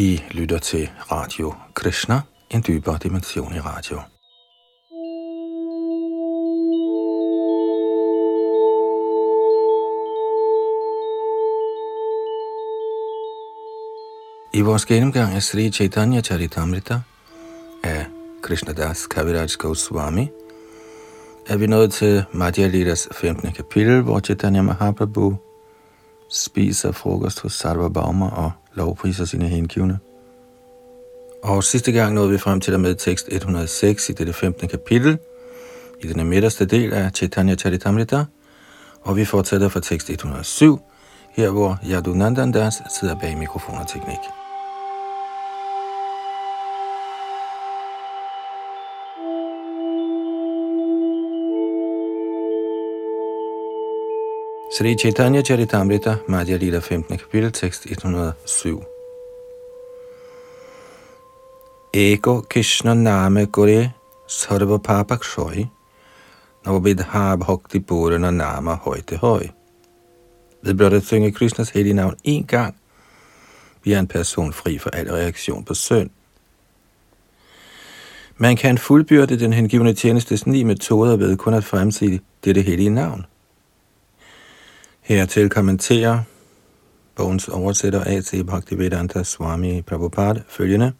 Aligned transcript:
I 0.00 0.22
lytter 0.30 0.58
til 0.58 0.90
Radio 1.12 1.54
Krishna, 1.74 2.20
en 2.50 2.64
dybere 2.66 2.98
dimension 3.02 3.54
i 3.54 3.58
radio. 3.58 4.00
I 14.52 14.60
vores 14.60 14.86
gennemgang 14.86 15.34
af 15.34 15.42
Sri 15.42 15.70
Chaitanya 15.70 16.20
Charitamrita 16.20 17.00
af 17.84 18.06
Krishnadas 18.42 19.06
Kaviraj 19.06 19.48
Goswami 19.58 20.28
er 21.46 21.56
vi 21.56 21.66
nået 21.66 21.92
til 21.92 22.24
Madhya 22.32 22.66
Lidas 22.66 23.08
15. 23.12 23.52
kapitel, 23.52 24.02
hvor 24.02 24.20
Chaitanya 24.20 24.62
Mahaprabhu 24.62 25.36
spiser 26.30 26.92
frokost 26.92 27.40
hos 27.40 27.52
Sarva 27.52 27.88
Bauma 27.88 28.26
og 28.26 28.52
lovpriser 28.74 29.24
sine 29.24 29.48
henkivne. 29.48 29.98
Og 31.42 31.64
sidste 31.64 31.92
gang 31.92 32.14
nåede 32.14 32.30
vi 32.30 32.38
frem 32.38 32.60
til 32.60 32.72
der 32.72 32.78
med 32.78 32.94
tekst 32.94 33.28
106 33.30 34.08
i 34.08 34.12
dette 34.12 34.32
15. 34.32 34.68
kapitel, 34.68 35.18
i 36.00 36.06
den 36.06 36.28
midterste 36.28 36.64
del 36.64 36.92
af 36.92 37.10
Chaitanya 37.10 37.54
Charitamrita, 37.54 38.24
og 39.02 39.16
vi 39.16 39.24
fortsætter 39.24 39.68
fra 39.68 39.80
tekst 39.80 40.10
107, 40.10 40.80
her 41.32 41.50
hvor 41.50 41.78
Yadunandandas 41.90 42.82
sidder 43.00 43.14
bag 43.20 43.38
mikrofon 43.38 43.78
og 43.78 43.88
teknik. 43.88 44.39
Sri 54.80 54.96
Chaitanya 54.96 55.42
Charitamrita, 55.42 56.24
Madhya 56.26 56.58
Lila 56.58 56.80
15. 56.80 57.18
kapitel, 57.18 57.50
tekst 57.50 57.86
107. 57.86 58.82
Eko 61.92 62.40
Krishna 62.48 62.94
Name 62.94 63.46
Gore 63.46 63.92
Sarva 64.26 64.78
Papa 64.78 65.16
Kshoy 65.16 65.68
Navabidha 66.64 67.36
Bhakti 67.36 67.80
Purana 67.80 68.30
Nama 68.30 68.74
Højte 68.74 69.16
Høj. 69.16 69.48
Ved 70.62 70.74
blot 70.74 70.92
at 70.92 71.02
synge 71.02 71.30
Krishnas 71.32 71.70
hellige 71.70 71.94
navn 71.94 72.16
én 72.28 72.46
gang, 72.46 72.74
bliver 73.82 73.98
en 73.98 74.06
person 74.06 74.52
fri 74.52 74.78
for 74.78 74.90
al 74.90 75.10
reaktion 75.10 75.64
på 75.64 75.74
synd. 75.74 76.10
Man 78.36 78.56
kan 78.56 78.78
fuldbyrde 78.78 79.38
den 79.38 79.52
hengivne 79.52 79.94
tjenestes 79.94 80.46
ni 80.46 80.62
metoder 80.62 81.16
ved 81.16 81.36
kun 81.36 81.54
at 81.54 81.64
fremsige 81.64 82.20
dette 82.44 82.62
hellige 82.62 82.90
navn. 82.90 83.26
Hertil 85.10 85.48
kommenterer 85.48 86.22
bogens 87.16 87.48
oversætter 87.48 88.00
A.C. 88.06 88.44
Bhaktivedanta 88.46 89.22
Swami 89.22 89.82
Prabhupada 89.82 90.42
følgende. 90.48 90.92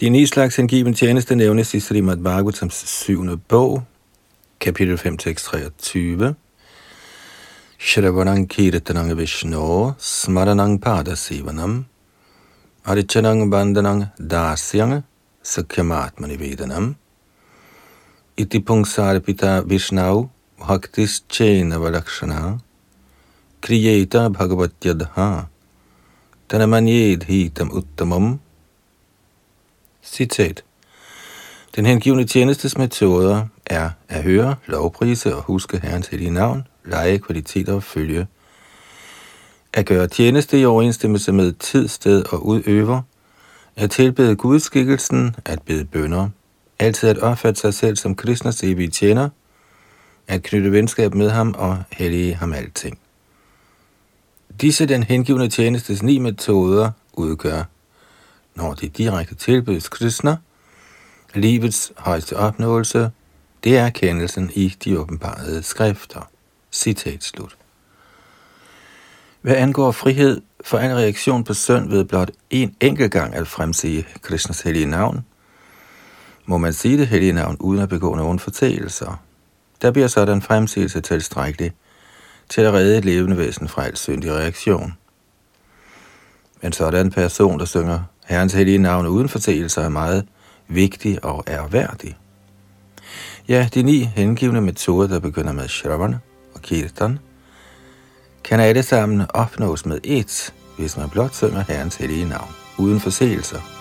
De 0.00 0.10
ni 0.10 0.26
slags 0.26 0.56
hengiven 0.56 0.94
tjeneste 0.94 1.34
nævnes 1.34 1.74
i 1.74 1.80
Srimad 1.80 2.16
Bhagavatams 2.16 2.74
syvende 2.74 3.36
bog, 3.36 3.82
kapitel 4.60 4.98
5, 4.98 5.18
tekst 5.18 5.46
23. 5.46 6.34
Shravanang 7.78 8.50
kirtanang 8.50 9.16
Vishnu 9.16 9.92
smaranang 9.98 10.80
padasivanam, 10.80 11.84
arichanang 12.84 13.50
bandanang 13.50 14.04
dasyang, 14.30 15.02
sakyamatmani 15.42 16.36
vedanam, 16.36 16.94
iti 18.36 18.60
pungsarpita 18.60 19.60
vishnau, 19.60 20.33
bhaktischenavarakshana 20.58 22.58
Kriyeta 23.60 24.28
Bhagavatyadha 24.28 25.46
tanamanyedhitam 26.48 27.70
uttamam 27.70 28.40
Citat 30.02 30.64
Den 31.76 31.86
hengivne 31.86 32.24
tjenestes 32.24 32.78
metoder 32.78 33.46
er 33.66 33.90
at 34.08 34.22
høre, 34.22 34.56
lovprise 34.66 35.36
og 35.36 35.42
huske 35.42 35.80
Herrens 35.82 36.06
hellige 36.06 36.30
navn, 36.30 36.66
lege 36.84 37.18
kvaliteter 37.18 37.74
og 37.74 37.82
følge. 37.82 38.26
At 39.72 39.86
gøre 39.86 40.08
tjeneste 40.08 40.60
i 40.60 40.64
overensstemmelse 40.64 41.32
med 41.32 41.52
tid, 41.52 41.88
sted 41.88 42.24
og 42.32 42.46
udøver. 42.46 43.02
At 43.76 43.90
tilbede 43.90 44.36
gudskikkelsen, 44.36 45.36
at 45.44 45.62
bede 45.62 45.84
bønder. 45.84 46.28
Altid 46.78 47.08
at 47.08 47.18
opfatte 47.18 47.60
sig 47.60 47.74
selv 47.74 47.96
som 47.96 48.14
Krishnas 48.14 48.62
evige 48.62 48.90
tjener– 48.90 49.28
at 50.28 50.42
knytte 50.42 50.72
venskab 50.72 51.14
med 51.14 51.30
ham 51.30 51.54
og 51.58 51.82
hellige 51.92 52.34
ham 52.34 52.52
alting. 52.52 52.98
Disse 54.60 54.86
den 54.86 55.02
hengivende 55.02 55.48
tjenestes 55.48 56.02
ni 56.02 56.18
metoder 56.18 56.90
udgør, 57.12 57.62
når 58.54 58.74
de 58.74 58.88
direkte 58.88 59.34
tilbydes 59.34 59.88
Krishna, 59.88 60.36
livets 61.34 61.92
højeste 61.96 62.36
opnåelse, 62.36 63.10
det 63.64 63.78
er 63.78 63.86
erkendelsen 63.86 64.50
i 64.54 64.68
de 64.84 64.98
åbenbarede 64.98 65.62
skrifter. 65.62 66.30
Citat 66.72 67.24
slut. 67.24 67.56
Hvad 69.40 69.56
angår 69.56 69.92
frihed 69.92 70.40
for 70.64 70.78
en 70.78 70.96
reaktion 70.96 71.44
på 71.44 71.54
søn 71.54 71.90
ved 71.90 72.04
blot 72.04 72.30
en 72.50 72.76
enkelt 72.80 73.12
gang 73.12 73.34
at 73.34 73.48
fremsige 73.48 74.06
Krishnas 74.22 74.60
hellige 74.60 74.86
navn, 74.86 75.24
må 76.46 76.58
man 76.58 76.72
sige 76.72 76.98
det 76.98 77.06
hellige 77.06 77.32
navn 77.32 77.56
uden 77.60 77.82
at 77.82 77.88
begå 77.88 78.14
nogen 78.14 78.38
fortælelser, 78.38 79.23
der 79.82 79.90
bliver 79.90 80.08
sådan 80.08 80.42
fremsigelse 80.42 81.00
tilstrækkelig 81.00 81.72
til 82.48 82.60
at 82.60 82.72
redde 82.72 82.98
et 82.98 83.04
levende 83.04 83.38
væsen 83.38 83.68
fra 83.68 83.86
al 83.86 83.96
syndig 83.96 84.32
reaktion. 84.32 84.94
En 86.62 86.72
sådan 86.72 87.10
person, 87.10 87.58
der 87.58 87.64
synger 87.64 88.00
Herrens 88.26 88.52
hellige 88.52 88.78
navn 88.78 89.06
uden 89.06 89.28
forseelser, 89.28 89.82
er 89.82 89.88
meget 89.88 90.26
vigtig 90.68 91.24
og 91.24 91.44
ærværdig. 91.48 92.16
Ja, 93.48 93.68
de 93.74 93.82
ni 93.82 93.98
hengivne 93.98 94.60
metoder, 94.60 95.08
der 95.08 95.18
begynder 95.18 95.52
med 95.52 95.68
Shravan 95.68 96.14
og 96.54 96.62
Kirtan, 96.62 97.18
kan 98.44 98.60
alle 98.60 98.82
sammen 98.82 99.26
opnås 99.28 99.86
med 99.86 99.98
ét, 100.06 100.52
hvis 100.78 100.96
man 100.96 101.10
blot 101.10 101.34
synger 101.34 101.64
Herrens 101.68 101.96
hellige 101.96 102.28
navn 102.28 102.50
uden 102.78 103.00
forseelser. 103.00 103.73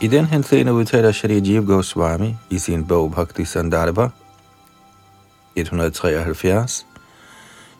I 0.00 0.08
den 0.08 0.24
henseende 0.24 0.72
udtaler 0.72 1.12
Shri 1.12 1.40
Jiv 1.40 1.66
Goswami 1.66 2.36
i 2.50 2.58
sin 2.58 2.86
bog 2.86 3.12
Bhakti 3.12 3.44
Sandarbha 3.44 4.08
173, 5.54 6.86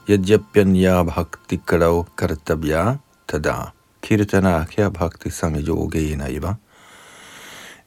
Yajapyanya 0.09 1.03
Bhakti 1.03 1.61
Karau 1.67 2.07
Kartabya 2.17 2.97
Tada 3.29 3.73
Kirtanakya 4.03 4.89
Bhakti 4.89 5.31
Sangyogena 5.31 6.29
Iva. 6.29 6.55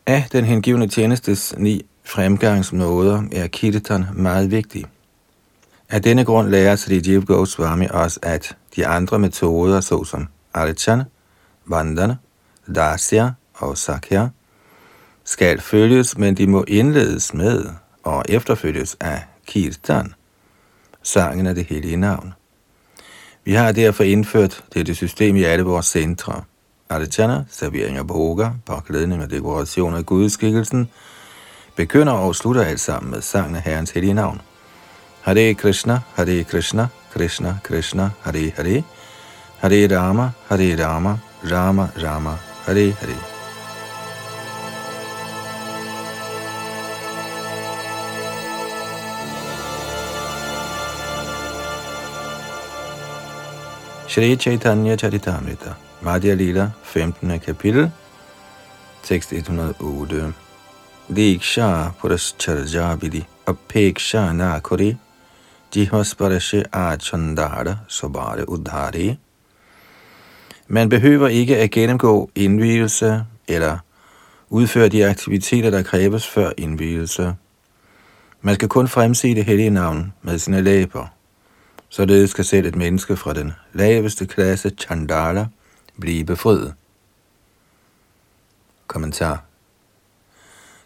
Af 0.06 0.28
den 0.32 0.46
hengivne 0.46 0.88
tjenestes 0.88 1.54
ni 1.58 1.86
fremgangsmåder 2.04 3.24
er 3.32 3.48
kirtan 3.48 4.06
meget 4.14 4.52
vigtig. 4.52 4.86
Af 5.90 6.02
denne 6.02 6.26
grund 6.26 6.50
lærer 6.50 6.76
Sri 6.76 7.02
Jiv 7.08 7.26
Goswami 7.26 7.88
os, 7.92 8.20
at 8.22 8.58
de 8.76 8.88
andre 8.88 9.20
metoder, 9.20 9.82
såsom 9.82 10.28
archan, 10.54 11.04
Vandana, 11.66 12.16
Dasya 12.76 13.32
og 13.60 13.78
Sakya 13.78 14.28
skal 15.24 15.62
følges, 15.62 16.18
men 16.18 16.38
de 16.38 16.48
må 16.48 16.64
indledes 16.68 17.34
med 17.34 17.66
og 18.04 18.26
efterfølges 18.30 18.98
af 19.00 19.24
Kirtan, 19.48 20.14
sangen 21.04 21.48
af 21.48 21.56
det 21.56 21.66
hellige 21.66 21.98
navn. 21.98 22.34
Vi 23.44 23.54
har 23.54 23.72
derfor 23.72 24.04
indført 24.04 24.64
dette 24.74 24.96
system 24.96 25.36
i 25.36 25.44
alle 25.44 25.64
vores 25.64 25.86
centre. 25.86 26.44
Aditana, 26.90 27.44
servering 27.50 27.98
af 27.98 28.08
boga, 28.08 28.50
påklædning 28.66 29.24
og 29.24 29.32
dekoration 29.32 29.96
af 29.96 30.06
gudskikkelsen, 30.06 30.90
begynder 31.76 32.14
og 32.14 32.36
slutter 32.36 32.64
alt 32.64 32.80
sammen 32.80 33.12
med 33.12 33.22
sangen 33.22 33.56
af 33.56 33.62
Herrens 33.62 33.92
hellige 33.92 34.14
navn. 34.14 34.42
Hare 35.22 35.54
Krishna, 35.54 36.00
Hare 36.16 36.44
Krishna, 36.44 36.88
Krishna 37.14 37.58
Krishna, 37.64 38.10
Hare 38.22 38.52
Hare, 38.56 38.84
Hare 39.58 39.98
Rama, 39.98 40.30
Hare 40.48 40.86
Rama, 40.86 41.18
Rama 41.52 41.88
Rama, 42.04 42.38
Hare 42.66 42.92
Hare. 42.92 43.39
Shri 54.20 54.36
Chaitanya 54.36 54.98
Charitamrita, 54.98 55.78
Madhya 56.02 56.36
Lila, 56.36 56.74
15. 56.84 57.40
kapitel, 57.40 57.90
tekst 59.04 59.32
108. 59.32 60.34
Diksha 61.10 61.94
Purascharja 61.98 62.98
Vidhi 63.00 63.26
Apeksha 63.48 64.34
Nakuri 64.34 64.98
Jihvasparashe 65.72 66.66
Achandara 66.74 67.78
Sobare 67.88 68.46
Udhari 68.50 69.18
Man 70.68 70.90
behøver 70.90 71.28
ikke 71.28 71.58
at 71.58 71.72
gennemgå 71.72 72.30
indvielse 72.36 73.26
eller 73.48 73.78
udføre 74.50 74.90
de 74.90 75.06
aktiviteter, 75.06 75.70
der 75.70 75.84
kræves 75.84 76.28
før 76.28 76.52
indvielse. 76.58 77.36
Man 78.42 78.56
skal 78.56 78.70
kun 78.70 78.88
fremsige 78.88 79.36
det 79.36 79.46
hellige 79.46 79.70
navn 79.70 80.14
med 80.22 80.40
sine 80.40 80.62
læber. 80.62 81.19
Således 81.90 82.34
kan 82.34 82.46
selv 82.46 82.68
et 82.68 82.76
menneske 82.76 83.16
fra 83.16 83.34
den 83.34 83.54
laveste 83.74 84.26
klasse, 84.26 84.70
Chandala, 84.70 85.48
blive 86.00 86.26
befriet. 86.26 86.74
Kommentar. 88.88 89.44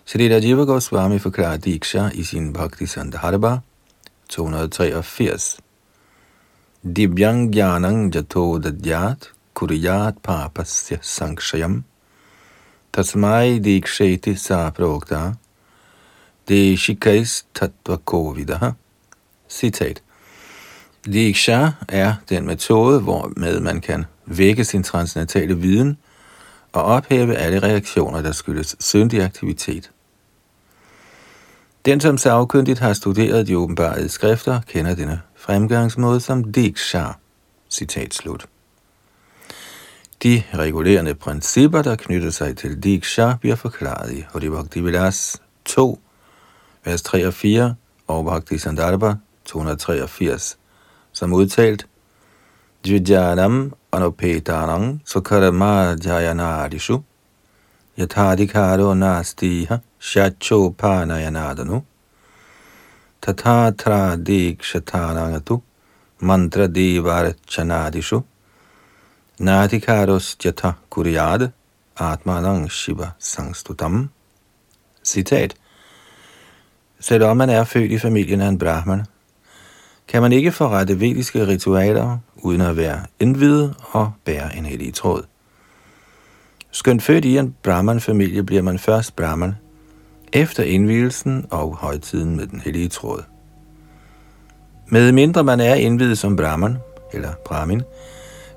Srila 0.05 0.39
Jiva 0.39 0.63
Goswami 0.63 1.19
forklarer 1.19 1.57
Diksha 1.57 2.09
i 2.13 2.23
sin 2.23 2.53
Bhakti 2.53 2.85
Sandharba 2.85 3.59
283. 4.29 5.59
Dibyang 6.83 7.51
Gyanang 7.53 8.15
Jato 8.15 8.59
Dadyat 8.59 9.31
Kuriyat 9.53 10.15
Papasya 10.23 10.97
Sankshayam. 11.01 11.83
Tasmai 12.93 13.59
Diksheti 13.59 14.35
De 14.35 15.35
Deshikais 16.47 17.45
Tattva 17.53 17.97
Kovidaha 17.97 18.75
Citat. 19.49 20.01
Diksha 21.05 21.69
er 21.89 22.13
den 22.29 22.45
metode, 22.45 22.99
hvormed 22.99 23.59
man 23.59 23.81
kan 23.81 24.05
vække 24.25 24.63
sin 24.63 24.83
transcendentale 24.83 25.57
viden 25.57 25.97
og 26.73 26.83
ophæve 26.83 27.35
alle 27.35 27.59
reaktioner, 27.59 28.21
der 28.21 28.31
skyldes 28.31 28.75
syndig 28.79 29.23
aktivitet. 29.23 29.91
Den, 31.85 31.99
som 31.99 32.17
sagkyndigt 32.17 32.79
har 32.79 32.93
studeret 32.93 33.47
de 33.47 33.57
åbenbare 33.57 34.09
skrifter, 34.09 34.61
kender 34.67 34.95
denne 34.95 35.21
fremgangsmåde 35.35 36.19
som 36.19 36.51
Diksha. 36.51 37.05
Citat 37.69 38.13
slut. 38.13 38.45
De 40.23 40.43
regulerende 40.53 41.15
principper, 41.15 41.81
der 41.81 41.95
knytter 41.95 42.29
sig 42.29 42.57
til 42.57 42.83
Diksha, 42.83 43.33
bliver 43.35 43.55
forklaret 43.55 44.11
i 44.11 44.49
Bhakti 44.49 44.79
Vilas 44.81 45.41
2, 45.65 46.01
vers 46.85 47.01
3 47.01 47.27
og 47.27 47.33
4 47.33 47.75
og 48.07 48.25
Bhakti 48.25 48.57
Sandarbha 48.57 49.13
283, 49.45 50.57
som 51.13 51.33
udtalt 51.33 51.85
Dvijanam 52.83 53.71
anupetanang 53.91 54.99
sukarama 55.05 55.95
jayanadishu 56.05 57.03
yathadikaro 57.97 58.89
nastiha 59.03 59.81
shacho 59.99 60.59
panayanadanu 60.81 61.83
tathatra 63.21 64.17
dikshatanangatu 64.27 65.61
mantra 66.21 66.67
divarchanadishu 66.67 68.23
natikaros 69.39 70.37
jata 70.37 70.75
kuryad 70.91 71.51
atmanang 71.95 72.69
shiva 72.69 73.15
sangstutam. 73.19 74.09
Citat. 75.03 75.55
Selvom 76.99 77.37
man 77.37 77.49
er 77.49 77.63
født 77.63 77.91
i 77.91 77.99
familien 77.99 78.41
af 78.41 78.47
en 78.47 78.57
brahman, 78.57 79.05
kan 80.07 80.21
man 80.21 80.31
ikke 80.31 80.51
forrette 80.51 80.99
vediske 80.99 81.47
ritualer 81.47 82.17
uden 82.35 82.61
at 82.61 82.77
være 82.77 83.01
indvidet 83.19 83.73
og 83.91 84.11
bære 84.25 84.57
en 84.57 84.65
hellig 84.65 84.93
tråd. 84.93 85.23
Skønt 86.71 87.03
født 87.03 87.25
i 87.25 87.37
en 87.37 87.55
brahman-familie 87.63 88.43
bliver 88.43 88.61
man 88.61 88.79
først 88.79 89.15
brahman, 89.15 89.55
efter 90.33 90.63
indvielsen 90.63 91.45
og 91.51 91.75
højtiden 91.75 92.35
med 92.35 92.47
den 92.47 92.59
hellige 92.59 92.89
tråd. 92.89 93.23
Med 94.87 95.11
mindre 95.11 95.43
man 95.43 95.59
er 95.59 95.75
indvidet 95.75 96.17
som 96.17 96.35
brahman, 96.35 96.77
eller 97.13 97.33
brahmin, 97.45 97.81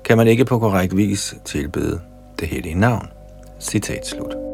kan 0.05 0.17
man 0.17 0.27
ikke 0.27 0.45
på 0.45 0.59
korrekt 0.59 0.97
vis 0.97 1.35
tilbede 1.45 2.01
det 2.39 2.47
hellige 2.47 2.75
navn. 2.75 3.07
Citat 3.59 4.07
slut. 4.07 4.46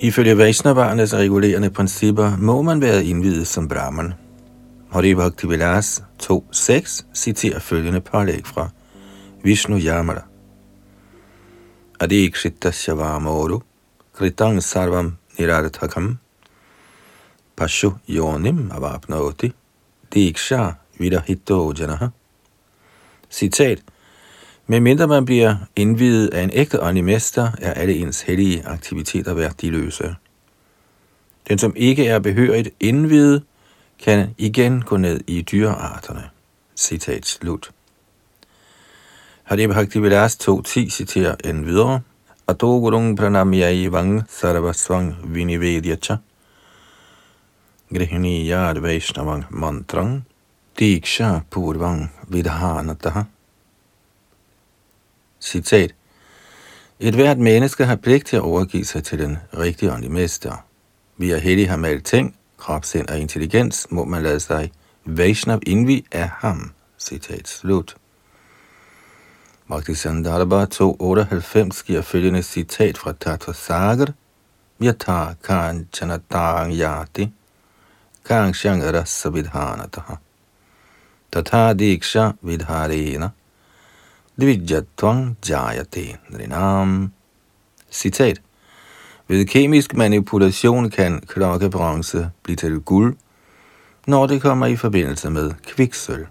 Ifølge 0.00 0.38
Vaishnavarnes 0.38 1.14
regulerende 1.14 1.70
principper 1.70 2.36
må 2.36 2.62
man 2.62 2.80
være 2.80 3.04
indvidet 3.04 3.46
som 3.46 3.68
brahman. 3.68 4.12
Hari 4.92 5.14
Bhakti 5.14 5.46
Vilas 5.46 6.02
2.6 6.22 7.04
citerer 7.14 7.58
følgende 7.58 8.00
pålæg 8.00 8.46
fra 8.46 8.68
Vishnu 9.42 9.78
Yamala. 9.78 10.20
Adikshita 12.00 12.70
Shavamoru 12.70 13.60
Kritang 14.12 14.62
Sarvam 14.62 15.16
Nirarthakam 15.38 16.18
Pashu 17.56 17.90
Yonim 18.08 18.70
Avapnoti 18.72 19.52
Diksha 20.14 20.72
Vidahito 20.98 21.72
Janaha 21.78 22.08
Citat 23.30 23.78
men 24.66 24.82
mindre 24.82 25.06
man 25.06 25.24
bliver 25.24 25.56
indvidet 25.76 26.34
af 26.34 26.42
en 26.42 26.50
ægte 26.52 26.82
åndelig 26.82 27.04
mester, 27.04 27.50
er 27.60 27.72
alle 27.72 27.94
ens 27.94 28.20
hellige 28.22 28.66
aktiviteter 28.66 29.34
værdiløse. 29.34 30.14
Den, 31.48 31.58
som 31.58 31.72
ikke 31.76 32.06
er 32.06 32.18
behørigt 32.18 32.68
indvidet, 32.80 33.42
kan 34.04 34.34
igen 34.38 34.82
gå 34.82 34.96
ned 34.96 35.20
i 35.26 35.42
dyrearterne. 35.42 36.30
Citat 36.76 37.26
slut. 37.26 37.70
Hadib 39.42 39.70
Bhakti 39.70 39.98
Vilas 39.98 40.48
2.10 40.48 40.90
citerer 40.90 41.34
en 41.44 41.66
videre. 41.66 42.00
Ato 42.48 42.80
gurung 42.80 43.16
pranamyai 43.18 43.92
vang 43.92 44.22
sarvasvang 44.28 45.16
vinivedyacha. 45.34 46.16
Grihniyad 47.94 48.78
Vaishnavang 48.78 49.44
mantrang. 49.50 50.26
Diksha 50.78 51.40
purvang 51.50 52.10
vidhanataha. 52.28 53.22
Citat. 55.46 55.94
Et 57.00 57.14
hvert 57.14 57.38
menneske 57.38 57.84
har 57.84 57.96
pligt 57.96 58.26
til 58.26 58.36
at 58.36 58.42
overgive 58.42 58.84
sig 58.84 59.04
til 59.04 59.18
den 59.18 59.38
rigtige 59.58 59.92
åndelige 59.92 60.12
mester. 60.12 60.64
Vi 61.16 61.30
er 61.30 61.38
heldige 61.38 61.68
ham 61.68 61.84
alle 61.84 62.00
ting, 62.00 62.36
krop, 62.58 62.84
sind 62.84 63.08
og 63.08 63.18
intelligens, 63.18 63.86
må 63.90 64.04
man 64.04 64.22
lade 64.22 64.40
sig 64.40 64.72
Vaishnav 65.04 65.60
indvi 65.66 66.06
af 66.12 66.28
ham. 66.28 66.72
Citat 66.98 67.48
slut. 67.48 67.96
Bhakti 69.68 69.94
Sandarbha 69.94 70.64
298 70.64 71.82
giver 71.82 72.02
følgende 72.02 72.42
citat 72.42 72.98
fra 72.98 73.12
Tattva 73.12 73.52
Sagar. 73.52 74.12
Yata 74.82 75.34
kan 75.44 75.88
chanatang 75.92 76.72
yati 76.72 77.32
kan 78.24 78.54
shangara 78.54 79.30
vidhanataha. 79.30 80.14
Tata 81.32 81.72
diksha 81.72 82.32
vidharena 82.42 83.30
Dvijatwang 84.40 85.36
jayate 85.48 86.16
nrinam. 86.30 87.12
Citat. 87.90 88.40
Ved 89.28 89.46
kemisk 89.46 89.94
manipulation 89.94 90.90
kan 90.90 91.20
klokkebronze 91.20 92.30
blive 92.42 92.56
til 92.56 92.80
guld, 92.80 93.16
når 94.06 94.26
det 94.26 94.42
kommer 94.42 94.66
i 94.66 94.76
forbindelse 94.76 95.30
med 95.30 95.52
kviksøl. 95.66 96.26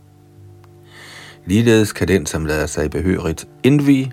Ligeledes 1.45 1.93
kan 1.93 2.07
den, 2.07 2.25
som 2.25 2.45
lader 2.45 2.65
sig 2.65 2.91
behørigt 2.91 3.47
indvi, 3.63 4.11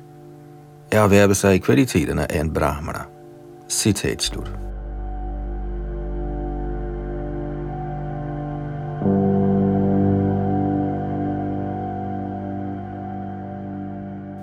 erhverve 0.91 1.35
sig 1.35 1.55
i 1.55 1.59
kvaliteterne 1.59 2.33
af 2.33 2.41
en 2.41 2.55
brahmana. 2.55 3.01
Citat 3.69 4.23
slut. 4.23 4.72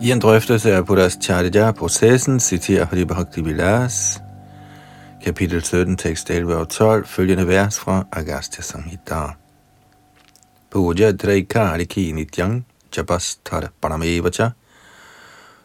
I 0.10 0.12
en 0.12 0.20
drøftelse 0.20 0.74
af 0.74 0.86
Buddhas 0.86 1.18
Charya-processen 1.22 2.40
citerer 2.40 2.86
Hari 2.86 3.06
Bhakti 3.06 3.42
Vilas, 3.42 4.22
kapitel 5.24 5.64
17, 5.64 5.98
tekst 5.98 6.30
11 6.30 6.56
og 6.56 6.70
12, 6.70 7.08
følgende 7.08 7.48
vers 7.48 7.80
fra 7.80 8.08
Agastya 8.12 8.62
Samhita. 8.62 9.36
Puja 10.72 11.12
Draikari 11.12 12.12
Nityang 12.12 12.66
Japasthar 12.98 13.70
Panamevacha 13.82 14.50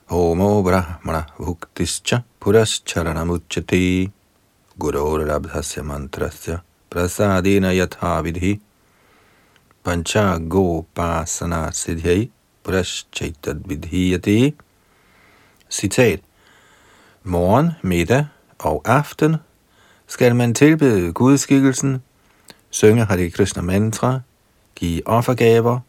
Homo 0.06 0.62
Brahmana 0.62 1.24
Bhuktischa 1.38 2.18
Puras 2.40 2.82
Charanamuchati 2.86 4.10
Gurur 4.78 5.24
Rabdhasya 5.24 5.82
Mantrasya 5.82 6.58
prasadina 6.90 7.72
Yatha 7.72 8.22
Vidhi 8.22 8.60
Pancha 9.84 10.38
Gopasana 10.38 11.72
Siddhyai 11.72 12.30
Prashchaitad 12.64 13.60
vidhiyati. 13.64 14.54
Citat. 15.70 16.20
Morgen, 17.22 17.70
middag 17.82 18.26
og 18.58 18.82
aften 18.84 19.36
skal 20.06 20.36
man 20.36 20.54
tilbede 20.54 21.12
gudskikkelsen, 21.12 22.02
synge 22.70 23.04
Hare 23.04 23.30
Krishna 23.30 23.62
mantra, 23.62 24.20
give 24.76 25.06
offergaver, 25.06 25.80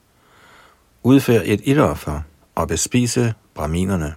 udføre 1.03 1.46
et 1.46 1.62
ildoffer 1.63 2.22
og 2.55 2.67
bespise 2.67 3.34
braminerne. 3.53 4.15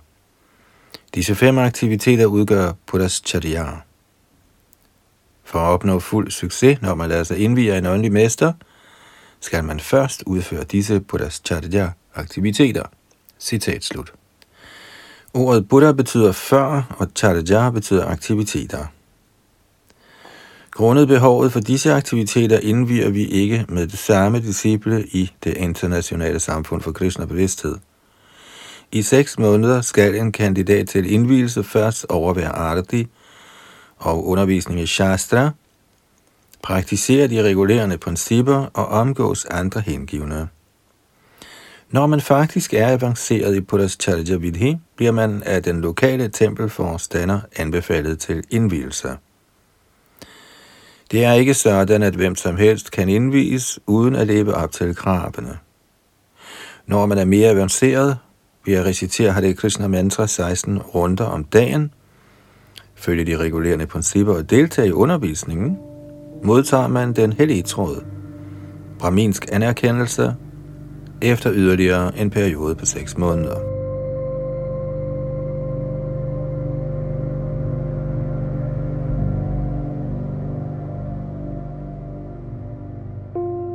Disse 1.14 1.34
fem 1.34 1.58
aktiviteter 1.58 2.26
udgør 2.26 2.72
Charya. 3.08 3.66
For 5.44 5.58
at 5.58 5.66
opnå 5.72 5.98
fuld 6.00 6.30
succes, 6.30 6.82
når 6.82 6.94
man 6.94 7.08
lader 7.08 7.24
sig 7.24 7.38
indvige 7.38 7.78
en 7.78 7.86
åndelig 7.86 8.12
mester, 8.12 8.52
skal 9.40 9.64
man 9.64 9.80
først 9.80 10.22
udføre 10.26 10.64
disse 10.64 11.04
Charya 11.44 11.90
aktiviteter. 12.18 12.82
Citat 13.38 13.84
slut. 13.84 14.12
Ordet 15.34 15.68
Buddha 15.68 15.92
betyder 15.92 16.32
før, 16.32 16.96
og 16.98 17.08
Charja 17.16 17.70
betyder 17.70 18.06
aktiviteter. 18.06 18.87
Grundet 20.70 21.08
behovet 21.08 21.52
for 21.52 21.60
disse 21.60 21.92
aktiviteter 21.92 22.58
indviger 22.58 23.10
vi 23.10 23.25
ikke 23.25 23.64
med 23.68 23.87
det 23.87 23.98
samme 23.98 24.40
disciple 24.40 25.06
i 25.06 25.30
det 25.44 25.56
internationale 25.56 26.40
samfund 26.40 26.82
for 26.82 26.92
Krishna 26.92 27.25
bevidsthed. 27.25 27.76
I 28.92 29.02
seks 29.02 29.38
måneder 29.38 29.80
skal 29.80 30.14
en 30.14 30.32
kandidat 30.32 30.88
til 30.88 31.12
indvielse 31.12 31.64
først 31.64 32.06
overvære 32.08 32.48
arti 32.48 33.06
og 33.96 34.28
undervisning 34.28 34.80
i 34.80 34.87
Shastra, 34.87 35.50
praktisere 36.62 37.26
de 37.26 37.42
regulerende 37.42 37.98
principper 37.98 38.70
og 38.75 38.87
omgås 38.87 39.44
andre 39.44 39.80
hengivne. 39.80 40.48
Når 41.90 42.07
man 42.07 42.21
faktisk 42.21 42.75
er 42.75 42.88
avanceret 42.92 43.57
i 43.57 43.61
Purashcharya 43.61 44.37
Vidhi, 44.37 44.76
bliver 44.97 45.12
man 45.12 45.42
af 45.42 45.62
den 45.62 45.80
lokale 45.80 46.28
tempelforstander 46.28 47.40
anbefalet 47.57 48.18
til 48.18 48.45
indvielse. 48.50 49.09
Det 51.11 51.25
er 51.25 51.33
ikke 51.33 51.54
sådan, 51.54 52.02
at 52.02 52.14
hvem 52.14 52.37
som 52.37 52.57
helst 52.57 52.90
kan 52.90 53.09
indvies 53.09 53.78
uden 53.87 54.14
at 54.14 54.26
leve 54.26 54.54
op 54.54 54.73
til 54.73 54.97
kravene. 54.97 55.59
Når 56.87 57.07
man 57.07 57.18
er 57.18 57.25
mere 57.25 57.50
avanceret, 57.50 58.18
ved 58.66 58.75
at 58.75 58.85
recitere 58.87 59.33
Hare 59.33 59.54
Krishna 59.54 59.88
mantra 59.88 60.26
16 60.26 60.78
runder 60.78 61.25
om 61.25 61.45
dagen, 61.45 61.92
følge 62.95 63.25
de 63.25 63.37
regulerende 63.37 63.87
principper 63.87 64.35
og 64.35 64.50
deltage 64.50 64.88
i 64.88 64.92
undervisningen, 64.92 65.78
modtager 66.45 66.88
man 66.88 67.12
den 67.12 67.33
hellige 67.33 67.62
tråd, 67.62 68.04
braminsk 68.99 69.47
anerkendelse, 69.52 70.35
efter 71.22 71.52
yderligere 71.52 72.18
en 72.18 72.30
periode 72.30 72.75
på 72.75 72.87
6 72.87 73.18
måneder. 73.18 73.58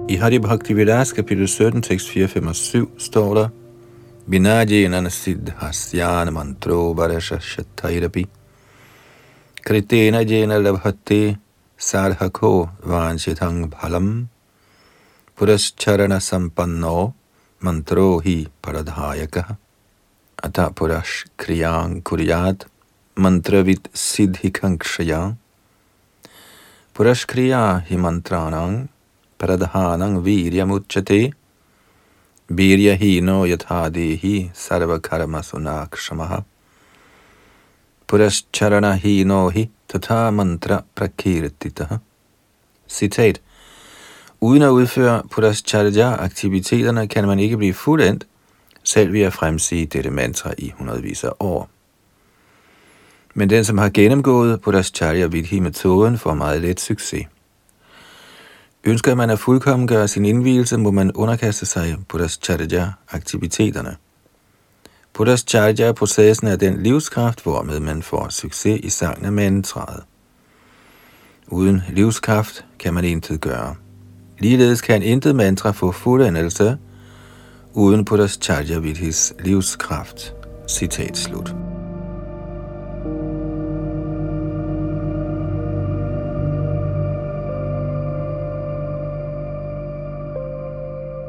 I 0.10 0.16
Hari 0.16 0.40
Bhakti 0.40 0.74
Vilas 0.74 1.14
kapitel 1.14 1.48
17, 1.48 1.82
tekst 1.82 2.10
4, 2.10 2.28
5 2.28 2.48
og 2.48 2.56
7 2.56 3.00
står 3.00 3.34
der, 3.34 3.48
Vinajena 4.26 5.10
siddhasyana 5.10 6.32
mantro 6.32 6.94
varasha 6.96 7.40
shatairapi 7.40 8.26
kritena 9.66 10.22
jena 10.24 10.58
labhate 10.60 11.38
sarhako 11.78 12.70
vanchitang 12.86 13.70
bhalam 13.70 14.30
purascharana 15.36 16.20
sampanno 16.22 17.14
मंत्रो 17.66 18.20
ही 18.20 18.48
फलदायक 18.66 19.38
अतः 20.44 20.68
पुरस्क्रियाँ 20.68 22.00
कुरियात 22.00 22.66
मंत्रवित 23.20 23.96
सिद्धि 23.96 23.98
सिद्धिकंक्षया 23.98 25.38
पुरस्क्रिया 26.96 27.78
हि 27.78 27.98
मंत्राणां 27.98 28.86
प्रधानं 29.40 30.18
वीर्यमुच्यते। 30.18 31.32
वीर्यहीनो 32.52 33.46
यथा 33.46 33.90
देहि 33.90 34.52
सर्वकर्मसुनाक्षमः। 34.56 36.44
पुरश्चरणहीनो 38.10 39.50
हि 39.50 39.66
तथा 39.66 40.32
मन्त्रप्रकीर्तितः 40.32 42.00
सिथैट् 42.90 43.38
Uden 44.44 44.62
at 44.62 44.70
udføre 44.70 45.22
purascharja-aktiviteterne 45.32 47.08
kan 47.08 47.28
man 47.28 47.40
ikke 47.40 47.58
blive 47.58 47.74
fuldendt, 47.74 48.28
selv 48.84 49.14
ved 49.14 49.22
at 49.22 49.34
fremsige 49.34 49.86
dette 49.86 50.10
mantra 50.10 50.54
i 50.58 50.74
hundredvis 50.78 51.24
af 51.24 51.32
år. 51.40 51.70
Men 53.34 53.50
den, 53.50 53.64
som 53.64 53.78
har 53.78 53.90
gennemgået 53.90 54.62
purascharja 54.62 55.28
vidhi-metoden, 55.28 56.18
får 56.18 56.34
meget 56.34 56.62
let 56.62 56.80
succes. 56.80 57.28
Ønsker 58.84 59.16
man 59.16 59.30
at 59.30 59.40
fuldkommen 59.40 59.88
gøre 59.88 60.08
sin 60.08 60.26
indvielse, 60.26 60.78
må 60.78 60.92
man 60.92 61.12
underkaste 61.12 61.66
sig 61.66 61.96
Buddhas 62.08 62.40
Charya-aktiviteterne. 62.44 63.96
Buddhas 65.14 65.46
Charya-processen 65.48 66.48
er 66.48 66.56
den 66.56 66.84
livskraft, 66.84 67.44
hvormed 67.44 67.80
man 67.80 68.04
får 68.04 68.30
succes 68.30 68.80
i 68.84 68.90
sangen 68.90 69.26
af 69.26 69.32
mantraet. 69.32 70.04
Uden 71.48 71.82
livskraft 71.90 72.66
kan 72.80 72.94
man 72.94 73.04
intet 73.04 73.42
gøre. 73.42 73.76
Ligeledes 74.40 74.82
kan 74.82 75.04
intet 75.04 75.36
mantra 75.36 75.72
få 75.72 75.92
fuldendelse 75.92 76.78
uden 77.74 78.06
Buddhas 78.06 78.40
Charya-vidhis 78.42 79.34
livskraft. 79.40 80.34
Citat 80.68 81.18
slut. 81.18 81.56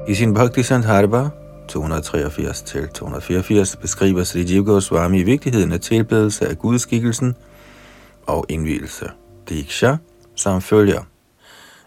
I 0.08 0.14
sin 0.14 0.34
Bhakti 0.34 0.62
Sandharva 0.62 1.28
283-284 1.72 3.80
beskriver 3.80 4.24
Sri 4.24 4.40
Jiv 4.40 4.64
Goswami 4.64 5.22
vigtigheden 5.22 5.72
af 5.72 5.80
tilbedelse 5.80 6.48
af 6.48 6.58
gudskikkelsen 6.58 7.34
og 8.26 8.46
indvielse. 8.48 9.06
Diksha, 9.48 9.96
som 10.34 10.60
følger 10.60 11.00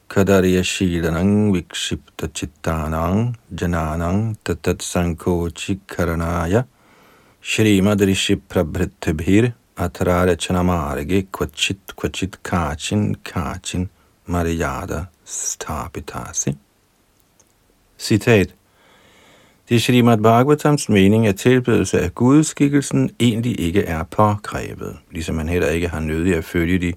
Kadarya 0.09 0.63
Shilanang 0.63 1.53
Vikshipta 1.53 2.29
Chittanang 2.29 3.37
Jananang 3.55 4.37
Tatat 4.45 4.79
Sankochi 4.79 5.81
Karanaya 5.87 6.67
Shrimad 7.43 8.01
Rishi 8.01 8.37
Prabhritibhir 8.37 9.55
Atrare 9.77 10.37
Chanamarge 10.37 11.27
Kvachit 11.29 11.79
Kvachit 11.97 12.39
Kachin 12.43 13.17
Kachin 13.17 13.89
Maryada 14.29 15.09
Stapitasi. 15.27 16.57
Citat. 17.99 18.55
Det 19.69 19.75
er 19.75 19.81
Srimad 19.81 20.19
Bhagavatams 20.19 20.89
mening, 20.89 21.27
at 21.27 21.37
tilbedelse 21.37 22.01
af 22.01 22.15
gudskikkelsen 22.15 23.11
egentlig 23.21 23.61
ikke 23.61 23.83
er 23.83 24.03
påkrævet, 24.03 24.97
ligesom 25.11 25.35
man 25.35 25.49
heller 25.49 25.69
ikke 25.69 25.89
har 25.89 26.01
nødig 26.01 26.37
at 26.37 26.45
følge 26.45 26.79
de 26.79 26.93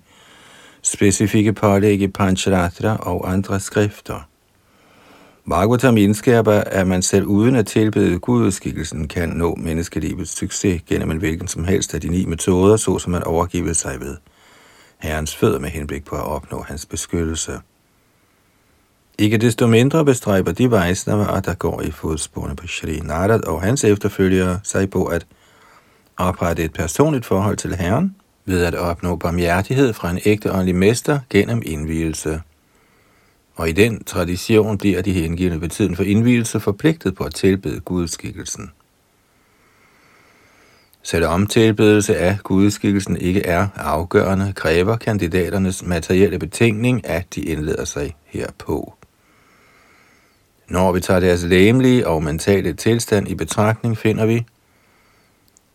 specifikke 0.81 1.53
pålæg 1.53 2.01
i 2.01 2.07
Pancharatra 2.07 2.95
og 2.95 3.31
andre 3.31 3.59
skrifter. 3.59 4.27
Bhagavatam 5.49 5.97
indskærper, 5.97 6.51
at 6.51 6.87
man 6.87 7.01
selv 7.01 7.25
uden 7.25 7.55
at 7.55 7.65
tilbede 7.65 8.19
gudskikkelsen 8.19 9.07
kan 9.07 9.29
nå 9.29 9.55
menneskelivets 9.55 10.37
succes 10.37 10.81
gennem 10.87 11.11
en 11.11 11.17
hvilken 11.17 11.47
som 11.47 11.63
helst 11.63 11.93
af 11.93 12.01
de 12.01 12.07
ni 12.07 12.25
metoder, 12.25 12.77
såsom 12.77 13.11
man 13.11 13.23
overgiver 13.23 13.73
sig 13.73 13.99
ved 13.99 14.17
Herrens 14.97 15.35
fødder 15.35 15.59
med 15.59 15.69
henblik 15.69 16.05
på 16.05 16.15
at 16.15 16.23
opnå 16.23 16.61
hans 16.67 16.85
beskyttelse. 16.85 17.59
Ikke 19.19 19.37
desto 19.37 19.67
mindre 19.67 20.05
bestræber 20.05 20.51
de 20.51 20.71
vejsnaver, 20.71 21.39
der 21.39 21.53
går 21.53 21.81
i 21.81 21.91
fodsporene 21.91 22.55
på 22.55 22.67
Shri 22.67 22.99
Narad 22.99 23.47
og 23.47 23.61
hans 23.61 23.83
efterfølgere 23.83 24.59
sig 24.63 24.89
på 24.89 25.05
at 25.05 25.25
oprette 26.17 26.63
et 26.63 26.73
personligt 26.73 27.25
forhold 27.25 27.57
til 27.57 27.75
Herren 27.75 28.15
ved 28.45 28.63
at 28.65 28.75
opnå 28.75 29.15
barmhjertighed 29.15 29.93
fra 29.93 30.09
en 30.09 30.19
ægte 30.25 30.51
åndelig 30.51 30.75
mester 30.75 31.19
gennem 31.29 31.61
indvielse 31.65 32.41
og 33.57 33.69
i 33.69 33.71
den 33.71 34.03
tradition 34.03 34.77
bliver 34.77 35.01
de 35.01 35.13
hengivne 35.13 35.61
ved 35.61 35.69
tiden 35.69 35.95
for 35.95 36.03
indvielse 36.03 36.59
forpligtet 36.59 37.15
på 37.15 37.23
at 37.23 37.33
tilbede 37.33 37.79
gudskikkelsen. 37.79 38.71
Selvom 41.03 41.47
tilbedelse 41.47 42.17
af 42.17 42.37
gudskikkelsen 42.43 43.17
ikke 43.17 43.45
er 43.45 43.67
afgørende, 43.75 44.53
kræver 44.55 44.97
kandidaternes 44.97 45.83
materielle 45.83 46.39
betingning, 46.39 47.07
at 47.07 47.35
de 47.35 47.41
indleder 47.41 47.85
sig 47.85 48.15
herpå. 48.25 48.93
Når 50.69 50.91
vi 50.91 50.99
tager 50.99 51.19
deres 51.19 51.43
læmelige 51.43 52.07
og 52.07 52.23
mentale 52.23 52.73
tilstand 52.73 53.27
i 53.27 53.35
betragtning, 53.35 53.97
finder 53.97 54.25
vi, 54.25 54.45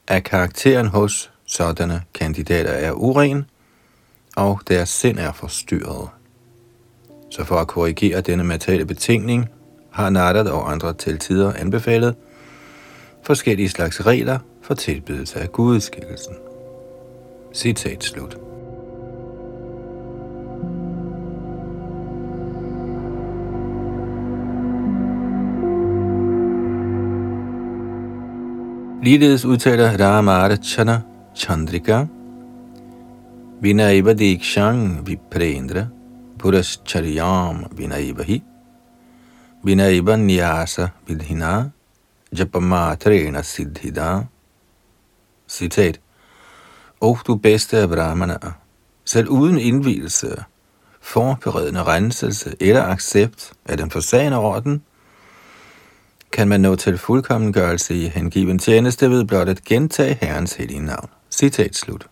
at 0.09 0.25
karakteren 0.25 0.87
hos 0.87 1.31
Sådanne 1.47 2.03
kandidater 2.15 2.71
er 2.71 2.93
uren, 2.93 3.45
og 4.37 4.61
deres 4.69 4.89
sind 4.89 5.19
er 5.19 5.33
forstyrret. 5.33 6.09
Så 7.31 7.45
for 7.45 7.57
at 7.57 7.67
korrigere 7.67 8.21
denne 8.21 8.45
materielle 8.45 8.87
betingning, 8.87 9.49
har 9.91 10.11
Nardat 10.11 10.47
og 10.47 10.73
andre 10.73 10.93
til 10.93 11.19
tider 11.19 11.53
anbefalet 11.53 12.15
forskellige 13.23 13.69
slags 13.69 14.07
regler 14.07 14.39
for 14.63 14.75
tilbedelse 14.75 15.41
af 15.41 15.53
gudskikkelsen. 15.53 16.35
Citat 17.55 18.05
slut. 18.05 18.52
Ligeledes 29.03 29.45
udtaler 29.45 29.99
Ramada 29.99 30.57
Chana 30.57 31.01
Chandrika, 31.35 32.07
Vinaiva 33.61 34.13
Dikshang 34.13 35.07
Viprendra, 35.07 35.89
Purascharyam 36.39 37.67
Vinaivahi, 37.73 38.43
Vinaiva 39.65 40.17
Nyasa 40.17 40.89
Vidhina, 41.07 41.71
Japamatrena 42.33 43.43
Siddhida. 43.43 44.23
Citat. 45.49 46.01
Og 47.01 47.19
du 47.27 47.35
bedste 47.35 47.79
af 47.79 47.89
brahmanaer, 47.89 48.53
selv 49.05 49.29
uden 49.29 49.59
indvielse, 49.59 50.45
forberedende 51.01 51.83
renselse 51.83 52.57
eller 52.61 52.83
accept 52.83 53.53
af 53.67 53.77
den 53.77 53.91
forsagende 53.91 54.39
orden, 54.39 54.83
kan 56.33 56.49
man 56.49 56.61
nå 56.61 56.77
til 56.77 56.99
fuldkommengørelse 56.99 57.95
i 57.95 58.09
hengiven 58.09 58.59
tjeneste 58.59 59.11
ved 59.11 59.25
blot 59.25 59.49
at 59.49 59.65
gentage 59.65 60.19
Herrens 60.21 60.55
hellige 60.55 60.85
navn. 60.85 61.09
Citat 61.31 61.77
slut. 61.77 62.07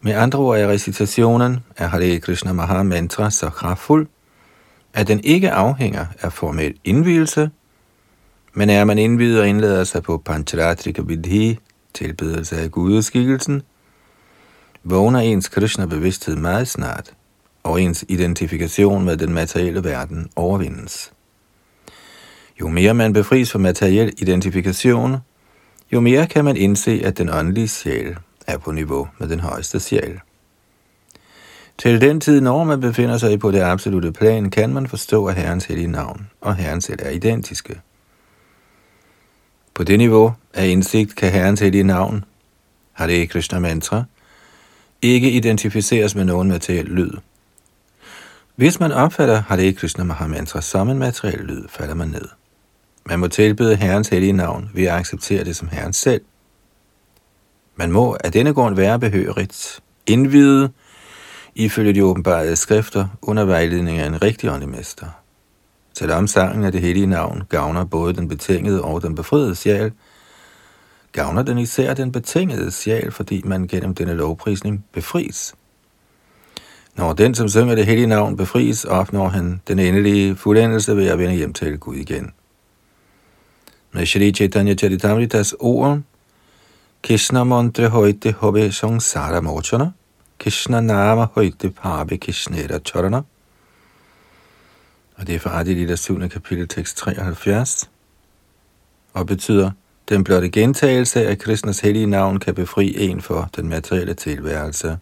Med 0.00 0.12
andre 0.12 0.38
ord 0.38 0.58
er 0.58 0.68
recitationen 0.68 1.60
af 1.76 1.90
Hare 1.90 2.20
Krishna 2.20 2.52
Maha 2.52 2.82
Mantra 2.82 3.30
så 3.30 3.50
kraftfuld, 3.50 4.06
at 4.94 5.08
den 5.08 5.20
ikke 5.24 5.50
afhænger 5.50 6.06
af 6.20 6.32
formel 6.32 6.74
indvielse, 6.84 7.50
men 8.54 8.70
er 8.70 8.84
man 8.84 8.98
indvidet 8.98 9.40
og 9.40 9.48
indlader 9.48 9.84
sig 9.84 10.02
på 10.02 10.18
Pancharatrika 10.18 11.02
Vidhi, 11.02 11.58
tilbedelse 11.94 12.56
af 12.56 12.70
gudeskikkelsen, 12.70 13.62
vågner 14.84 15.20
ens 15.20 15.48
Krishna-bevidsthed 15.48 16.36
meget 16.36 16.68
snart, 16.68 17.12
og 17.62 17.82
ens 17.82 18.04
identifikation 18.08 19.04
med 19.04 19.16
den 19.16 19.34
materielle 19.34 19.84
verden 19.84 20.30
overvindes. 20.36 21.12
Jo 22.60 22.68
mere 22.68 22.94
man 22.94 23.12
befries 23.12 23.52
fra 23.52 23.58
materiel 23.58 24.12
identifikation, 24.18 25.16
jo 25.92 26.00
mere 26.00 26.26
kan 26.26 26.44
man 26.44 26.56
indse, 26.56 27.02
at 27.04 27.18
den 27.18 27.30
åndelige 27.30 27.68
sjæl 27.68 28.16
er 28.46 28.58
på 28.58 28.72
niveau 28.72 29.08
med 29.18 29.28
den 29.28 29.40
højeste 29.40 29.80
sjæl. 29.80 30.20
Til 31.78 32.00
den 32.00 32.20
tid, 32.20 32.40
når 32.40 32.64
man 32.64 32.80
befinder 32.80 33.18
sig 33.18 33.40
på 33.40 33.50
det 33.50 33.60
absolute 33.60 34.12
plan, 34.12 34.50
kan 34.50 34.72
man 34.72 34.86
forstå, 34.86 35.26
at 35.26 35.34
Herrens 35.34 35.64
hellige 35.64 35.86
navn 35.86 36.30
og 36.40 36.56
Herren 36.56 36.80
selv 36.80 36.98
er 37.02 37.10
identiske. 37.10 37.80
På 39.74 39.84
det 39.84 39.98
niveau 39.98 40.34
af 40.54 40.66
indsigt 40.66 41.16
kan 41.16 41.32
Herrens 41.32 41.60
hellige 41.60 41.84
navn, 41.84 42.24
Hare 42.92 43.26
Krishna 43.26 43.58
Mantra, 43.58 44.04
ikke 45.02 45.30
identificeres 45.30 46.14
med 46.14 46.24
nogen 46.24 46.48
materiel 46.48 46.84
lyd. 46.84 47.12
Hvis 48.56 48.80
man 48.80 48.92
opfatter 48.92 49.42
Hare 49.42 49.72
Krishna 49.72 50.04
Mahamantra 50.04 50.60
som 50.60 50.88
en 50.88 50.98
materiel 50.98 51.44
lyd, 51.44 51.68
falder 51.68 51.94
man 51.94 52.08
ned. 52.08 52.28
Man 53.06 53.20
må 53.20 53.28
tilbede 53.28 53.76
Herrens 53.76 54.08
hellige 54.08 54.32
navn 54.32 54.70
ved 54.74 54.84
at 54.84 54.94
acceptere 54.94 55.44
det 55.44 55.56
som 55.56 55.68
Herren 55.68 55.92
selv. 55.92 56.20
Man 57.76 57.92
må 57.92 58.16
af 58.24 58.32
denne 58.32 58.54
grund 58.54 58.76
være 58.76 58.98
behørigt, 58.98 59.80
indvide, 60.06 60.70
ifølge 61.54 61.92
de 61.92 62.04
åbenbare 62.04 62.56
skrifter, 62.56 63.06
under 63.22 63.44
vejledning 63.44 63.98
af 63.98 64.06
en 64.06 64.22
rigtig 64.22 64.50
åndelig 64.50 64.68
mester. 64.68 65.06
Selvom 65.98 66.26
sangen 66.26 66.64
af 66.64 66.72
det 66.72 66.80
hellige 66.80 67.06
navn 67.06 67.42
gavner 67.48 67.84
både 67.84 68.14
den 68.14 68.28
betingede 68.28 68.82
og 68.82 69.02
den 69.02 69.14
befriede 69.14 69.54
sjæl, 69.54 69.92
gavner 71.12 71.42
den 71.42 71.58
især 71.58 71.94
den 71.94 72.12
betingede 72.12 72.70
sjæl, 72.70 73.10
fordi 73.10 73.42
man 73.44 73.66
gennem 73.66 73.94
denne 73.94 74.14
lovprisning 74.14 74.84
befries. 74.92 75.54
Når 76.96 77.12
den, 77.12 77.34
som 77.34 77.48
synger 77.48 77.74
det 77.74 77.86
hellige 77.86 78.06
navn, 78.06 78.36
befries, 78.36 78.84
opnår 78.84 79.28
han 79.28 79.60
den 79.68 79.78
endelige 79.78 80.36
fuldendelse 80.36 80.96
ved 80.96 81.08
at 81.08 81.18
vende 81.18 81.34
hjem 81.34 81.52
til 81.52 81.78
Gud 81.78 81.96
igen. 81.96 82.32
Med 83.94 84.06
Shri 84.06 84.32
Chaitanya 84.32 84.74
Charitamritas 84.74 85.54
ord, 85.60 86.00
Krishna 87.02 87.44
mantra 87.44 87.88
højte 87.88 88.32
hobe 88.32 88.72
sangsara 88.72 89.40
mochana, 89.40 89.90
Krishna 90.38 90.80
nama 90.80 91.26
højte 91.34 91.70
pabe 91.70 92.18
Krishnera 92.18 92.78
charana. 92.78 93.22
Og 95.16 95.26
det 95.26 95.34
er 95.34 95.38
fra 95.38 95.60
Adi 95.60 95.74
Lilla 95.74 95.96
7. 95.96 96.28
kapitel 96.28 96.68
tekst 96.68 96.96
73, 96.96 97.90
og 99.12 99.26
betyder, 99.26 99.70
den 100.08 100.24
blotte 100.24 100.48
gentagelse 100.48 101.26
af 101.26 101.38
Krishnas 101.38 101.80
hellige 101.80 102.06
navn 102.06 102.38
kan 102.38 102.54
befri 102.54 102.94
en 103.10 103.20
for 103.20 103.50
den 103.56 103.68
materielle 103.68 104.14
tilværelse. 104.14 104.98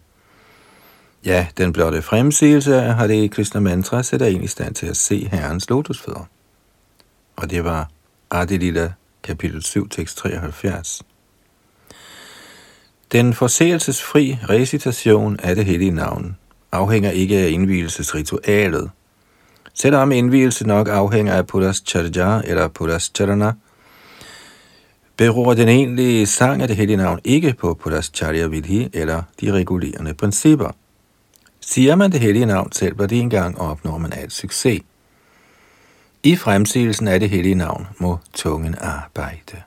Ja, 1.25 1.47
den 1.57 1.73
blotte 1.73 2.01
fremsigelse 2.01 2.81
af 2.81 2.95
Hare 2.95 3.27
Krishna 3.27 3.59
mantra 3.59 4.03
sætter 4.03 4.25
en 4.25 4.43
i 4.43 4.47
stand 4.47 4.75
til 4.75 4.87
at 4.87 4.97
se 4.97 5.29
Herrens 5.31 5.69
lotusfødder. 5.69 6.25
Og 7.35 7.49
det 7.49 7.63
var 7.63 7.89
Adilita, 8.31 8.91
kapitel 9.23 9.63
7, 9.63 9.89
tekst 9.89 10.17
73. 10.17 11.01
Den 13.11 13.33
forseelsesfri 13.33 14.37
recitation 14.49 15.39
af 15.43 15.55
det 15.55 15.65
hellige 15.65 15.91
navn 15.91 16.37
afhænger 16.71 17.11
ikke 17.11 17.37
af 17.37 17.49
indvielsesritualet. 17.49 18.91
Selvom 19.73 20.11
indvielse 20.11 20.67
nok 20.67 20.87
afhænger 20.87 21.33
af 21.33 21.47
Pudas 21.47 21.83
Charja 21.85 22.41
eller 22.45 22.67
Pudas 22.67 23.11
Charana, 23.15 23.53
beror 25.17 25.53
den 25.53 25.69
egentlige 25.69 26.25
sang 26.25 26.61
af 26.61 26.67
det 26.67 26.77
hellige 26.77 26.97
navn 26.97 27.19
ikke 27.23 27.55
på 27.59 27.73
Pudas 27.73 28.11
Charya 28.13 28.47
Vidhi 28.47 28.89
eller 28.93 29.23
de 29.41 29.51
regulerende 29.51 30.13
principper. 30.13 30.71
Siger 31.61 31.95
man 31.95 32.11
det 32.11 32.19
hellige 32.19 32.45
navn 32.45 32.71
selv, 32.71 32.99
var 32.99 33.05
det 33.05 33.19
engang 33.19 33.61
opnår 33.61 33.97
man 33.97 34.13
alt 34.13 34.33
succes. 34.33 34.81
I 36.23 36.35
fremsigelsen 36.35 37.07
af 37.07 37.19
det 37.19 37.29
hellige 37.29 37.55
navn 37.55 37.87
må 37.97 38.17
tungen 38.33 38.75
arbejde. 38.79 39.61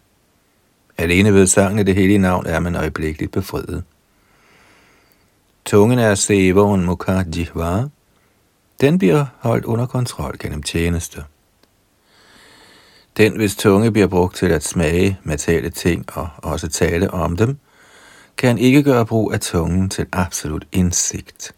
Alene 0.99 1.35
ved 1.35 1.47
sangen 1.47 1.79
af 1.79 1.87
det 1.87 1.95
hellige 1.95 2.19
navn 2.19 2.47
er 2.47 2.61
man 2.61 2.75
øjeblikkeligt 2.75 3.33
befriet. 3.33 3.85
Tungen 5.64 5.99
er 5.99 6.14
sevoen 6.14 6.85
mukha 6.85 7.23
Den 8.81 8.99
bliver 8.99 9.27
holdt 9.38 9.64
under 9.64 9.87
kontrol 9.87 10.38
gennem 10.38 10.62
tjeneste. 10.62 11.25
Den, 13.17 13.37
hvis 13.37 13.57
tunge 13.57 13.90
bliver 13.90 14.09
brugt 14.09 14.37
til 14.37 14.47
at 14.47 14.64
smage 14.64 15.19
materielle 15.23 15.71
ting 15.71 16.05
og 16.17 16.29
også 16.37 16.69
tale 16.69 17.11
om 17.11 17.37
dem, 17.37 17.59
kan 18.37 18.59
ikke 18.59 18.83
gøre 18.83 19.07
brug 19.07 19.33
af 19.33 19.40
tungen 19.40 19.90
til 19.90 20.07
absolut 20.12 20.67
indsigt. 20.73 21.55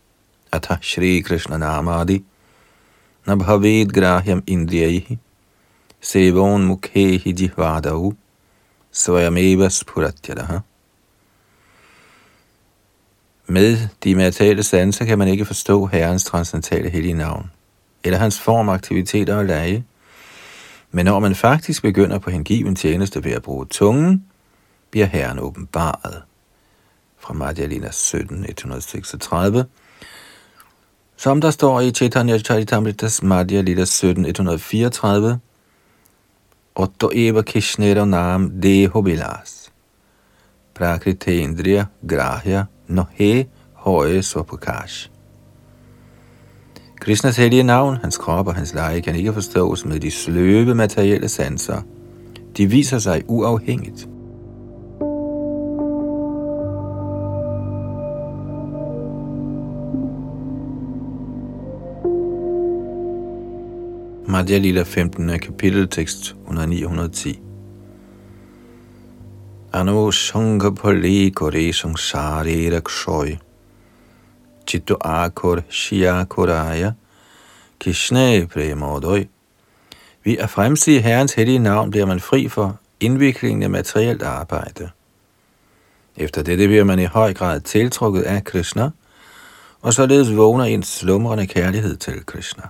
Atashri 0.52 1.20
Krishna 1.20 1.56
Namadi– 1.56 2.24
nabhavet 3.26 3.92
grahyam 3.94 4.42
indriyaihi, 4.46 5.18
sevon 6.00 6.64
mukhehi 6.64 7.32
jihvadau, 7.32 8.14
svayameva 8.92 9.68
spuratyadaha. 9.68 10.58
Med 13.46 13.88
de 14.04 14.14
materielle 14.14 14.62
sanser 14.62 15.04
kan 15.04 15.18
man 15.18 15.28
ikke 15.28 15.44
forstå 15.44 15.86
Herrens 15.86 16.24
transcendentale 16.24 16.90
hellige 16.90 17.14
navn, 17.14 17.50
eller 18.04 18.18
hans 18.18 18.40
form, 18.40 18.68
aktiviteter 18.68 19.36
og 19.36 19.44
lege. 19.44 19.84
Men 20.90 21.04
når 21.04 21.18
man 21.18 21.34
faktisk 21.34 21.82
begynder 21.82 22.18
på 22.18 22.30
hengiven 22.30 22.76
tjeneste 22.76 23.24
ved 23.24 23.32
at 23.32 23.42
bruge 23.42 23.66
tungen, 23.66 24.24
bliver 24.90 25.06
Herren 25.06 25.38
åbenbaret. 25.38 26.22
Fra 27.18 27.34
Madhya 27.34 27.90
17, 27.90 28.46
136 28.48 29.64
som 31.16 31.40
der 31.40 31.50
står 31.50 31.80
i 31.80 31.90
Chaitanya 31.90 32.38
Charitamritas 32.38 33.22
Madhya 33.22 33.60
Lita 33.60 33.82
1734, 33.82 35.38
Otto 36.74 37.10
eva 37.14 37.42
Kishnero 37.42 38.04
nam 38.04 38.50
deho 38.62 39.00
Vilas, 39.00 39.72
Prakritendriya 40.74 41.86
grahya 42.08 42.64
nohe 42.88 43.46
høje 43.74 44.22
Sopakash. 44.22 45.10
Krishnas 47.00 47.36
hellige 47.36 47.62
navn, 47.62 47.96
hans 47.96 48.18
krop 48.18 48.46
og 48.46 48.54
hans 48.54 48.74
leje 48.74 49.00
kan 49.00 49.14
ikke 49.14 49.32
forstås 49.32 49.84
med 49.84 50.00
de 50.00 50.10
sløve 50.10 50.74
materielle 50.74 51.28
sanser. 51.28 51.82
De 52.56 52.66
viser 52.66 52.98
sig 52.98 53.22
uafhængigt. 53.28 54.08
Madhya 64.28 64.58
Lila 64.58 64.82
15. 64.82 65.38
kapitel, 65.38 65.88
tekst 65.88 66.34
109-110. 66.46 67.38
sangha 70.10 70.70
pali 70.70 71.30
Kore 71.30 71.72
Sangsare 71.72 72.70
Rakshoy 72.70 73.38
Chitto 74.66 74.96
Akor 75.00 75.62
Shia 75.70 76.24
Koraya 76.24 76.94
Krishna 77.78 78.34
e 78.34 78.46
Premodoy 78.46 79.28
Ved 80.24 80.38
at 80.38 80.50
fremsige 80.50 81.00
Herrens 81.00 81.34
hellige 81.34 81.58
navn 81.58 81.90
bliver 81.90 82.06
man 82.06 82.20
fri 82.20 82.48
for 82.48 82.80
indviklingen 83.00 83.62
af 83.62 83.70
materielt 83.70 84.22
arbejde. 84.22 84.90
Efter 86.16 86.42
dette 86.42 86.66
bliver 86.66 86.84
man 86.84 86.98
i 86.98 87.04
høj 87.04 87.34
grad 87.34 87.60
tiltrukket 87.60 88.22
af 88.22 88.44
Krishna, 88.44 88.90
og 89.80 89.94
således 89.94 90.36
vågner 90.36 90.64
ens 90.64 90.86
slumrende 90.86 91.46
kærlighed 91.46 91.96
til 91.96 92.26
Krishna. 92.26 92.62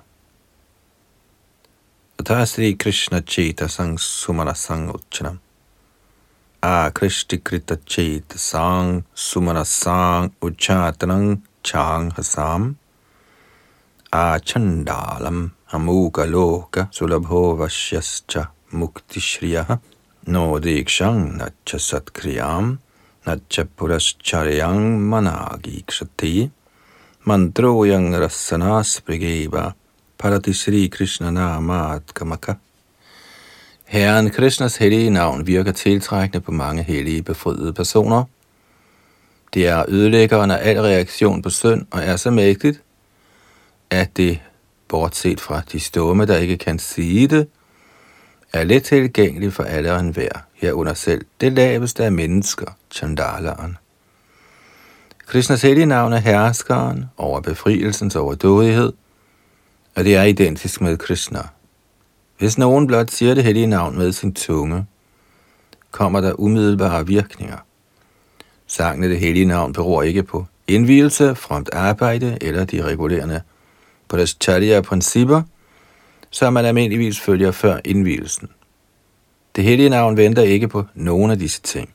Sri 2.29 2.75
Krishna 2.75 3.23
Chaita 3.23 3.71
Sang 3.71 3.97
Sumana 3.97 4.57
Sang 4.57 4.93
Uchanam. 4.93 5.39
A 6.61 6.91
Krishti 6.93 7.39
Krita 7.39 7.77
Chaita 7.77 8.37
Sang 8.37 9.05
Sumana 9.15 9.65
Sang 9.65 10.31
Uchatanang 10.43 11.43
Chang 11.63 12.11
Hasam. 12.11 12.75
A 14.13 14.41
Chandalam 14.41 15.53
Amuka 15.71 16.27
Loka 16.27 16.91
Sulabho 16.91 17.57
Vashyascha 17.57 18.49
Mukti 18.73 19.21
Shriyaha. 19.21 19.81
No 20.27 20.55
Dikshang 20.55 21.39
Natcha 21.39 21.79
Satkriyam 21.79 22.79
Natcha 23.25 23.65
Purascharyang 23.65 24.99
Managi 24.99 25.85
Kshati. 25.85 26.51
Rasanas 27.25 29.01
Brigeba 29.03 29.75
Parati 30.19 30.53
Sri 30.53 30.89
Krishna 30.89 31.31
Namat 31.31 32.15
Kamaka. 32.15 32.53
Herren 33.85 34.31
Krishnas 34.31 34.77
hellige 34.77 35.11
navn 35.11 35.47
virker 35.47 35.73
tiltrækkende 35.73 36.41
på 36.41 36.53
mange 36.53 36.83
hellige 36.83 37.23
befriede 37.23 37.73
personer. 37.73 38.25
Det 39.55 39.69
er 39.69 39.85
ødelæggeren 39.89 40.51
af 40.51 40.59
al 40.71 40.81
reaktion 40.81 41.43
på 41.43 41.51
synd 41.51 41.87
og 41.91 42.03
er 42.03 42.17
så 42.17 42.31
mægtigt, 42.31 42.83
at 43.91 44.17
det, 44.17 44.41
bortset 44.89 45.41
fra 45.41 45.63
de 45.73 45.81
stumme, 45.81 46.27
der 46.27 46.37
ikke 46.37 46.57
kan 46.57 46.79
sige 46.79 47.27
det, 47.27 47.49
er 48.53 48.65
let 48.65 48.85
tilgængeligt 48.85 49.55
for 49.55 49.63
alle 49.63 49.93
og 49.93 50.01
enhver, 50.01 50.45
herunder 50.55 50.95
selv 50.95 51.25
det 51.41 51.53
laveste 51.53 52.05
af 52.05 52.13
mennesker, 52.13 52.77
Chandalaren. 52.91 53.77
Krishnas 55.27 55.63
hellige 55.63 55.87
navn 55.87 56.13
er 56.13 56.19
herskeren 56.19 57.05
over 57.17 57.41
befrielsens 57.41 58.17
overdådighed– 58.17 58.93
og 59.97 60.05
det 60.05 60.17
er 60.17 60.23
identisk 60.23 60.81
med 60.81 60.97
Krishna. 60.97 61.41
Hvis 62.39 62.59
nogen 62.59 62.87
blot 62.87 63.11
siger 63.11 63.35
det 63.35 63.45
hellige 63.45 63.67
navn 63.67 63.99
med 63.99 64.13
sin 64.13 64.35
tunge, 64.35 64.87
kommer 65.91 66.21
der 66.21 66.41
umiddelbare 66.41 67.07
virkninger. 67.07 67.57
Sangen 68.67 69.05
af 69.05 69.09
det 69.11 69.19
hellige 69.19 69.45
navn 69.45 69.73
beror 69.73 70.03
ikke 70.03 70.23
på 70.23 70.47
indvielse, 70.69 71.35
fremt 71.35 71.71
arbejde 71.73 72.39
eller 72.41 72.65
de 72.65 72.83
regulerende 72.83 73.43
på 74.09 74.17
deres 74.17 74.37
charya-principper, 74.41 75.43
som 76.31 76.53
man 76.53 76.65
almindeligvis 76.65 77.21
følger 77.21 77.51
før 77.51 77.81
indvielsen. 77.85 78.49
Det 79.57 79.65
hellige 79.65 79.89
navn 79.89 80.17
venter 80.17 80.43
ikke 80.43 80.69
på 80.69 80.85
nogen 80.95 81.31
af 81.31 81.39
disse 81.39 81.63
ting. 81.63 81.91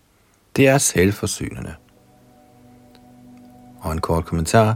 Det 0.55 0.67
er 0.67 0.77
selvforsynende. 0.77 1.73
Og 3.79 3.91
en 3.91 4.01
kort 4.01 4.25
kommentar. 4.25 4.75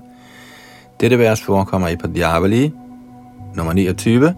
Dette 0.99 1.19
vers 1.19 1.41
forekommer 1.41 1.87
i 1.87 1.95
Padjavali, 1.95 2.73
nummer 3.55 3.73
29, 3.73 4.35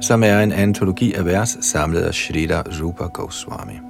som 0.00 0.22
er 0.22 0.40
en 0.40 0.52
antologi 0.52 1.12
af 1.12 1.24
vers 1.24 1.58
samlet 1.60 2.00
af 2.00 2.14
Shrita 2.14 2.62
Rupa 2.82 3.04
Goswami. 3.04 3.80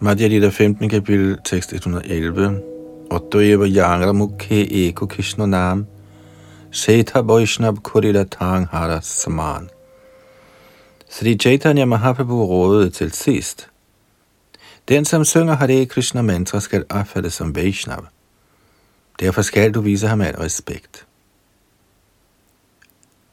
Madhya 0.00 0.26
Lita 0.26 0.48
15. 0.48 0.88
kapitel, 0.88 1.38
tekst 1.44 1.72
111. 1.72 2.60
Ottoeva 3.10 3.66
Yangra 3.66 4.12
Mukhe 4.12 4.88
Eko 4.88 5.06
Krishna 5.06 5.46
Nam 5.46 5.86
Seta 6.70 7.20
Vaishnav 7.20 7.76
Kurila 7.82 8.24
Tanghara 8.24 9.00
Saman. 9.02 9.70
Sri 11.08 11.38
Chaitanya 11.38 11.84
Mahaprabhu 11.84 12.46
rådede 12.46 12.90
til 12.90 13.12
sidst, 13.12 13.68
den, 14.88 15.04
som 15.04 15.24
synger 15.24 15.54
Hare 15.54 15.86
Krishna 15.86 16.22
mantra, 16.22 16.60
skal 16.60 16.84
opfattes 16.90 17.34
som 17.34 17.56
Vaishnav. 17.56 18.06
Derfor 19.20 19.42
skal 19.42 19.74
du 19.74 19.80
vise 19.80 20.08
ham 20.08 20.20
al 20.20 20.34
respekt. 20.34 21.06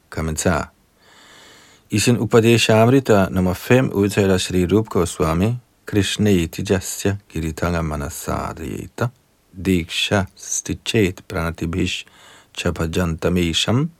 Kommentar. 0.08 0.70
I 1.90 1.98
sin 1.98 2.18
Upadeshamrita 2.18 3.28
nummer 3.30 3.54
5 3.54 3.92
udtaler 3.92 4.38
Sri 4.38 4.66
Rup 4.66 4.88
Goswami, 4.88 5.56
Krishna 5.86 6.30
iti 6.30 6.62
jasya 6.62 7.16
giritanga 7.28 7.82
manasadriyeta, 7.82 9.08
diksha 9.52 10.24
stichet 10.36 11.22
pranatibhish 11.28 12.04
chapajantamesham, 12.56 13.90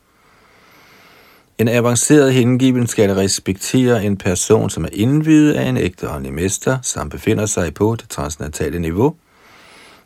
en 1.58 1.68
avanceret 1.68 2.32
hengiven 2.32 2.86
skal 2.86 3.10
respektere 3.10 4.04
en 4.04 4.16
person, 4.16 4.70
som 4.70 4.84
er 4.84 4.88
indvidet 4.92 5.54
af 5.54 5.68
en 5.68 5.76
ægte 5.76 6.10
åndelig 6.10 6.32
mester, 6.32 6.78
som 6.82 7.08
befinder 7.08 7.46
sig 7.46 7.74
på 7.74 7.96
det 7.96 8.08
transcendentale 8.08 8.78
niveau, 8.78 9.14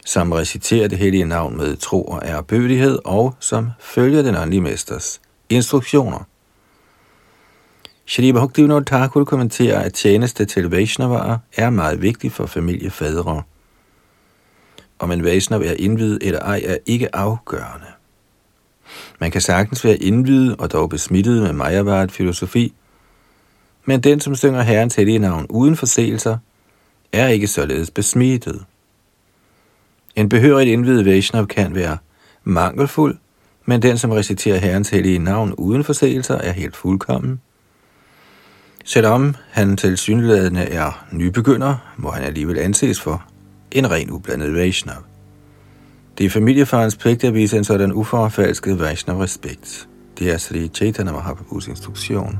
som 0.05 0.33
reciterer 0.33 0.89
det 0.89 0.99
hellige 0.99 1.25
navn 1.25 1.57
med 1.57 1.77
tro 1.77 2.05
og 2.05 2.23
ærbødighed, 2.25 2.99
og 3.05 3.35
som 3.41 3.71
følger 3.81 4.23
den 4.23 4.37
åndelige 4.37 4.61
mesters 4.61 5.21
instruktioner. 5.49 6.27
Shri 8.07 8.33
Bhaktivinoda 8.33 8.85
Thakur 8.85 9.25
kommenterer, 9.25 9.81
at 9.81 9.95
tjeneste 9.95 10.45
til 10.45 10.71
Vaishnavaer 10.71 11.39
er 11.57 11.71
meget 11.71 12.03
vigtig 12.03 12.33
for 12.33 12.47
familiefædre. 12.47 13.43
Om 14.99 15.13
en 15.13 15.25
Vaishnav 15.25 15.61
er 15.61 15.75
indvidet 15.79 16.19
eller 16.23 16.41
ej, 16.41 16.63
er 16.67 16.77
ikke 16.87 17.17
afgørende. 17.17 17.87
Man 19.21 19.31
kan 19.31 19.41
sagtens 19.41 19.85
være 19.85 19.97
indvidet 19.97 20.57
og 20.59 20.73
dog 20.73 20.91
besmittet 20.91 21.43
med 21.43 21.53
Mayavad 21.53 22.09
filosofi, 22.09 22.73
men 23.85 24.01
den, 24.01 24.21
som 24.21 24.35
synger 24.35 24.63
Herrens 24.63 24.95
hellige 24.95 25.19
navn 25.19 25.47
uden 25.49 25.77
forseelser, 25.77 26.39
er 27.13 27.29
ikke 27.29 27.47
således 27.47 27.91
besmittet. 27.91 28.65
En 30.17 30.29
behørigt 30.29 30.71
indvidet 30.71 31.07
Vaishnav 31.07 31.47
kan 31.47 31.75
være 31.75 31.99
mangelfuld, 32.45 33.17
men 33.65 33.83
den, 33.83 33.99
som 33.99 34.11
reciterer 34.11 34.59
Herrens 34.59 34.91
hellige 34.91 35.19
navn 35.19 35.55
uden 35.55 35.85
forseelser, 35.85 36.35
er 36.35 36.53
helt 36.53 36.77
fuldkommen. 36.77 37.41
Selvom 38.85 39.35
han 39.51 39.77
til 39.77 39.99
synlædende 39.99 40.61
er 40.61 41.07
nybegynder, 41.13 41.95
må 41.97 42.11
han 42.11 42.25
alligevel 42.25 42.59
anses 42.59 43.01
for 43.01 43.25
en 43.71 43.91
ren 43.91 44.11
ublandet 44.11 44.55
Vaishnav. 44.55 45.08
Det 46.19 46.27
er 46.27 46.31
familiefarens 46.31 46.97
pligt 46.97 47.25
at 47.25 47.35
vise 47.35 47.57
en 47.57 47.65
sådan 47.65 47.93
uforfalsket 47.93 48.81
Vaishnav 48.81 49.19
respekt. 49.19 49.89
Det 50.19 50.31
er 50.31 50.39
Sri 50.39 50.69
Chaitanya 50.69 51.13
Mahaprabhus 51.13 51.69
instruktion. 51.69 52.39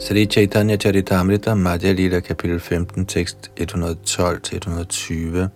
Sri 0.00 0.26
Chaitanya 0.26 0.76
Charitamrita 0.76 1.54
Madhya 1.54 1.92
Lila 1.92 2.20
kapitel 2.20 2.60
15 2.60 3.06
tekst 3.06 3.50
112-120 3.60 5.48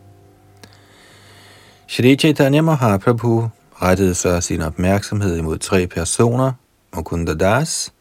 Sri 1.89 2.17
Chaitanya 2.17 2.62
Mahaprabhu 2.62 3.49
rettede 3.83 4.15
så 4.15 4.41
sin 4.41 4.62
opmærksomhed 4.62 5.37
imod 5.37 5.59
tre 5.59 5.87
personer, 5.87 6.53
Mukunda 6.97 7.35
Das, 7.35 7.93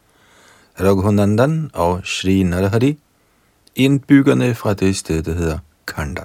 Raghunandan 0.80 1.70
og 1.74 2.00
Shri 2.04 2.42
Narahari, 2.42 2.98
indbyggerne 3.74 4.54
fra 4.54 4.74
det 4.74 4.96
sted, 4.96 5.22
der 5.22 5.32
hedder 5.32 5.58
Kanda. 5.86 6.24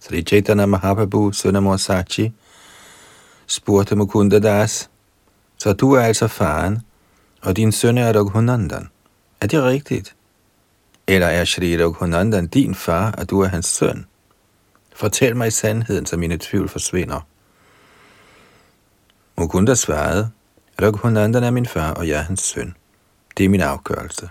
Sri 0.00 0.22
Chaitanya 0.22 0.66
Mahaprabhu, 0.66 1.32
søn 1.32 1.78
Sachi, 1.78 2.32
spurgte 3.46 3.96
Mukunda 3.96 4.38
Das, 4.38 4.90
så 5.58 5.72
du 5.72 5.92
er 5.92 6.00
altså 6.02 6.28
faren, 6.28 6.82
og 7.42 7.56
din 7.56 7.72
søn 7.72 7.98
er 7.98 8.12
Raghunandan. 8.12 8.88
Er 9.40 9.46
det 9.46 9.62
rigtigt? 9.62 10.14
Eller 11.06 11.26
er 11.26 11.44
Shri 11.44 11.84
Raghunandan 11.84 12.46
din 12.46 12.74
far, 12.74 13.12
og 13.12 13.30
du 13.30 13.40
er 13.40 13.48
hans 13.48 13.66
søn? 13.66 14.06
Fortæl 14.94 15.36
mig 15.36 15.52
sandheden, 15.52 16.06
så 16.06 16.16
mine 16.16 16.38
tvivl 16.38 16.68
forsvinder. 16.68 17.20
Mukunda 19.38 19.74
svarede, 19.74 20.30
Raghunandan 20.82 21.44
er 21.44 21.50
min 21.50 21.66
far, 21.66 21.94
og 21.94 22.08
jeg 22.08 22.18
er 22.18 22.22
hans 22.22 22.40
søn. 22.40 22.74
Det 23.36 23.44
er 23.44 23.48
min 23.48 23.60
afgørelse. 23.60 24.28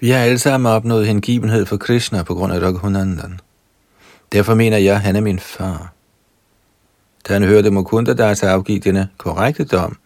Vi 0.00 0.10
har 0.10 0.18
alle 0.18 0.38
sammen 0.38 0.72
opnået 0.72 1.06
hengivenhed 1.06 1.66
for 1.66 1.76
Krishna 1.76 2.22
på 2.22 2.34
grund 2.34 2.52
af 2.52 2.60
Raghunandan. 2.60 3.40
Derfor 4.32 4.54
mener 4.54 4.76
jeg, 4.76 4.94
at 4.94 5.00
han 5.00 5.16
er 5.16 5.20
min 5.20 5.38
far. 5.38 5.92
Da 7.28 7.32
han 7.32 7.42
hørte 7.42 7.70
Mukunda 7.70 8.14
Dasa 8.14 8.46
afgive 8.46 8.78
denne 8.78 9.08
korrekte 9.18 9.64
dom, 9.64 9.98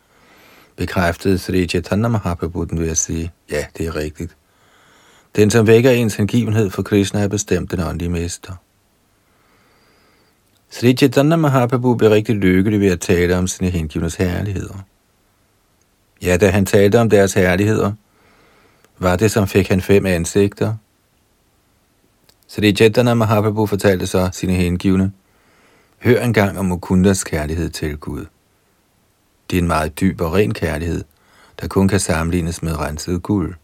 bekræftede 0.76 1.38
Sri 1.38 1.66
Chaitanya 1.66 2.08
Mahaprabhu 2.08 2.64
den 2.64 2.80
ved 2.80 2.88
at 2.88 2.98
sige, 2.98 3.32
ja, 3.50 3.66
det 3.78 3.86
er 3.86 3.96
rigtigt. 3.96 4.36
Den, 5.36 5.50
som 5.50 5.66
vækker 5.66 5.90
ens 5.90 6.14
hengivenhed 6.14 6.70
for 6.70 6.82
Krishna, 6.82 7.20
er 7.20 7.28
bestemt 7.28 7.70
den 7.70 7.80
åndelige 7.80 8.08
mester. 8.08 8.52
Sri 10.72 10.94
Chaitanya 10.94 11.36
Mahaprabhu 11.36 11.94
blev 11.94 12.10
rigtig 12.10 12.34
lykkelig 12.34 12.80
ved 12.80 12.88
at 12.88 13.00
tale 13.00 13.36
om 13.36 13.46
sine 13.46 13.70
hengivnes 13.70 14.14
herligheder. 14.14 14.74
Ja, 16.22 16.36
da 16.36 16.50
han 16.50 16.66
talte 16.66 17.00
om 17.00 17.10
deres 17.10 17.34
herligheder, 17.34 17.92
var 18.98 19.16
det, 19.16 19.30
som 19.30 19.48
fik 19.48 19.68
han 19.68 19.80
fem 19.80 20.06
ansigter. 20.06 20.74
Sri 22.46 22.72
Chaitanya 22.72 23.14
Mahaprabhu 23.14 23.66
fortalte 23.66 24.06
så 24.06 24.30
sine 24.32 24.52
hengivne, 24.52 25.12
hør 25.98 26.22
engang 26.22 26.58
om 26.58 26.64
Mukundas 26.64 27.24
kærlighed 27.24 27.70
til 27.70 27.96
Gud. 27.96 28.24
Det 29.50 29.56
er 29.56 29.62
en 29.62 29.68
meget 29.68 30.00
dyb 30.00 30.20
og 30.20 30.32
ren 30.32 30.54
kærlighed, 30.54 31.04
der 31.60 31.68
kun 31.68 31.88
kan 31.88 32.00
sammenlignes 32.00 32.62
med 32.62 32.78
renset 32.78 33.22
guld. 33.22 33.54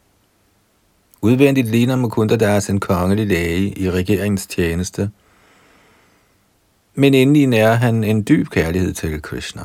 Udvendigt 1.21 1.69
ligner 1.69 1.97
Mukunda 1.97 2.37
deres 2.37 2.71
en 2.71 2.81
kongelig 2.81 3.27
læge 3.27 3.79
i 3.79 3.91
regeringens 3.91 4.47
tjeneste, 4.47 5.11
men 6.99 7.15
indeni 7.15 7.47
nærer 7.47 7.75
han 7.75 8.05
en 8.05 8.25
dyb 8.29 8.49
kærlighed 8.49 8.93
til 8.95 9.23
Krishna. 9.23 9.63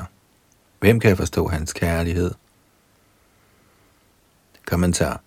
Hvem 0.80 1.00
kan 1.00 1.18
forstå 1.18 1.48
hans 1.48 1.74
kærlighed? 1.74 2.32
Kommentar 4.66 5.22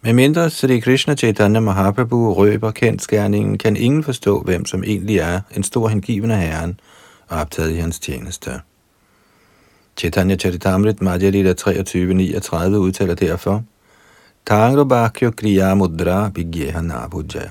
med 0.00 0.12
mindre 0.12 0.50
Sri 0.50 0.80
Krishna 0.80 1.14
Chaitanya 1.14 1.60
Mahaprabhu 1.60 2.34
røber 2.34 2.70
kendskærningen, 2.70 3.58
kan 3.58 3.76
ingen 3.76 4.04
forstå, 4.04 4.40
hvem 4.40 4.64
som 4.64 4.84
egentlig 4.84 5.18
er 5.18 5.40
en 5.56 5.62
stor 5.62 5.88
hengiven 5.88 6.30
af 6.30 6.38
Herren 6.38 6.80
og 7.28 7.38
optaget 7.38 7.70
i 7.70 7.76
hans 7.76 7.98
tjeneste. 7.98 8.60
Chaitanya 9.96 10.36
Charitamrit 10.36 11.02
Madhya 11.02 11.30
Lila 11.30 11.52
23.39 11.60 12.76
udtaler 12.76 13.14
derfor, 13.14 13.62
Tangrobhakyo 14.46 15.30
Kriya 15.30 15.74
Mudra 15.74 16.30
Vigyeha 16.34 16.80
Nabhujaya. 16.80 17.50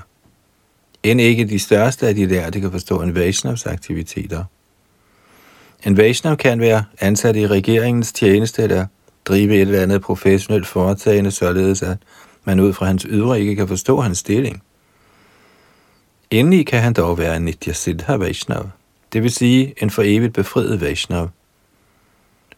End 1.04 1.20
ikke 1.20 1.44
de 1.44 1.58
største 1.58 2.08
af 2.08 2.14
de 2.14 2.26
lærte 2.26 2.60
kan 2.60 2.70
forstå 2.70 3.02
en 3.02 3.14
Vaishnavs 3.14 3.66
aktiviteter. 3.66 4.44
En 5.86 5.96
Vaishnav 5.96 6.36
kan 6.36 6.60
være 6.60 6.84
ansat 7.00 7.36
i 7.36 7.46
regeringens 7.46 8.12
tjeneste 8.12 8.62
eller 8.62 8.86
drive 9.24 9.54
et 9.54 9.60
eller 9.60 9.82
andet 9.82 10.02
professionelt 10.02 10.66
foretagende, 10.66 11.30
således 11.30 11.82
at 11.82 11.98
man 12.44 12.60
ud 12.60 12.72
fra 12.72 12.86
hans 12.86 13.06
ydre 13.08 13.40
ikke 13.40 13.56
kan 13.56 13.68
forstå 13.68 14.00
hans 14.00 14.18
stilling. 14.18 14.62
Endelig 16.30 16.66
kan 16.66 16.80
han 16.80 16.92
dog 16.92 17.18
være 17.18 17.36
en 17.36 17.42
Nitya 17.42 17.72
Siddha 17.72 18.16
Vaishnav, 18.16 18.68
det 19.12 19.22
vil 19.22 19.30
sige 19.30 19.74
en 19.82 19.90
for 19.90 20.02
evigt 20.06 20.32
befriet 20.32 20.80
Vaishnav. 20.80 21.30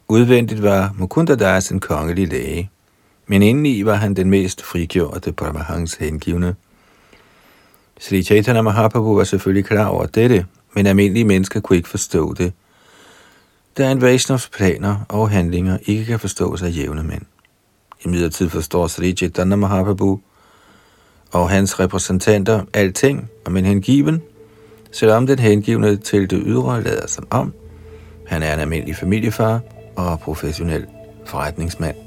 Udvendigt 0.09 0.63
var 0.63 0.95
Mukunda 0.99 1.35
Das 1.35 1.71
en 1.71 1.81
kongelig 1.81 2.29
læge, 2.29 2.71
men 3.27 3.43
indeni 3.43 3.85
var 3.85 3.95
han 3.95 4.15
den 4.15 4.31
mest 4.31 4.63
frigjorte 4.63 5.33
Brahmahans 5.33 5.95
hengivne. 5.95 6.55
Sri 8.01 8.23
Chaitanya 8.23 8.63
Mahaprabhu 8.63 9.17
var 9.17 9.25
selvfølgelig 9.25 9.65
klar 9.65 9.87
over 9.87 10.07
dette, 10.07 10.47
men 10.75 10.87
almindelige 10.87 11.25
mennesker 11.25 11.61
kunne 11.61 11.77
ikke 11.77 11.89
forstå 11.89 12.35
det, 12.35 12.53
da 13.79 13.91
en 13.91 14.01
Vaishnavs 14.01 14.49
planer 14.49 14.97
og 15.09 15.31
handlinger 15.31 15.79
ikke 15.87 16.05
kan 16.05 16.21
forstås 16.21 16.63
af 16.63 16.77
jævne 16.77 17.03
mænd. 17.03 17.23
I 18.05 18.09
midlertid 18.09 18.49
forstår 18.49 18.87
Sri 18.87 19.13
Chaitanya 19.13 19.57
Mahaprabhu 19.57 20.21
og 21.33 21.51
hans 21.51 21.81
repræsentanter 21.81 22.65
alting 22.75 23.31
om 23.45 23.57
en 23.57 23.65
hengiven, 23.65 24.23
selvom 24.93 25.27
den 25.27 25.39
hengivne 25.39 25.97
til 25.97 26.31
det 26.31 26.43
ydre 26.47 26.83
lader 26.83 27.07
som 27.07 27.27
om, 27.31 27.55
han 28.27 28.43
er 28.43 28.55
en 28.55 28.61
almindelig 28.61 28.97
familiefar 28.97 29.61
og 29.97 30.21
professionel 30.21 30.87
forretningsmand. 31.27 32.06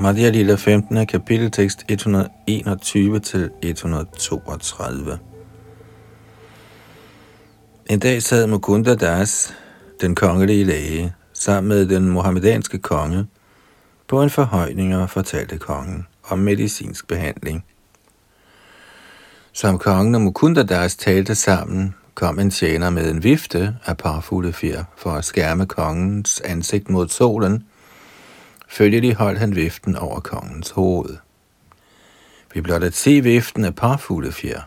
Madhya 0.00 0.30
Lila 0.30 0.54
15. 0.54 1.06
kapiteltekst 1.06 1.84
121 1.88 3.20
til 3.20 3.50
132. 3.62 5.18
En 7.86 7.98
dag 7.98 8.22
sad 8.22 8.46
Mukunda 8.46 8.94
Das, 8.94 9.54
den 10.00 10.14
kongelige 10.14 10.64
læge, 10.64 11.12
sammen 11.32 11.68
med 11.68 11.86
den 11.86 12.08
mohammedanske 12.08 12.78
konge, 12.78 13.26
på 14.08 14.22
en 14.22 14.30
forhøjning 14.30 14.96
og 14.96 15.10
fortalte 15.10 15.58
kongen 15.58 16.06
om 16.28 16.38
medicinsk 16.38 17.08
behandling. 17.08 17.64
Som 19.52 19.78
kongen 19.78 20.14
og 20.14 20.20
Mukunda 20.20 20.62
Das 20.62 20.96
talte 20.96 21.34
sammen, 21.34 21.94
kom 22.14 22.38
en 22.38 22.50
tjener 22.50 22.90
med 22.90 23.10
en 23.10 23.22
vifte 23.24 23.76
af 23.86 23.96
parfulde 23.96 24.52
fjer 24.52 24.84
for 24.96 25.10
at 25.10 25.24
skærme 25.24 25.66
kongens 25.66 26.40
ansigt 26.40 26.90
mod 26.90 27.08
solen– 27.08 27.64
Følgelig 28.72 29.14
holdt 29.14 29.38
han 29.38 29.56
viften 29.56 29.96
over 29.96 30.20
kongens 30.20 30.70
hoved. 30.70 31.16
Vi 32.54 32.60
blot 32.60 32.82
at 32.82 32.94
se 32.94 33.20
viften 33.20 33.64
af 33.64 33.74
parfulde 33.74 34.32
fjer. 34.32 34.60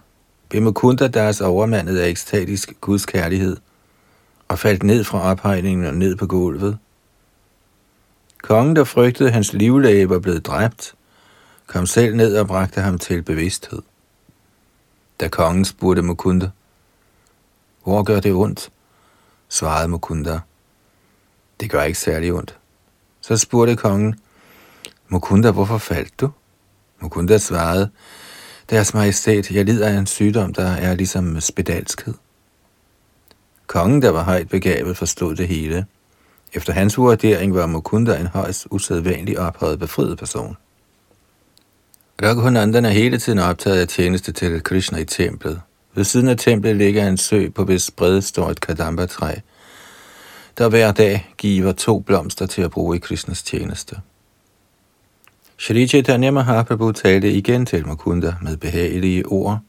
Bimukunda 0.49 1.07
deres 1.07 1.41
overmandet 1.41 1.97
af 1.97 2.07
ekstatisk 2.07 2.73
Guds 2.81 3.05
kærlighed 3.05 3.57
og 4.47 4.59
faldt 4.59 4.83
ned 4.83 5.03
fra 5.03 5.21
ophejningen 5.31 5.85
og 5.85 5.93
ned 5.93 6.15
på 6.15 6.27
gulvet. 6.27 6.77
Kongen, 8.41 8.75
der 8.75 8.83
frygtede 8.83 9.31
hans 9.31 9.53
livlæge 9.53 10.09
var 10.09 10.19
blevet 10.19 10.45
dræbt, 10.45 10.95
kom 11.67 11.85
selv 11.85 12.15
ned 12.15 12.37
og 12.37 12.47
bragte 12.47 12.81
ham 12.81 12.97
til 12.97 13.21
bevidsthed. 13.21 13.81
Da 15.19 15.27
kongen 15.27 15.65
spurgte 15.65 16.01
Mukunda, 16.01 16.49
hvor 17.83 18.03
gør 18.03 18.19
det 18.19 18.33
ondt? 18.33 18.69
svarede 19.49 19.87
Mukunda, 19.87 20.39
det 21.59 21.69
gør 21.69 21.83
ikke 21.83 21.99
særlig 21.99 22.33
ondt. 22.33 22.57
Så 23.23 23.38
spurgte 23.38 23.75
kongen, 23.75 24.15
Mukunda, 25.07 25.51
hvorfor 25.51 25.77
faldt 25.77 26.19
du? 26.21 26.29
Mukunda 26.99 27.38
svarede, 27.38 27.89
deres 28.69 28.93
majestæt, 28.93 29.51
jeg 29.51 29.65
lider 29.65 29.88
af 29.88 29.93
en 29.93 30.07
sygdom, 30.07 30.53
der 30.53 30.67
er 30.67 30.95
ligesom 30.95 31.41
spedalskhed. 31.41 32.13
Kongen, 33.67 34.01
der 34.01 34.09
var 34.09 34.23
højt 34.23 34.49
begavet, 34.49 34.97
forstod 34.97 35.36
det 35.36 35.47
hele. 35.47 35.86
Efter 36.53 36.73
hans 36.73 36.97
vurdering 36.97 37.55
var 37.55 37.65
Mukunda 37.65 38.19
en 38.19 38.27
højst 38.27 38.67
usædvanlig 38.71 39.39
ophøjet 39.39 39.79
befriet 39.79 40.17
person. 40.17 40.57
Raghunandan 42.21 42.86
er 42.86 42.89
hele 42.89 43.17
tiden 43.17 43.39
optaget 43.39 43.81
af 43.81 43.88
tjeneste 43.88 44.31
til 44.31 44.63
Krishna 44.63 44.97
i 44.97 45.05
templet. 45.05 45.62
Ved 45.95 46.03
siden 46.03 46.27
af 46.27 46.38
templet 46.38 46.75
ligger 46.75 47.07
en 47.07 47.17
sø, 47.17 47.49
på 47.49 47.63
hvis 47.63 47.91
bred 47.91 48.21
står 48.21 48.49
et 48.49 48.59
kadamba-træ, 48.59 49.36
der 50.57 50.69
hver 50.69 50.91
dag 50.91 51.33
giver 51.37 51.71
to 51.71 51.99
blomster 51.99 52.45
til 52.45 52.61
at 52.61 52.71
bruge 52.71 52.95
i 52.95 52.99
Krishnas 52.99 53.43
tjeneste. 53.43 53.95
Shri 55.57 55.87
Chaitanya 55.87 56.31
Mahaprabhu 56.31 56.91
talte 56.91 57.31
igen 57.31 57.65
til 57.65 57.87
Mukunda 57.87 58.35
med 58.41 58.57
behagelige 58.57 59.25
ord. 59.25 59.59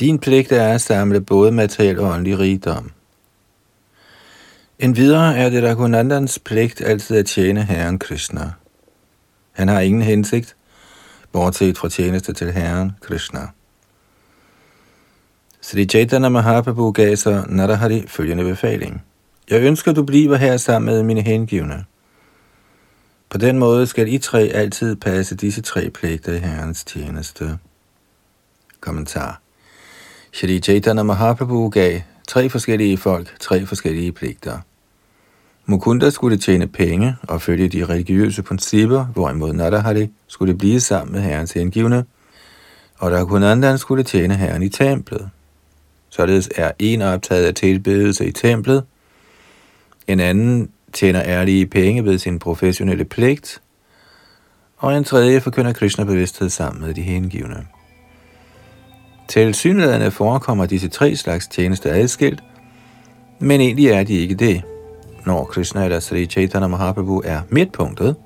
Din 0.00 0.18
pligt 0.18 0.52
er 0.52 0.74
at 0.74 0.80
samle 0.80 1.20
både 1.20 1.52
materiel 1.52 1.98
og 1.98 2.10
åndelig 2.10 2.38
rigdom. 2.38 2.90
Endvidere 4.78 5.36
er 5.36 5.50
det 5.50 5.64
Raghunandans 5.64 6.38
pligt 6.38 6.80
altid 6.80 7.16
at 7.16 7.26
tjene 7.26 7.62
Herren 7.62 7.98
Krishna. 7.98 8.52
Han 9.52 9.68
har 9.68 9.80
ingen 9.80 10.02
hensigt, 10.02 10.56
bortset 11.32 11.78
fra 11.78 11.88
tjeneste 11.88 12.32
til 12.32 12.52
Herren 12.52 12.92
Krishna. 13.00 13.48
Sri 15.60 15.84
Chaitanya 15.84 16.28
Mahaprabhu 16.28 16.90
gav 16.92 17.16
så 17.16 17.44
Narahari 17.48 18.04
følgende 18.06 18.44
befaling. 18.44 19.02
Jeg 19.50 19.62
ønsker, 19.62 19.92
du 19.92 20.02
bliver 20.02 20.36
her 20.36 20.56
sammen 20.56 20.94
med 20.94 21.02
mine 21.02 21.20
hengivne. 21.20 21.84
På 23.30 23.38
den 23.38 23.58
måde 23.58 23.86
skal 23.86 24.12
I 24.12 24.18
tre 24.18 24.40
altid 24.40 24.96
passe 24.96 25.36
disse 25.36 25.62
tre 25.62 25.90
pligter 25.90 26.32
i 26.32 26.38
Herrens 26.38 26.84
tjeneste. 26.84 27.58
Kommentar. 28.80 29.40
Shri 30.32 30.60
Chaitanya 30.60 31.02
Mahaprabhu 31.02 31.68
gav 31.68 32.00
tre 32.28 32.48
forskellige 32.48 32.96
folk 32.96 33.40
tre 33.40 33.66
forskellige 33.66 34.12
pligter. 34.12 34.58
Mukunda 35.66 36.10
skulle 36.10 36.36
tjene 36.36 36.66
penge 36.66 37.16
og 37.22 37.42
følge 37.42 37.68
de 37.68 37.84
religiøse 37.84 38.42
principper, 38.42 39.04
hvorimod 39.04 39.52
Nadahari 39.52 40.10
skulle 40.26 40.54
blive 40.54 40.80
sammen 40.80 41.12
med 41.12 41.20
herrens 41.20 41.52
hengivne, 41.52 42.04
og 42.98 43.12
Raghunandan 43.12 43.78
skulle 43.78 44.04
tjene 44.04 44.36
herren 44.36 44.62
i 44.62 44.68
templet. 44.68 45.30
Således 46.08 46.48
er 46.56 46.72
en 46.78 47.02
optaget 47.02 47.44
af 47.44 47.54
tilbedelse 47.54 48.26
i 48.26 48.32
templet, 48.32 48.84
en 50.12 50.20
anden 50.20 50.70
tjener 50.92 51.22
ærlige 51.24 51.66
penge 51.66 52.04
ved 52.04 52.18
sin 52.18 52.38
professionelle 52.38 53.04
pligt, 53.04 53.62
og 54.76 54.96
en 54.96 55.04
tredje 55.04 55.40
forkynder 55.40 55.72
Krishna 55.72 56.04
bevidsthed 56.04 56.48
sammen 56.48 56.82
med 56.86 56.94
de 56.94 57.02
hengivne. 57.02 57.66
Til 59.28 59.54
synlædende 59.54 60.10
forekommer 60.10 60.66
disse 60.66 60.88
tre 60.88 61.16
slags 61.16 61.48
tjenester 61.48 61.94
adskilt, 61.94 62.42
men 63.38 63.60
egentlig 63.60 63.86
er 63.86 64.04
de 64.04 64.14
ikke 64.14 64.34
det. 64.34 64.62
Når 65.26 65.44
Krishna 65.44 65.84
eller 65.84 66.00
Sri 66.00 66.26
Chaitanya 66.26 66.66
Mahaprabhu 66.66 67.22
er 67.24 67.40
midtpunktet, 67.48 68.16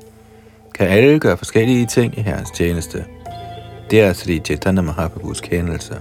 kan 0.74 0.88
alle 0.88 1.20
gøre 1.20 1.36
forskellige 1.36 1.86
ting 1.86 2.18
i 2.18 2.20
herrens 2.20 2.50
tjeneste. 2.50 3.04
Det 3.90 4.00
er 4.00 4.12
Sri 4.12 4.40
Chaitanya 4.44 4.82
Mahaprabhus 4.82 5.40
kendelse. 5.40 5.94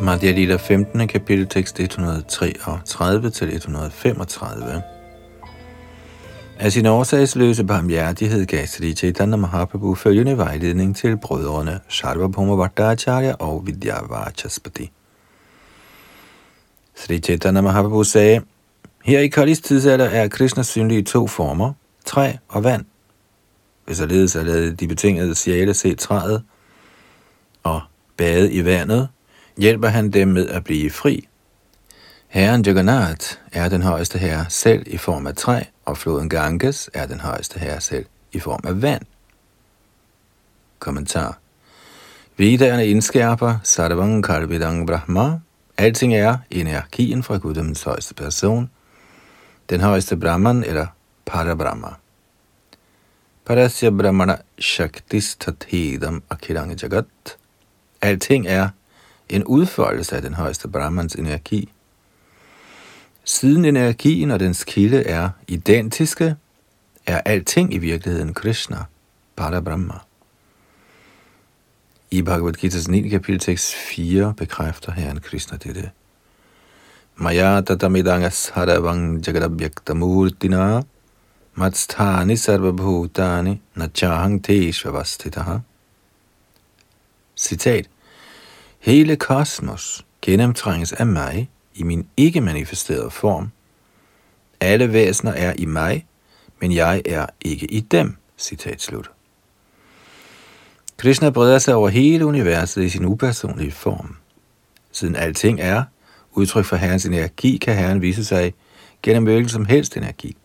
Madhya 0.00 0.30
Lila 0.30 0.56
15. 0.56 1.08
kapitel 1.08 1.46
tekst 1.46 1.80
133 1.80 3.30
til 3.30 3.54
135. 3.54 4.82
Af 6.58 6.72
sin 6.72 6.86
årsagsløse 6.86 7.64
barmhjertighed 7.64 8.46
gav 8.46 8.66
Sri 8.66 8.94
Chaitanya 8.94 9.36
Mahaprabhu 9.36 9.94
følgende 9.94 10.38
vejledning 10.38 10.96
til 10.96 11.16
brødrene 11.16 11.80
Sarvabhauma 11.88 12.56
Bhattacharya 12.56 13.34
og 13.38 13.66
Vidyavachaspati. 13.66 14.90
Sri 16.94 17.18
Chaitanya 17.18 17.60
Mahaprabhu 17.60 18.04
sagde, 18.04 18.40
her 19.04 19.20
i 19.20 19.28
Kalis 19.28 19.60
tidsalder 19.60 20.04
er 20.04 20.28
Krishna 20.28 20.62
synlig 20.62 20.98
i 20.98 21.02
to 21.02 21.26
former, 21.26 21.72
træ 22.04 22.32
og 22.48 22.64
vand. 22.64 22.84
Hvis 23.86 23.96
således 23.96 24.36
er 24.36 24.42
lavet 24.42 24.80
de 24.80 24.88
betingede 24.88 25.34
sjæle 25.34 25.74
se 25.74 25.94
træet 25.94 26.42
og 27.62 27.80
bade 28.16 28.52
i 28.52 28.64
vandet, 28.64 29.08
hjælper 29.58 29.88
han 29.88 30.10
dem 30.10 30.28
med 30.28 30.48
at 30.48 30.64
blive 30.64 30.90
fri. 30.90 31.28
Herren 32.28 32.62
Jagannath 32.62 33.26
er 33.52 33.68
den 33.68 33.82
højeste 33.82 34.18
herre 34.18 34.46
selv 34.48 34.82
i 34.86 34.96
form 34.96 35.26
af 35.26 35.34
træ, 35.34 35.62
og 35.84 35.98
floden 35.98 36.28
Ganges 36.28 36.90
er 36.94 37.06
den 37.06 37.20
højeste 37.20 37.58
herre 37.60 37.80
selv 37.80 38.06
i 38.32 38.40
form 38.40 38.60
af 38.64 38.82
vand. 38.82 39.02
Kommentar. 40.78 41.38
Vedderne 42.36 42.86
indskærper 42.86 43.58
Sarvang 43.62 44.24
Kalvidang 44.24 44.86
Brahma. 44.86 45.40
Alting 45.78 46.14
er 46.14 46.38
energien 46.50 47.22
fra 47.22 47.36
Guddoms 47.36 47.82
højeste 47.82 48.14
person, 48.14 48.70
den 49.70 49.80
højeste 49.80 50.16
Brahman 50.16 50.64
eller 50.64 50.86
Parabrahma. 51.26 51.88
Parasya 53.46 53.90
Brahmana 53.90 54.36
Shaktis 54.58 55.36
Tathedam 55.36 56.22
Akirang 56.30 56.82
Jagat. 56.82 57.36
Alting 58.02 58.46
er 58.46 58.68
en 59.28 59.44
udfoldelse 59.44 60.16
af 60.16 60.22
den 60.22 60.34
højeste 60.34 60.68
Brahmans 60.68 61.14
energi. 61.14 61.72
Siden 63.24 63.64
energien 63.64 64.30
og 64.30 64.40
dens 64.40 64.64
kilde 64.64 65.02
er 65.02 65.30
identiske, 65.48 66.36
er 67.06 67.20
alting 67.24 67.74
i 67.74 67.78
virkeligheden 67.78 68.34
Krishna, 68.34 68.84
Parabrahma. 69.36 69.94
I 72.10 72.22
Bhagavad 72.22 72.64
Gita's 72.64 72.90
9. 72.90 73.08
kapitel 73.08 73.40
tekst 73.40 73.74
4 73.74 74.34
bekræfter 74.36 74.92
Herren 74.92 75.20
Krishna 75.20 75.56
dette. 75.56 75.90
Maya 77.16 77.60
tatamidanga 77.60 78.30
haravang 78.52 79.26
jagadabhyaktamurtina 79.26 80.82
matsthani 81.54 82.36
sarvabhutani 82.36 83.60
nachahang 83.74 84.44
teshvavastitaha. 84.44 85.58
Citat. 87.36 87.88
Hele 88.78 89.16
kosmos 89.16 90.06
gennemtrænges 90.22 90.92
af 90.92 91.06
mig 91.06 91.50
i 91.74 91.82
min 91.82 92.08
ikke 92.16 92.40
manifesterede 92.40 93.10
form. 93.10 93.50
Alle 94.60 94.92
væsener 94.92 95.32
er 95.32 95.52
i 95.58 95.64
mig, 95.64 96.06
men 96.60 96.72
jeg 96.72 97.02
er 97.06 97.26
ikke 97.40 97.66
i 97.66 97.80
dem. 97.80 98.16
Citat 98.38 98.82
slut. 98.82 99.10
Krishna 100.96 101.30
breder 101.30 101.58
sig 101.58 101.74
over 101.74 101.88
hele 101.88 102.26
universet 102.26 102.82
i 102.82 102.88
sin 102.88 103.04
upersonlige 103.04 103.72
form. 103.72 104.16
Siden 104.92 105.16
alting 105.16 105.60
er 105.60 105.84
udtryk 106.32 106.64
for 106.64 106.76
Herrens 106.76 107.06
energi, 107.06 107.56
kan 107.56 107.76
Herren 107.76 108.02
vise 108.02 108.24
sig 108.24 108.54
gennem 109.02 109.24
hvilken 109.24 109.48
som 109.48 109.64
helst 109.64 109.96
energi. 109.96 110.36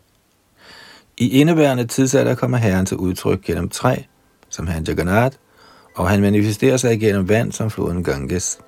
I 1.17 1.29
indeværende 1.29 1.87
tidsalder 1.87 2.35
kommer 2.35 2.57
Herren 2.57 2.85
til 2.85 2.97
udtryk 2.97 3.41
gennem 3.41 3.69
træ, 3.69 3.95
som 4.49 4.67
Herren 4.67 4.83
Jagannath, 4.83 5.37
og 5.95 6.09
han 6.09 6.21
manifesterer 6.21 6.77
sig 6.77 6.99
gennem 6.99 7.29
vand 7.29 7.51
som 7.51 7.69
floden 7.69 8.03
Ganges. 8.03 8.59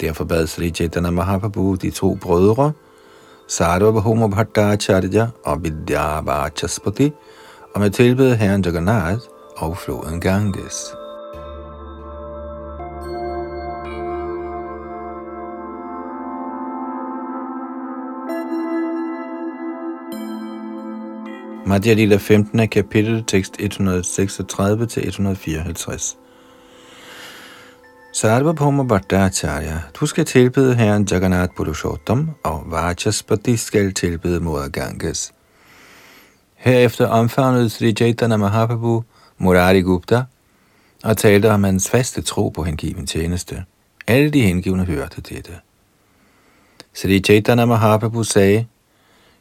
Derfor 0.00 0.24
bad 0.24 0.46
Sri 0.46 0.70
Chaitanya 0.70 1.10
Mahaprabhu 1.10 1.74
de 1.74 1.90
to 1.90 2.14
brødre, 2.14 2.72
Sarvabhauma 3.48 4.26
Bhattacharya 4.26 5.28
og 5.44 5.64
Vidyavachaspati, 5.64 7.12
om 7.74 7.82
at 7.82 7.92
tilbede 7.92 8.36
herren 8.36 8.62
Jagannath 8.64 9.22
og 9.56 9.78
floden 9.78 10.20
Ganges. 10.20 11.01
Madhya 21.72 21.94
Lila 21.94 22.18
15. 22.18 22.68
kapitel, 22.68 23.24
tekst 23.24 23.56
136-154. 23.60 26.16
Sarvabhauma 28.12 28.84
Bhattacharya, 28.84 29.78
du 30.00 30.06
skal 30.06 30.24
tilbede 30.24 30.74
herren 30.74 31.06
Jagannath 31.10 31.54
Purushottam, 31.56 32.30
og 32.42 32.62
Vachaspati 32.66 33.56
skal 33.56 33.94
tilbede 33.94 34.40
moder 34.40 34.68
Ganges. 34.68 35.32
Herefter 36.54 37.06
omfavnede 37.06 37.70
Sri 37.70 37.92
Chaitanya 37.92 38.36
Mahaprabhu 38.36 39.02
Murari 39.38 39.80
Gupta 39.80 40.22
og 41.04 41.16
talte 41.16 41.50
om 41.50 41.64
hans 41.64 41.90
faste 41.90 42.22
tro 42.22 42.48
på 42.48 42.62
hengiven 42.62 43.06
tjeneste. 43.06 43.64
Alle 44.06 44.30
de 44.30 44.42
hengivne 44.42 44.84
hørte 44.84 45.20
dette. 45.20 45.52
Sri 46.94 47.20
Chaitanya 47.20 47.64
Mahaprabhu 47.64 48.24
sagde, 48.24 48.66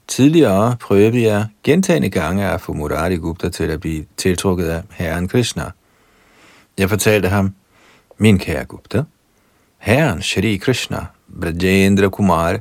Tidligere 0.07 0.75
prøvede 0.79 1.21
jeg 1.23 1.47
gentagende 1.63 2.09
gange 2.09 2.45
at 2.45 2.61
få 2.61 2.73
Murari 2.73 3.15
Gupta 3.15 3.49
til 3.49 3.63
at 3.63 3.79
blive 3.79 4.05
tiltrukket 4.17 4.67
af 4.67 4.83
Herren 4.91 5.27
Krishna. 5.27 5.71
Jeg 6.77 6.89
fortalte 6.89 7.29
ham, 7.29 7.55
min 8.17 8.39
kære 8.39 8.65
Gupta, 8.65 9.03
Herren 9.77 10.21
Shri 10.21 10.57
Krishna, 10.57 11.05
Brajendra 11.41 12.09
Kumar, 12.09 12.59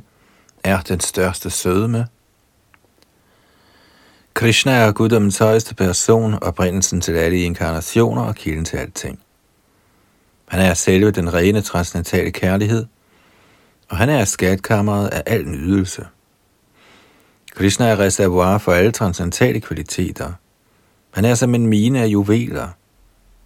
er 0.63 0.81
den 0.81 0.99
største 0.99 1.49
sødme. 1.49 2.07
Krishna 4.33 4.71
er 4.71 4.91
guddommens 4.91 5.37
højeste 5.37 5.75
person, 5.75 6.43
oprindelsen 6.43 7.01
til 7.01 7.13
alle 7.13 7.37
inkarnationer 7.37 8.21
og 8.21 8.35
kilden 8.35 8.65
til 8.65 8.77
alting. 8.77 9.19
Han 10.47 10.59
er 10.59 10.73
selve 10.73 11.11
den 11.11 11.33
rene 11.33 11.61
transcendentale 11.61 12.31
kærlighed, 12.31 12.85
og 13.89 13.97
han 13.97 14.09
er 14.09 14.25
skatkammeret 14.25 15.07
af 15.07 15.23
al 15.25 15.47
nydelse. 15.47 16.05
Krishna 17.55 17.87
er 17.87 17.99
reservoir 17.99 18.57
for 18.57 18.71
alle 18.71 18.91
transcendentale 18.91 19.61
kvaliteter. 19.61 20.31
Han 21.11 21.25
er 21.25 21.35
som 21.35 21.55
en 21.55 21.67
mine 21.67 22.01
af 22.01 22.07
juveler. 22.07 22.67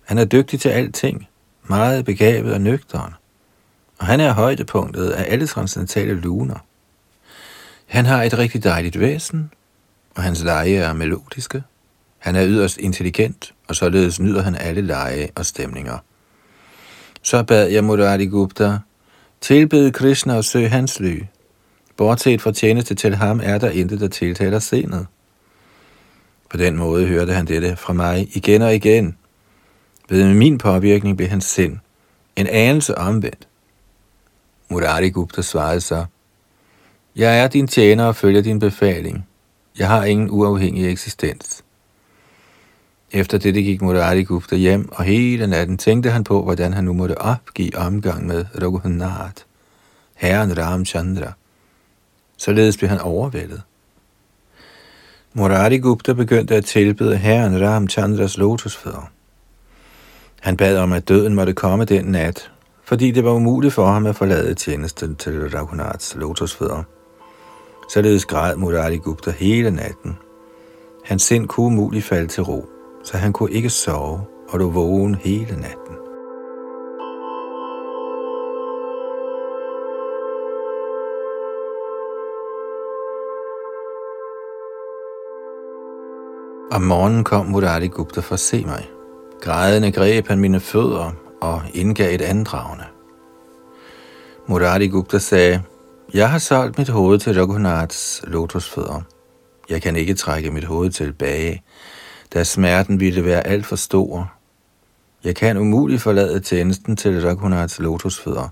Han 0.06 0.18
er 0.18 0.26
dygtig 0.26 0.60
til 0.60 0.70
alting, 0.70 1.28
meget 1.64 2.06
begavet 2.06 2.54
og 2.54 2.62
nøgteren. 2.62 3.14
Og 4.00 4.06
han 4.06 4.20
er 4.20 4.34
højdepunktet 4.34 5.10
af 5.10 5.32
alle 5.34 5.48
transcendentale 5.48 6.14
luner. 6.14 6.66
Han 7.86 8.06
har 8.06 8.24
et 8.24 8.38
rigtig 8.38 8.64
dejligt 8.64 9.00
væsen, 9.00 9.52
og 10.16 10.24
hans 10.24 10.44
lege 10.44 10.78
er 10.78 10.94
melodiske. 10.94 11.64
Han 12.18 12.36
er 12.36 12.48
yderst 12.48 12.78
intelligent, 12.78 13.54
og 13.68 13.76
således 13.76 14.20
nyder 14.20 14.42
han 14.42 14.56
alle 14.56 14.82
lege 14.82 15.30
og 15.36 15.46
stemninger. 15.46 15.98
Så 17.22 17.44
bad 17.44 17.68
jeg 17.68 17.84
Murari 17.84 18.26
Gupta, 18.26 18.80
tilbede 19.42 19.92
Krishna 19.92 20.38
og 20.38 20.44
søg 20.44 20.72
hans 20.72 21.00
ly, 21.00 21.24
Bortset 21.98 22.42
fra 22.42 22.52
tjeneste 22.52 22.96
til 22.96 23.16
ham 23.16 23.42
er 23.44 23.58
der 23.58 23.70
intet, 23.70 24.00
der 24.00 24.08
tiltaler 24.08 24.60
senet. 24.60 25.08
På 26.50 26.58
den 26.58 26.78
måde 26.78 27.08
hørte 27.08 27.34
han 27.34 27.46
dette 27.46 27.76
fra 27.76 27.94
mig 27.94 28.38
igen 28.38 28.62
og 28.62 28.76
igen. 28.76 29.18
Ved 30.10 30.34
min 30.34 30.58
påvirkning 30.58 31.18
blev 31.18 31.30
hans 31.30 31.46
sind 31.46 31.80
en 32.36 32.48
anelse 32.48 32.98
omvendt. 32.98 33.48
Murari 34.70 35.10
Gupta 35.10 35.42
svarede 35.42 35.82
så, 35.82 36.06
Jeg 37.16 37.40
er 37.40 37.48
din 37.48 37.68
tjener 37.68 38.06
og 38.06 38.16
følger 38.16 38.42
din 38.42 38.60
befaling. 38.60 39.28
Jeg 39.80 39.88
har 39.88 40.04
ingen 40.04 40.30
uafhængig 40.32 40.92
eksistens. 40.92 41.64
Efter 43.12 43.38
dette 43.38 43.62
gik 43.62 43.82
Murari 43.82 44.24
Gupta 44.24 44.56
hjem, 44.56 44.90
og 44.92 45.04
hele 45.04 45.48
natten 45.48 45.78
tænkte 45.78 46.10
han 46.10 46.24
på, 46.24 46.44
hvordan 46.44 46.74
han 46.74 46.84
nu 46.84 46.94
måtte 46.94 47.22
opgive 47.22 47.78
omgang 47.78 48.28
med 48.28 48.46
Raghunath, 48.62 49.44
herren 50.16 50.58
Ramchandra. 50.58 51.34
Således 52.38 52.78
blev 52.78 52.90
han 52.90 53.00
overvældet. 53.00 53.62
Murari 55.34 55.78
Gupta 55.78 56.14
begyndte 56.14 56.56
at 56.56 56.66
tilbede 56.66 57.18
herren 57.18 57.62
Ramchandras 57.62 58.38
lotusfødder. 58.38 59.10
Han 60.42 60.58
bad 60.58 60.78
om, 60.78 60.94
at 60.94 61.08
døden 61.08 61.36
måtte 61.36 61.54
komme 61.54 61.86
den 61.86 62.06
nat, 62.06 62.52
fordi 62.84 63.12
det 63.12 63.24
var 63.24 63.32
umuligt 63.32 63.74
for 63.74 63.86
ham 63.86 64.06
at 64.06 64.16
forlade 64.16 64.54
tjenesten 64.54 65.16
til 65.16 65.50
Raghunaths 65.50 66.16
lotusfødder. 66.16 66.84
Således 67.94 68.26
græd 68.26 68.56
Murari 68.56 68.98
Gupta 68.98 69.32
hele 69.32 69.72
natten. 69.72 70.18
Hans 71.06 71.24
sind 71.24 71.48
kunne 71.48 71.66
umuligt 71.66 72.06
falde 72.06 72.28
til 72.28 72.44
ro, 72.44 72.66
så 73.04 73.18
han 73.18 73.34
kunne 73.34 73.52
ikke 73.52 73.70
sove 73.70 74.22
og 74.50 74.60
lå 74.60 74.70
vågen 74.70 75.16
hele 75.16 75.56
natten. 75.56 75.85
Om 86.72 86.82
morgenen 86.82 87.24
kom 87.24 87.46
Murari 87.46 87.88
Gupta 87.88 88.22
for 88.22 88.34
at 88.34 88.40
se 88.40 88.66
mig. 88.66 88.90
Grædende 89.42 89.92
greb 89.92 90.28
han 90.28 90.40
mine 90.40 90.60
fødder 90.60 91.12
og 91.42 91.62
indgav 91.74 92.16
et 92.16 92.22
andragende. 92.22 92.84
Murari 94.48 94.88
Gupta 94.88 95.20
sagde, 95.20 95.62
jeg 96.14 96.30
har 96.30 96.38
solgt 96.38 96.78
mit 96.78 96.90
hoved 96.90 97.20
til 97.20 97.36
Raghunaths 97.40 98.22
lotusfødder. 98.28 99.02
Jeg 99.70 99.82
kan 99.82 99.96
ikke 99.96 100.14
trække 100.14 100.52
mit 100.52 100.64
hoved 100.64 100.90
tilbage, 100.92 101.64
da 102.34 102.44
smerten 102.44 103.00
ville 103.00 103.26
være 103.26 103.48
alt 103.48 103.66
for 103.66 103.76
stor. 103.76 104.34
Jeg 105.24 105.36
kan 105.36 105.58
umuligt 105.58 106.02
forlade 106.02 106.40
tjenesten 106.40 106.96
til 106.96 107.22
Raghunaths 107.22 107.80
lotusfødder. 107.80 108.50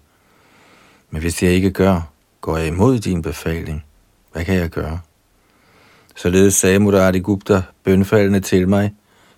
Men 1.10 1.22
hvis 1.22 1.44
jeg 1.44 1.52
ikke 1.52 1.72
gør, 1.72 2.02
går 2.42 2.58
jeg 2.58 2.68
imod 2.68 3.00
din 3.00 3.22
befaling. 3.22 3.86
Hvad 4.32 4.46
kan 4.46 4.56
jeg 4.56 4.70
gøre? 4.70 5.00
Således 6.16 6.54
sagde 6.54 6.80
Murari 6.80 7.20
Gupta 7.20 7.62
bønfaldende 7.84 8.40
til 8.40 8.70
mig, 8.70 8.94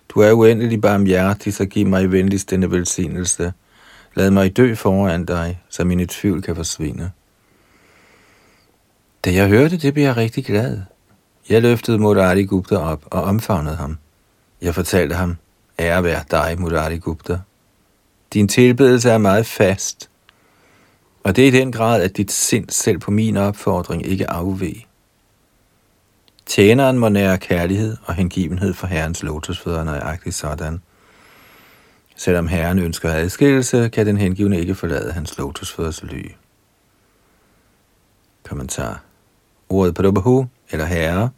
du 0.08 0.20
er 0.20 0.32
uendelig 0.32 0.80
barmhjertig, 0.80 1.54
så 1.54 1.66
giv 1.66 1.86
mig 1.86 2.12
venligst 2.12 2.50
denne 2.50 2.70
velsignelse. 2.70 3.52
Lad 4.14 4.30
mig 4.30 4.56
dø 4.56 4.74
foran 4.74 5.24
dig, 5.24 5.60
så 5.68 5.84
min 5.84 6.08
tvivl 6.08 6.42
kan 6.42 6.56
forsvinde. 6.56 7.10
Da 9.24 9.32
jeg 9.32 9.48
hørte 9.48 9.76
det, 9.76 9.94
blev 9.94 10.04
jeg 10.04 10.16
rigtig 10.16 10.44
glad. 10.44 10.80
Jeg 11.48 11.62
løftede 11.62 11.98
Murari 11.98 12.44
Gupta 12.44 12.76
op 12.76 13.02
og 13.10 13.22
omfavnede 13.22 13.76
ham. 13.76 13.98
Jeg 14.62 14.74
fortalte 14.74 15.14
ham, 15.14 15.36
ære 15.78 16.04
være 16.04 16.24
dig, 16.30 16.56
Murari 16.58 16.98
Gupta. 16.98 17.38
Din 18.32 18.48
tilbedelse 18.48 19.10
er 19.10 19.18
meget 19.18 19.46
fast, 19.46 20.10
og 21.24 21.36
det 21.36 21.44
er 21.44 21.48
i 21.48 21.58
den 21.60 21.72
grad, 21.72 22.02
at 22.02 22.16
dit 22.16 22.32
sind 22.32 22.68
selv 22.68 22.98
på 22.98 23.10
min 23.10 23.36
opfordring 23.36 24.06
ikke 24.06 24.30
afveg. 24.30 24.86
Tjeneren 26.46 26.98
må 26.98 27.08
nære 27.08 27.38
kærlighed 27.38 27.96
og 28.04 28.14
hengivenhed 28.14 28.74
for 28.74 28.86
Herrens 28.86 29.22
lotusfødder 29.22 29.84
nøjagtigt 29.84 30.34
sådan. 30.34 30.80
Selvom 32.16 32.46
Herren 32.46 32.78
ønsker 32.78 33.12
adskillelse, 33.12 33.88
kan 33.88 34.06
den 34.06 34.16
hengivne 34.16 34.60
ikke 34.60 34.74
forlade 34.74 35.12
hans 35.12 35.38
lotusfødders 35.38 36.02
ly. 36.02 36.30
Kommentar. 38.42 39.02
Ordet 39.68 39.94
Prabhu, 39.94 40.46
eller 40.70 40.84
herre, 40.84 41.30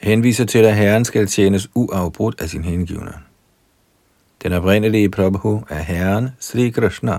henviser 0.00 0.44
til, 0.44 0.58
at 0.58 0.76
herren 0.76 1.04
skal 1.04 1.26
tjenes 1.26 1.68
uafbrudt 1.74 2.40
af 2.40 2.48
sin 2.48 2.64
hengivne. 2.64 3.12
Den 4.42 4.52
oprindelige 4.52 5.10
Prabhu 5.10 5.64
er 5.68 5.78
herren 5.78 6.28
Sri 6.40 6.70
Krishna. 6.70 7.18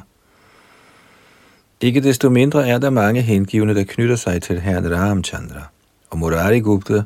Ikke 1.81 2.01
desto 2.01 2.29
mindre 2.29 2.67
er 2.67 2.77
der 2.77 2.89
mange 2.89 3.21
hengivne, 3.21 3.75
der 3.75 3.83
knytter 3.83 4.15
sig 4.15 4.41
til 4.41 4.61
herren 4.61 4.95
Ramchandra 4.97 5.72
og 6.13 6.19
Murari 6.19 6.59
Gupta 6.59 7.03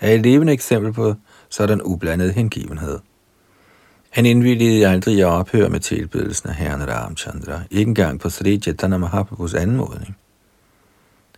er 0.00 0.12
et 0.12 0.22
levende 0.22 0.52
eksempel 0.52 0.92
på 0.92 1.14
sådan 1.48 1.82
ublandet 1.82 2.34
hengivenhed. 2.34 2.98
Han 4.10 4.26
indvilligede 4.26 4.88
aldrig 4.88 5.20
at 5.20 5.26
ophøre 5.26 5.68
med 5.68 5.80
tilbedelsen 5.80 6.48
af 6.48 6.54
herren 6.54 6.88
Ramchandra, 6.88 7.60
ikke 7.70 7.88
engang 7.88 8.20
på 8.20 8.30
Sri 8.30 8.58
Chaitanya 8.58 8.96
Mahaprabhus 8.96 9.54
anmodning. 9.54 10.16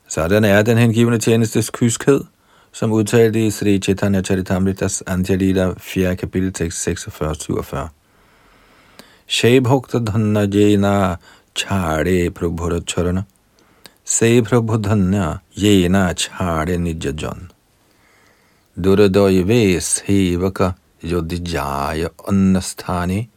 Sådan 0.09 0.45
er 0.45 0.63
den 0.63 0.79
hengivende 0.79 1.19
tjenestes 1.19 1.71
kyskhed, 1.71 2.21
som 2.73 2.93
udtalte 2.93 3.47
i 3.47 3.51
Sri 3.51 3.79
Chaitanya 3.79 4.23
Charitamritas 4.23 5.03
Anjalila 5.07 5.75
4. 5.79 6.17
kapitel 6.17 6.53
tekst 6.53 6.89
46-47. 6.89 7.77
Shebhokta 9.27 9.99
dhanna 9.99 10.41
jena 10.55 11.17
chare 11.55 12.31
prabhura 12.31 12.81
charana 12.87 13.23
Se 14.13 14.43
Prabhu 14.43 14.77
Dhanya 14.77 15.41
Yena 15.57 16.15
Chare 16.15 16.77
Nijajan 16.77 17.49
Duradaive 18.79 19.81
Sevaka 19.81 20.75
Yodijaya 21.03 22.11
Annasthani 22.29 23.29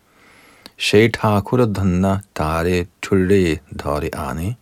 Shetakura 0.77 1.65
Dhanna 1.65 2.23
Tare 2.35 2.87
Tulle 3.01 3.59
Dhari 3.73 4.09
Ani 4.13 4.57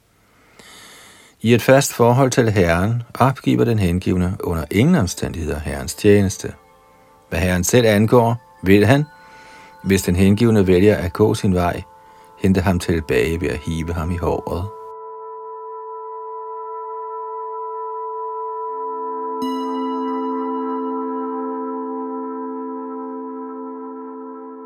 I 1.42 1.54
et 1.54 1.62
fast 1.62 1.94
forhold 1.94 2.32
til 2.32 2.52
Herren 2.52 3.04
opgiver 3.20 3.66
den 3.66 3.80
hengivne 3.80 4.38
under 4.44 4.66
ingen 4.72 4.96
omstændigheder 4.96 5.60
Herrens 5.60 5.96
tjeneste. 5.96 6.54
Hvad 7.30 7.40
Herren 7.40 7.64
selv 7.64 7.88
angår, 7.88 8.60
vil 8.64 8.86
han, 8.86 9.06
hvis 9.84 10.02
den 10.02 10.16
hengivne 10.16 10.68
vælger 10.68 10.96
at 10.96 11.14
gå 11.14 11.34
sin 11.34 11.54
vej, 11.54 11.82
hente 12.40 12.62
ham 12.62 12.80
tilbage 12.80 13.42
ved 13.42 13.50
at 13.50 13.60
hive 13.66 13.94
ham 13.94 14.12
i 14.12 14.18
håret. 14.18 14.83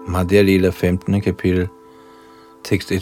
Madhya 0.08 0.42
Lila 0.42 0.70
15. 0.70 1.22
kapitel, 1.22 1.68
tekst 2.64 2.92
155-163. 2.92 2.98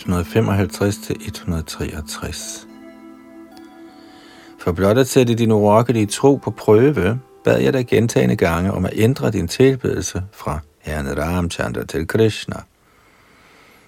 For 4.59 4.71
blot 4.71 4.97
at 4.97 5.07
sætte 5.07 5.35
din 5.35 5.51
urokkelige 5.51 6.05
tro 6.05 6.35
på 6.35 6.51
prøve, 6.51 7.19
bad 7.43 7.59
jeg 7.59 7.73
dig 7.73 7.87
gentagende 7.87 8.35
gange 8.35 8.71
om 8.71 8.85
at 8.85 8.91
ændre 8.95 9.31
din 9.31 9.47
tilbedelse 9.47 10.23
fra 10.33 10.59
Herren 10.81 11.17
Ramchandra 11.17 11.83
til 11.83 12.07
Krishna. 12.07 12.55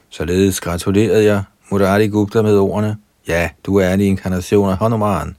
Således 0.09 0.59
gratulerede 0.59 1.25
jeg 1.25 1.43
Murari 1.71 2.07
Gupta 2.07 2.41
med 2.41 2.57
ordene, 2.57 2.97
ja, 3.27 3.49
du 3.65 3.75
er 3.75 3.89
en 3.93 4.01
inkarnation 4.01 4.69
af 4.69 4.77
Hanuman. 4.77 5.35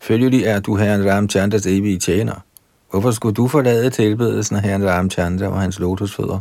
Følgelig 0.00 0.44
er 0.44 0.60
du 0.60 0.76
Herren 0.76 1.10
Ramchandras 1.10 1.66
evige 1.66 1.98
tjener. 1.98 2.44
Hvorfor 2.90 3.10
skulle 3.10 3.34
du 3.34 3.48
forlade 3.48 3.90
tilbedelsen 3.90 4.56
af 4.56 4.62
Herren 4.62 4.88
Ramchandra 4.90 5.46
og 5.46 5.60
hans 5.60 5.78
lotusfødder? 5.78 6.38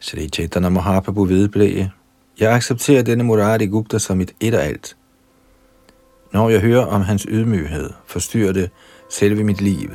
Sri 0.00 0.28
Chaitanya 0.28 0.68
Mahaprabhu 0.68 1.24
vedblæge. 1.24 1.92
jeg 2.40 2.52
accepterer 2.52 3.02
denne 3.02 3.24
Murari 3.24 3.66
Gupta 3.66 3.98
som 3.98 4.20
et 4.20 4.32
et 4.40 4.54
og 4.54 4.64
alt. 4.64 4.96
Når 6.32 6.48
jeg 6.48 6.60
hører 6.60 6.86
om 6.86 7.02
hans 7.02 7.26
ydmyghed, 7.28 7.90
forstyrrer 8.06 8.52
det 8.52 8.70
selve 9.10 9.44
mit 9.44 9.60
liv. 9.60 9.90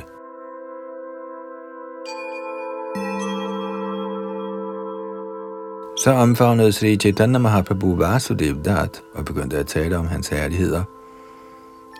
Så 6.04 6.10
omfavnede 6.10 6.72
Sri 6.72 6.96
Chaitanya 6.96 7.38
Mahaprabhu 7.38 7.96
Vasudev 7.96 8.62
Dat 8.64 9.02
og 9.14 9.24
begyndte 9.24 9.56
at 9.56 9.66
tale 9.66 9.98
om 9.98 10.06
hans 10.06 10.28
herligheder, 10.28 10.84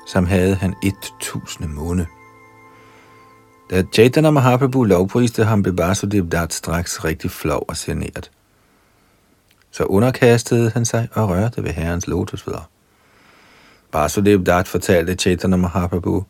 som 0.07 0.27
havde 0.27 0.55
han 0.55 0.75
et 0.83 1.15
tusinde 1.21 1.69
måne. 1.75 2.07
Da 3.71 3.83
Chaitanya 3.93 4.31
Mahaprabhu 4.31 4.85
lovpriste 4.85 5.45
ham, 5.45 5.63
blev 5.63 5.79
Vasudev 5.79 6.29
Dat 6.29 6.53
straks 6.53 7.05
rigtig 7.05 7.31
flov 7.31 7.65
og 7.69 7.75
generet. 7.79 8.31
Så 9.71 9.85
underkastede 9.85 10.71
han 10.71 10.85
sig 10.85 11.09
og 11.13 11.29
rørte 11.29 11.65
ved 11.65 11.71
herrens 11.71 12.07
lotusfødder. 12.07 12.69
Vasudev 13.93 14.45
Dat 14.45 14.69
fortalte 14.69 15.15
Chaitanya 15.15 15.57
Mahaprabhu, 15.57 16.25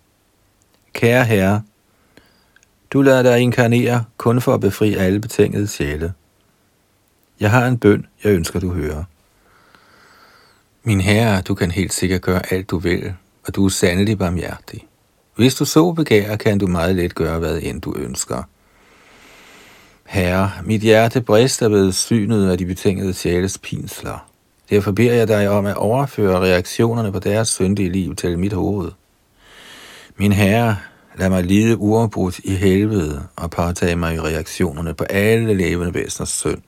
Kære 0.92 1.24
herre, 1.24 1.62
du 2.90 3.02
lader 3.02 3.22
dig 3.22 3.40
inkarnere 3.40 4.04
kun 4.16 4.40
for 4.40 4.54
at 4.54 4.60
befri 4.60 4.94
alle 4.94 5.20
betingede 5.20 5.66
sjæle. 5.66 6.12
Jeg 7.40 7.50
har 7.50 7.66
en 7.66 7.78
bøn, 7.78 8.06
jeg 8.24 8.32
ønsker, 8.32 8.60
du 8.60 8.72
hører. 8.72 9.04
Min 10.82 11.00
herre, 11.00 11.42
du 11.42 11.54
kan 11.54 11.70
helt 11.70 11.92
sikkert 11.92 12.22
gøre 12.22 12.52
alt, 12.52 12.70
du 12.70 12.78
vil, 12.78 13.14
og 13.46 13.54
du 13.54 13.64
er 13.64 13.68
sandelig 13.68 14.18
barmhjertig. 14.18 14.86
Hvis 15.36 15.54
du 15.54 15.64
så 15.64 15.92
begærer, 15.92 16.36
kan 16.36 16.58
du 16.58 16.66
meget 16.66 16.96
let 16.96 17.14
gøre, 17.14 17.38
hvad 17.38 17.58
end 17.62 17.82
du 17.82 17.94
ønsker. 17.96 18.42
Herre, 20.06 20.50
mit 20.64 20.80
hjerte 20.80 21.20
brister 21.20 21.68
ved 21.68 21.92
synet 21.92 22.50
af 22.50 22.58
de 22.58 22.66
betingede 22.66 23.14
sjæles 23.14 23.58
pinsler. 23.58 24.30
Derfor 24.70 24.92
beder 24.92 25.14
jeg 25.14 25.28
dig 25.28 25.48
om 25.48 25.66
at 25.66 25.76
overføre 25.76 26.40
reaktionerne 26.40 27.12
på 27.12 27.18
deres 27.18 27.48
syndige 27.48 27.90
liv 27.90 28.16
til 28.16 28.38
mit 28.38 28.52
hoved. 28.52 28.90
Min 30.16 30.32
herre, 30.32 30.76
lad 31.16 31.28
mig 31.28 31.44
lide 31.44 31.76
uafbrudt 31.76 32.38
i 32.38 32.54
helvede 32.54 33.26
og 33.36 33.50
påtage 33.50 33.96
mig 33.96 34.14
i 34.14 34.20
reaktionerne 34.20 34.94
på 34.94 35.04
alle 35.04 35.54
levende 35.54 35.94
væseners 35.94 36.28
synd. 36.28 36.62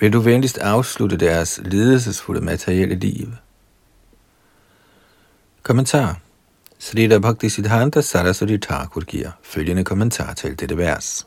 Vil 0.00 0.12
du 0.12 0.20
venligst 0.20 0.58
afslutte 0.58 1.16
deres 1.16 1.60
lidelsesfulde 1.64 2.40
materielle 2.40 2.94
liv? 2.94 3.28
Kommentar 5.62 6.20
Srila 6.78 7.18
Bhakti 7.18 7.48
Siddhanta 7.48 8.00
Saraswati 8.00 8.58
Thakur 8.58 9.00
giver 9.00 9.30
følgende 9.42 9.84
kommentar 9.84 10.34
til 10.34 10.60
dette 10.60 10.76
vers. 10.76 11.26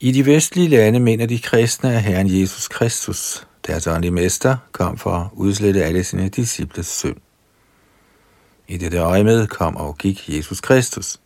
I 0.00 0.12
de 0.12 0.26
vestlige 0.26 0.68
lande 0.68 1.00
mener 1.00 1.26
de 1.26 1.38
kristne, 1.38 1.94
at 1.94 2.02
Herren 2.02 2.40
Jesus 2.40 2.68
Kristus, 2.68 3.46
deres 3.66 3.86
åndelige 3.86 4.10
mester, 4.10 4.56
kom 4.72 4.98
for 4.98 5.10
at 5.10 5.28
udslette 5.32 5.84
alle 5.84 6.04
sine 6.04 6.28
disciples 6.28 6.86
synd. 6.86 7.16
I 8.68 8.76
dette 8.76 8.98
øjemed 8.98 9.46
kom 9.46 9.76
og 9.76 9.98
gik 9.98 10.28
Jesus 10.28 10.60
Kristus. 10.60 11.20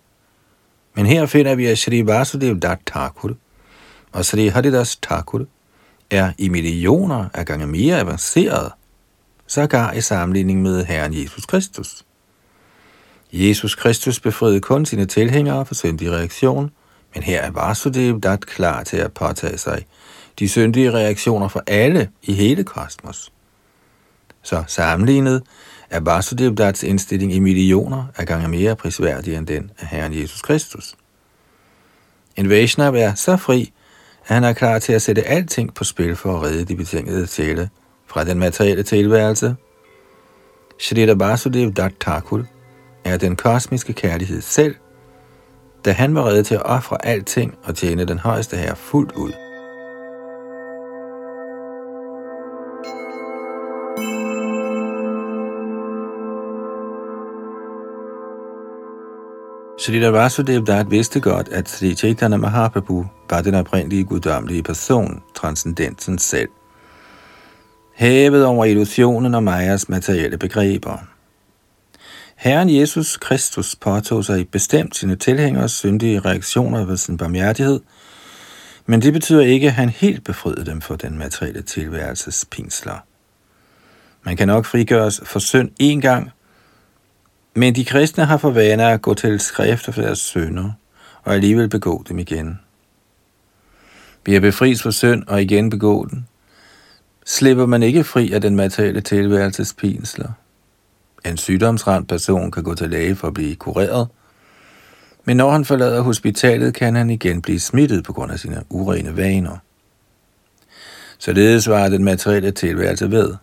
Men 0.95 1.07
her 1.07 1.27
finder 1.27 1.55
vi, 1.55 1.67
at 1.67 1.79
Sri 1.79 2.07
Vasudev 2.07 2.61
Dat 2.61 2.79
Thakur 2.87 3.33
og 4.13 4.25
Sri 4.25 4.47
Haridas 4.47 4.97
Thakur 4.97 5.45
er 6.11 6.33
i 6.39 6.49
millioner 6.49 7.29
af 7.35 7.47
gange 7.47 7.67
mere 7.67 8.01
avanceret 8.01 8.73
sågar 9.47 9.93
i 9.93 10.01
sammenligning 10.01 10.63
med 10.63 10.85
Herren 10.85 11.15
Jesus 11.15 11.47
Kristus. 11.47 12.05
Jesus 13.33 13.75
Kristus 13.75 14.21
befriede 14.21 14.61
kun 14.61 14.87
sine 14.87 15.07
tilhængere 15.07 15.67
for 15.67 15.75
syndig 15.75 16.11
reaktion, 16.11 16.71
men 17.15 17.23
her 17.23 17.41
er 17.41 17.51
Vasudev 17.51 18.21
Dat 18.21 18.47
klar 18.47 18.83
til 18.83 18.97
at 18.97 19.13
påtage 19.13 19.59
sig 19.59 19.87
de 20.39 20.49
syndige 20.49 20.93
reaktioner 20.93 21.49
for 21.49 21.63
alle 21.67 22.11
i 22.23 22.33
hele 22.33 22.65
kosmos. 22.65 23.33
Så 24.43 24.65
sammenlignet 24.67 25.43
er 25.91 26.01
Vasudev 26.01 26.55
Dats 26.55 26.83
indstilling 26.83 27.33
i 27.33 27.39
millioner 27.39 28.05
af 28.17 28.27
gange 28.27 28.49
mere 28.49 28.77
prisværdig 28.77 29.35
end 29.35 29.47
den 29.47 29.71
af 29.79 29.87
Herren 29.87 30.21
Jesus 30.21 30.43
Kristus. 30.43 30.95
En 32.37 32.51
Vaishnav 32.51 32.95
er 32.95 33.15
så 33.15 33.37
fri, 33.37 33.73
at 34.27 34.35
han 34.35 34.45
er 34.45 34.53
klar 34.53 34.79
til 34.79 34.93
at 34.93 35.03
sætte 35.03 35.23
alting 35.23 35.75
på 35.75 35.85
spil 35.85 36.17
for 36.17 36.37
at 36.37 36.43
redde 36.43 36.65
de 36.65 36.77
betingede 36.77 37.27
sjæle 37.27 37.71
fra 38.17 38.25
den 38.25 38.39
materielle 38.39 38.83
tilværelse. 38.83 39.57
Shrita 40.79 41.13
Vasudev 41.13 41.73
Dat 41.73 41.93
Thakur 42.01 42.45
er 43.05 43.17
den 43.17 43.37
kosmiske 43.37 43.93
kærlighed 43.93 44.41
selv, 44.41 44.75
da 45.85 45.93
han 45.93 46.15
var 46.15 46.25
reddet 46.25 46.47
til 46.47 46.55
at 46.55 46.63
ofre 46.67 47.07
alting 47.07 47.55
og 47.65 47.75
tjene 47.75 48.05
den 48.05 48.19
højeste 48.19 48.57
herre 48.57 48.77
fuldt 48.77 49.13
ud. 49.13 49.33
Shrita 59.79 60.09
Vasudev 60.09 60.67
Dat 60.67 60.91
vidste 60.91 61.21
godt, 61.21 61.49
at 61.49 61.69
Sri 61.69 61.95
Chaitanya 61.95 62.37
Mahaprabhu 62.37 63.07
var 63.31 63.43
den 63.43 63.55
oprindelige 63.55 64.05
guddommelige 64.05 64.63
person, 64.63 65.23
transcendensen 65.35 66.19
selv. 66.19 66.49
Hævet 67.97 68.45
over 68.45 68.65
illusionen 68.65 69.35
og 69.35 69.43
Majas 69.43 69.89
materielle 69.89 70.39
begreber. 70.39 70.99
Herren 72.37 72.77
Jesus 72.77 73.17
Kristus 73.17 73.77
påtog 73.77 74.25
sig 74.25 74.49
bestemt 74.49 74.97
sine 74.97 75.17
tilhængers 75.17 75.73
syndige 75.73 76.21
reaktioner 76.21 76.85
ved 76.85 76.97
sin 76.97 77.17
barmhjertighed, 77.17 77.81
men 78.87 79.03
det 79.03 79.13
betyder 79.13 79.41
ikke, 79.41 79.67
at 79.67 79.73
han 79.73 79.89
helt 79.89 80.25
befriede 80.25 80.67
dem 80.67 80.81
for 80.81 80.97
den 80.97 81.19
materielle 81.19 81.63
tilværelses 81.63 82.47
pinsler. 82.51 82.99
Man 84.23 84.37
kan 84.37 84.49
nok 84.49 84.65
frigøres 84.65 85.21
for 85.25 85.39
synd 85.39 85.71
én 85.83 86.01
gang, 86.01 86.31
men 87.55 87.75
de 87.75 87.85
kristne 87.85 88.25
har 88.25 88.37
for 88.37 88.51
vane 88.51 88.85
at 88.85 89.03
gå 89.03 89.15
til 89.15 89.41
skrifter 89.41 89.93
for 89.93 90.03
deres 90.03 90.19
sønder, 90.19 90.73
og 91.23 91.35
alligevel 91.35 91.69
begå 91.69 92.05
dem 92.09 92.19
igen. 92.19 92.61
Vi 94.25 94.35
er 94.35 94.41
befriet 94.41 94.83
for 94.83 94.91
synd 94.91 95.25
og 95.27 95.43
igen 95.43 95.71
begå 95.71 96.07
den. 96.11 96.27
Slipper 97.29 97.67
man 97.67 97.83
ikke 97.83 98.05
fri 98.05 98.33
af 98.33 98.41
den 98.41 98.57
materielle 98.57 99.01
tilværelses 99.01 99.73
pinsler. 99.73 100.29
En 101.27 101.37
sygdomsramt 101.37 102.09
person 102.09 102.51
kan 102.51 102.63
gå 102.63 102.75
til 102.75 102.91
læge 102.91 103.17
for 103.17 103.29
at 103.29 103.35
blive 103.35 103.57
kureret, 103.57 104.09
men 105.25 105.37
når 105.37 105.51
han 105.51 105.65
forlader 105.65 106.01
hospitalet, 106.01 106.75
kan 106.75 106.97
han 106.97 107.11
igen 107.11 107.43
blive 107.43 107.61
smittet 107.61 108.05
på 108.05 108.13
grund 108.13 108.33
af 108.33 108.39
sine 108.39 108.63
urene 108.71 109.17
vaner. 109.17 109.57
Således 111.19 111.69
var 111.69 111.89
den 111.89 112.05
materielle 112.05 112.51
tilværelse 112.51 113.11
ved. 113.11 113.35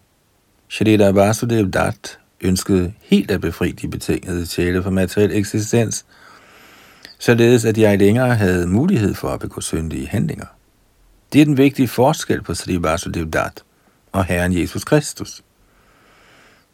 Shalita 0.70 1.12
Vasudev 1.12 1.70
Dat 1.70 2.20
ønskede 2.42 2.94
helt 3.02 3.32
at 3.32 3.42
befri 3.42 3.72
de 3.72 3.88
betingede 3.88 4.46
sjæle 4.46 4.84
fra 4.84 4.90
materiel 4.90 5.32
eksistens, 5.32 6.06
således 7.20 7.66
at 7.66 7.76
de 7.76 7.86
ej 7.86 7.96
længere 7.96 8.36
havde 8.36 8.68
mulighed 8.68 9.14
for 9.14 9.30
at 9.30 9.40
begå 9.40 9.62
syndige 9.62 10.08
handlinger. 10.08 10.46
Det 11.34 11.42
er 11.42 11.46
den 11.46 11.58
vigtige 11.58 11.88
forskel 11.88 12.42
på 12.42 12.54
Sri 12.54 12.84
Vasudev 12.84 13.30
Dat 13.30 13.64
og 14.14 14.26
Herren 14.26 14.58
Jesus 14.58 14.84
Kristus. 14.84 15.44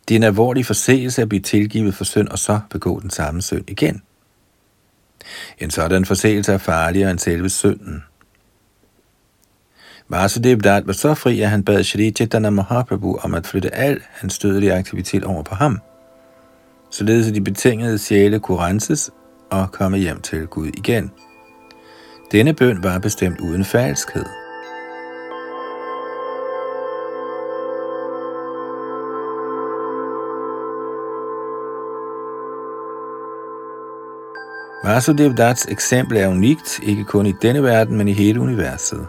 Det 0.08 0.16
er 0.16 0.20
en 0.20 0.24
alvorlig 0.24 0.66
forseelse 0.66 1.22
at 1.22 1.30
blive 1.30 1.42
tilgivet 1.42 1.96
for 1.96 2.04
synd 2.04 2.28
og 2.28 2.40
så 2.40 2.60
begå 2.70 3.00
den 3.00 3.10
samme 3.10 3.42
synd 3.42 3.70
igen. 3.70 4.02
En 5.58 5.72
sådan 5.72 6.06
forseelse 6.06 6.54
er 6.54 6.58
farligere 6.58 7.12
end 7.12 7.20
selve 7.20 7.50
synden. 7.50 8.04
Vasudev 10.08 10.58
Dat 10.58 10.88
var 10.88 10.94
så 10.94 11.14
fri, 11.14 11.42
at 11.42 11.50
han 11.50 11.64
bad 11.64 11.84
Shri 11.84 12.12
Chaitanya 12.12 12.50
Mahaprabhu 12.50 13.18
om 13.18 13.34
at 13.34 13.48
flytte 13.48 13.76
al 13.76 14.02
hans 14.12 14.40
dødelige 14.40 14.74
aktivitet 14.74 15.24
over 15.24 15.44
på 15.44 15.56
ham, 15.56 15.80
således 16.92 17.28
at 17.28 17.36
de 17.36 17.42
betingede 17.42 17.98
sjæle 17.98 18.40
kunne 18.40 18.58
renses 18.58 19.12
og 19.50 19.72
komme 19.72 19.98
hjem 19.98 20.22
til 20.22 20.48
Gud 20.48 20.68
igen. 20.68 21.12
Denne 22.32 22.54
bøn 22.54 22.84
var 22.84 23.00
bestemt 23.00 23.40
uden 23.40 23.66
falskhed. 23.66 24.26
Vasudev 34.84 35.36
Dats 35.36 35.66
eksempel 35.70 36.18
er 36.18 36.28
unikt, 36.28 36.80
ikke 36.84 37.04
kun 37.04 37.26
i 37.26 37.34
denne 37.42 37.64
verden, 37.64 37.98
men 37.98 38.08
i 38.08 38.14
hele 38.14 38.42
universet. 38.42 39.08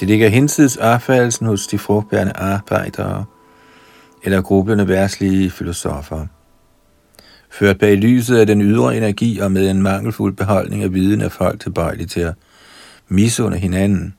Det 0.00 0.08
ligger 0.08 0.28
hinsides 0.28 0.76
opfattelsen 0.76 1.46
hos 1.46 1.66
de 1.66 1.78
frugtbærende 1.78 2.32
arbejdere 2.36 3.24
eller 4.24 4.42
grublende 4.42 4.88
værtslige 4.88 5.50
filosofer. 5.50 6.26
Ført 7.50 7.78
bag 7.78 7.96
lyset 7.96 8.36
af 8.36 8.46
den 8.46 8.62
ydre 8.62 8.96
energi 8.96 9.38
og 9.38 9.52
med 9.52 9.70
en 9.70 9.82
mangelfuld 9.82 10.36
beholdning 10.36 10.82
af 10.82 10.94
viden 10.94 11.20
er 11.20 11.28
folk 11.28 11.60
tilbøjelige 11.60 12.06
til 12.06 12.20
at 12.20 12.34
misunde 13.08 13.58
hinanden. 13.58 14.14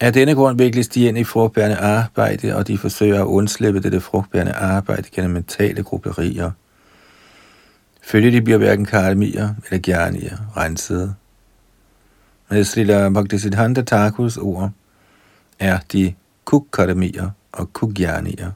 Af 0.00 0.12
denne 0.12 0.34
grund 0.34 0.58
vikles 0.58 0.88
de 0.88 1.04
ind 1.04 1.18
i 1.18 1.24
frugtbærende 1.24 1.76
arbejde, 1.76 2.56
og 2.56 2.68
de 2.68 2.78
forsøger 2.78 3.20
at 3.20 3.26
undslippe 3.26 3.80
dette 3.80 4.00
frugtbærende 4.00 4.52
arbejde 4.52 5.08
gennem 5.12 5.30
mentale 5.30 5.82
grupperier. 5.82 6.50
Følgelig 8.12 8.40
de 8.40 8.44
bliver 8.44 8.58
hverken 8.58 8.84
karmier 8.84 9.54
eller 9.66 9.78
gjernier 9.78 10.36
rensede. 10.56 11.14
Med 12.50 12.64
Srila 12.64 13.08
Bhaktisiddhanta 13.08 13.82
Thakurs 13.82 14.36
ord 14.36 14.70
er 15.58 15.78
de 15.92 16.14
kukkarmier 16.44 17.30
og 17.52 17.72
kukgjernier 17.72 18.50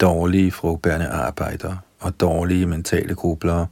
dårlige 0.00 0.52
frugtbærende 0.52 1.06
arbejder 1.08 1.76
og 2.00 2.20
dårlige 2.20 2.66
mentale 2.66 3.14
grublere. 3.14 3.66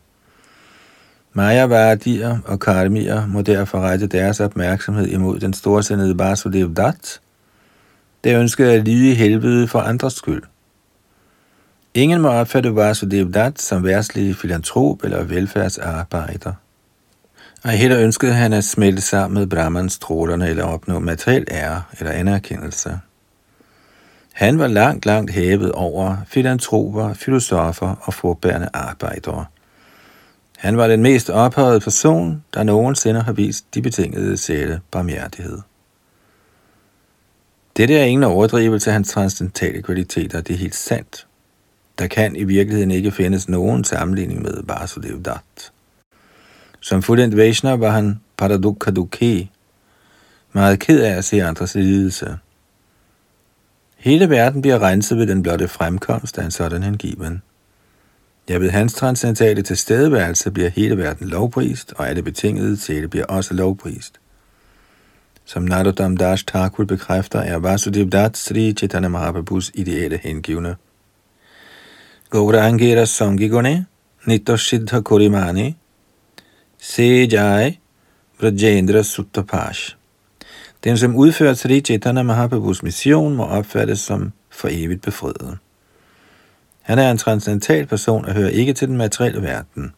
Mayavadier 1.33 2.39
og 2.45 2.61
karmier 2.61 3.27
må 3.27 3.43
derfor 3.43 3.79
rette 3.81 4.07
deres 4.07 4.41
opmærksomhed 4.41 5.07
imod 5.07 5.41
den 5.41 5.53
storsindede 5.53 6.19
Vasudev 6.19 6.75
Dat, 6.75 7.21
der 8.25 8.41
ønsker 8.41 8.71
at 8.71 8.85
lide 8.85 9.11
i 9.11 9.15
helvede 9.15 9.69
for 9.69 9.79
andres 9.79 10.13
skyld. 10.13 10.43
Ingen 11.95 12.21
må 12.21 12.29
opfatte 12.29 12.77
Vasudev 12.77 13.33
Dat 13.33 13.61
som 13.61 13.85
værtslig 13.85 14.37
filantrop 14.37 15.05
eller 15.05 15.25
velfærdsarbejder. 15.25 16.53
Og 17.63 17.71
heller 17.71 18.01
ønskede 18.01 18.33
han 18.33 18.53
at 18.53 18.65
smelte 18.65 19.03
sammen 19.03 19.39
med 19.39 19.47
Brahmans 19.47 19.93
strålerne 19.93 20.49
eller 20.49 20.65
opnå 20.65 20.99
materiel 20.99 21.47
ære 21.51 21.83
eller 21.99 22.13
anerkendelse. 22.13 23.01
Han 24.33 24.59
var 24.59 24.67
langt, 24.67 25.07
langt 25.07 25.31
hævet 25.31 25.73
over 25.73 26.17
filantroper, 26.27 27.15
filosofer 27.15 27.95
og 28.03 28.15
forbærende 28.15 28.69
arbejdere. 28.73 29.45
Han 30.59 30.77
var 30.77 30.87
den 30.87 31.03
mest 31.03 31.31
ophøjede 31.31 31.81
person, 31.81 32.45
der 32.55 32.63
nogensinde 32.63 33.23
har 33.23 33.33
vist 33.33 33.75
de 33.75 33.83
betingede 33.83 34.37
sjæle 34.37 34.81
barmhjertighed. 34.91 35.59
Dette 37.77 37.99
er 37.99 38.05
ingen 38.05 38.25
overdrivelse 38.25 38.91
af 38.91 38.95
hans 38.95 39.11
transcendentale 39.11 39.83
kvaliteter, 39.83 40.41
det 40.41 40.55
er 40.55 40.59
helt 40.59 40.75
sandt. 40.75 41.27
Der 41.99 42.07
kan 42.07 42.37
i 42.37 42.45
virkeligheden 42.45 42.91
ikke 42.91 43.11
findes 43.11 43.49
nogen 43.49 43.85
sammenligning 43.85 44.43
med 44.43 44.63
Vasudev 44.65 45.23
Dat. 45.23 45.73
Som 46.81 47.03
fuldendt 47.03 47.37
Vaishnav 47.37 47.81
var 47.81 47.91
han 47.91 48.21
Paradukha 48.37 48.91
meget 50.53 50.79
ked 50.79 51.03
af 51.03 51.17
at 51.17 51.25
se 51.25 51.43
andres 51.43 51.75
lidelse. 51.75 52.39
Hele 53.97 54.31
verden 54.31 54.63
bliver 54.63 54.83
renset 54.83 55.19
ved 55.19 55.27
den 55.27 55.43
blotte 55.43 55.69
fremkomst 55.69 56.39
af 56.39 56.45
en 56.45 56.51
sådan 56.51 56.83
hengiven. 56.83 57.43
Ja, 58.49 58.57
ved 58.57 58.71
hans 58.71 58.95
transcendentale 58.95 59.63
tilstedeværelse 59.63 60.51
bliver 60.51 60.69
hele 60.69 60.97
verden 60.97 61.29
lovprist, 61.29 61.93
og 61.97 62.09
alle 62.09 62.23
betingede 62.23 62.77
sjæle 62.77 63.09
bliver 63.09 63.27
også 63.27 63.55
lovprist. 63.55 64.21
Som 65.45 65.63
Narodam 65.63 66.17
Das 66.17 66.45
Thakur 66.45 66.85
bekræfter, 66.85 67.39
er 67.39 67.59
Vasudev 67.59 68.11
Dat 68.11 68.37
Sri 68.37 68.73
Chaitanya 68.73 69.09
Mahaprabhus 69.09 69.71
ideelle 69.75 70.21
hengivne. 70.23 70.77
Gaurangera 72.33 73.05
Sangigone, 73.05 73.87
Nitoshidha 74.27 75.03
Korimani, 75.03 75.77
Se 76.79 77.27
Jai 77.27 77.79
Vrajendra 78.41 79.03
Suttapash. 79.03 79.97
Den, 80.85 80.99
som 80.99 81.17
udfører 81.17 81.55
Sri 81.55 81.81
Chaitanya 81.81 82.23
Mahaprabhus 82.23 82.83
mission, 82.83 83.37
må 83.37 83.45
opfattes 83.45 84.01
som 84.01 84.33
for 84.51 84.69
evigt 84.71 85.03
befriet. 85.03 85.59
Han 86.83 86.99
er 86.99 87.11
en 87.11 87.19
transcendental 87.19 87.87
person 87.87 88.25
og 88.25 88.33
hører 88.33 88.51
ikke 88.51 88.73
til 88.73 88.89
den 88.89 88.97
materielle 88.97 89.43
verden. 89.43 89.93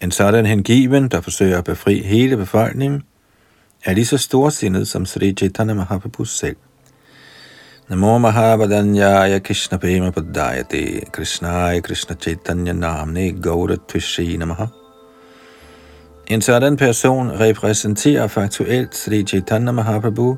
En 0.00 0.10
sådan 0.10 0.46
hengiven, 0.46 1.08
der 1.08 1.20
forsøger 1.20 1.58
at 1.58 1.64
befri 1.64 2.02
hele 2.02 2.36
befolkningen, 2.36 3.02
er 3.84 3.94
lige 3.94 4.06
så 4.06 4.18
storsindet 4.18 4.88
som 4.88 5.06
Sri 5.06 5.32
Chaitanya 5.32 5.74
Mahaprabhu 5.74 6.24
selv. 6.24 6.56
Namo 7.90 8.18
Mahabadanyaya 8.18 9.40
Krishna 9.40 9.76
Prema 9.78 10.10
Padayate 10.10 11.04
Krishnaya 11.10 11.82
Krishna 11.82 12.16
Chaitanya 12.16 12.72
Namne 12.72 13.38
Gaura 13.42 13.76
Tvishi 13.76 14.38
Namaha 14.38 14.68
En 16.26 16.40
sådan 16.40 16.76
person 16.76 17.30
repræsenterer 17.40 18.26
faktuelt 18.26 18.94
Sri 18.94 19.22
Chaitanya 19.22 19.72
Mahaprabhu, 19.72 20.36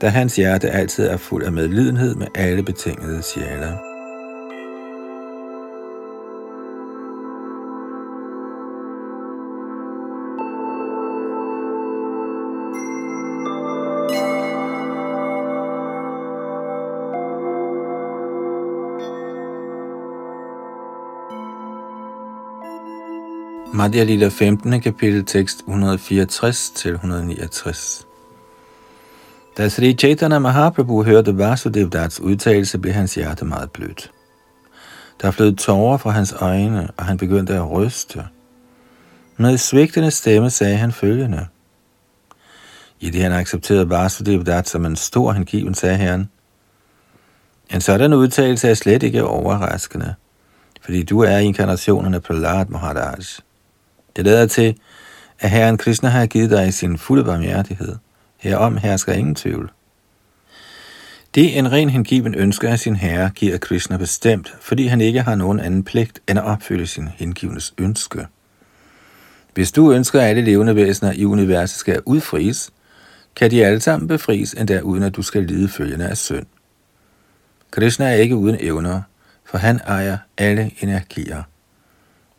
da 0.00 0.08
hans 0.08 0.36
hjerte 0.36 0.70
altid 0.70 1.06
er 1.06 1.16
fuld 1.16 1.44
af 1.44 1.52
medlidenhed 1.52 2.14
med 2.14 2.26
alle 2.34 2.62
betingede 2.62 3.22
sjæler. 3.22 3.93
Madhya 23.74 24.04
Lila 24.04 24.28
15. 24.28 24.80
kapitel 24.80 25.24
tekst 25.24 25.62
164-169. 25.66 28.04
Da 29.56 29.68
Sri 29.68 29.94
Chaitanya 29.94 30.38
Mahaprabhu 30.38 31.02
hørte 31.02 31.38
Vasudev 31.38 31.90
Dats 31.90 32.20
udtalelse, 32.20 32.78
blev 32.78 32.94
hans 32.94 33.14
hjerte 33.14 33.44
meget 33.44 33.70
blødt. 33.70 34.10
Der 35.22 35.30
flød 35.30 35.56
tårer 35.56 35.96
fra 35.96 36.10
hans 36.10 36.32
øjne, 36.32 36.88
og 36.96 37.04
han 37.04 37.16
begyndte 37.16 37.54
at 37.54 37.70
ryste. 37.70 38.24
Med 39.36 39.58
svigtende 39.58 40.10
stemme 40.10 40.50
sagde 40.50 40.76
han 40.76 40.92
følgende. 40.92 41.46
I 43.00 43.10
det 43.10 43.22
han 43.22 43.32
accepterede 43.32 43.90
Vasudev 43.90 44.44
Dat 44.44 44.68
som 44.68 44.84
en 44.84 44.96
stor 44.96 45.32
hengiven, 45.32 45.74
sagde 45.74 45.96
herren. 45.96 46.30
En 47.70 47.80
sådan 47.80 48.12
udtalelse 48.12 48.68
er 48.68 48.74
slet 48.74 49.02
ikke 49.02 49.24
overraskende, 49.24 50.14
fordi 50.84 51.02
du 51.02 51.20
er 51.20 51.38
inkarnationen 51.38 52.14
af 52.14 52.22
Prahlad 52.22 52.66
Maharaj. 52.66 53.16
Det 54.16 54.24
lader 54.24 54.46
til, 54.46 54.76
at 55.40 55.50
Herren 55.50 55.78
Krishna 55.78 56.08
har 56.08 56.26
givet 56.26 56.50
dig 56.50 56.74
sin 56.74 56.98
fulde 56.98 57.24
barmhjertighed. 57.24 57.96
Herom 58.36 58.76
hersker 58.76 59.12
ingen 59.12 59.34
tvivl. 59.34 59.70
Det 61.34 61.58
en 61.58 61.72
ren 61.72 61.90
hengiven 61.90 62.34
ønsker 62.34 62.68
af 62.68 62.78
sin 62.78 62.96
herre, 62.96 63.30
giver 63.34 63.58
Krishna 63.58 63.96
bestemt, 63.96 64.54
fordi 64.60 64.86
han 64.86 65.00
ikke 65.00 65.22
har 65.22 65.34
nogen 65.34 65.60
anden 65.60 65.84
pligt 65.84 66.20
end 66.28 66.38
at 66.38 66.44
opfylde 66.44 66.86
sin 66.86 67.08
hengivenes 67.16 67.74
ønske. 67.78 68.26
Hvis 69.54 69.72
du 69.72 69.92
ønsker, 69.92 70.20
at 70.20 70.26
alle 70.26 70.42
levende 70.42 70.76
væsener 70.76 71.12
i 71.12 71.24
universet 71.24 71.78
skal 71.78 72.02
udfries, 72.04 72.70
kan 73.36 73.50
de 73.50 73.66
alle 73.66 73.80
sammen 73.80 74.08
befries, 74.08 74.52
endda 74.52 74.80
uden 74.80 75.02
at 75.02 75.16
du 75.16 75.22
skal 75.22 75.44
lide 75.44 75.68
følgende 75.68 76.08
af 76.08 76.16
synd. 76.16 76.46
Krishna 77.70 78.06
er 78.06 78.14
ikke 78.14 78.36
uden 78.36 78.56
evner, 78.60 79.02
for 79.44 79.58
han 79.58 79.80
ejer 79.86 80.18
alle 80.38 80.70
energier. 80.80 81.42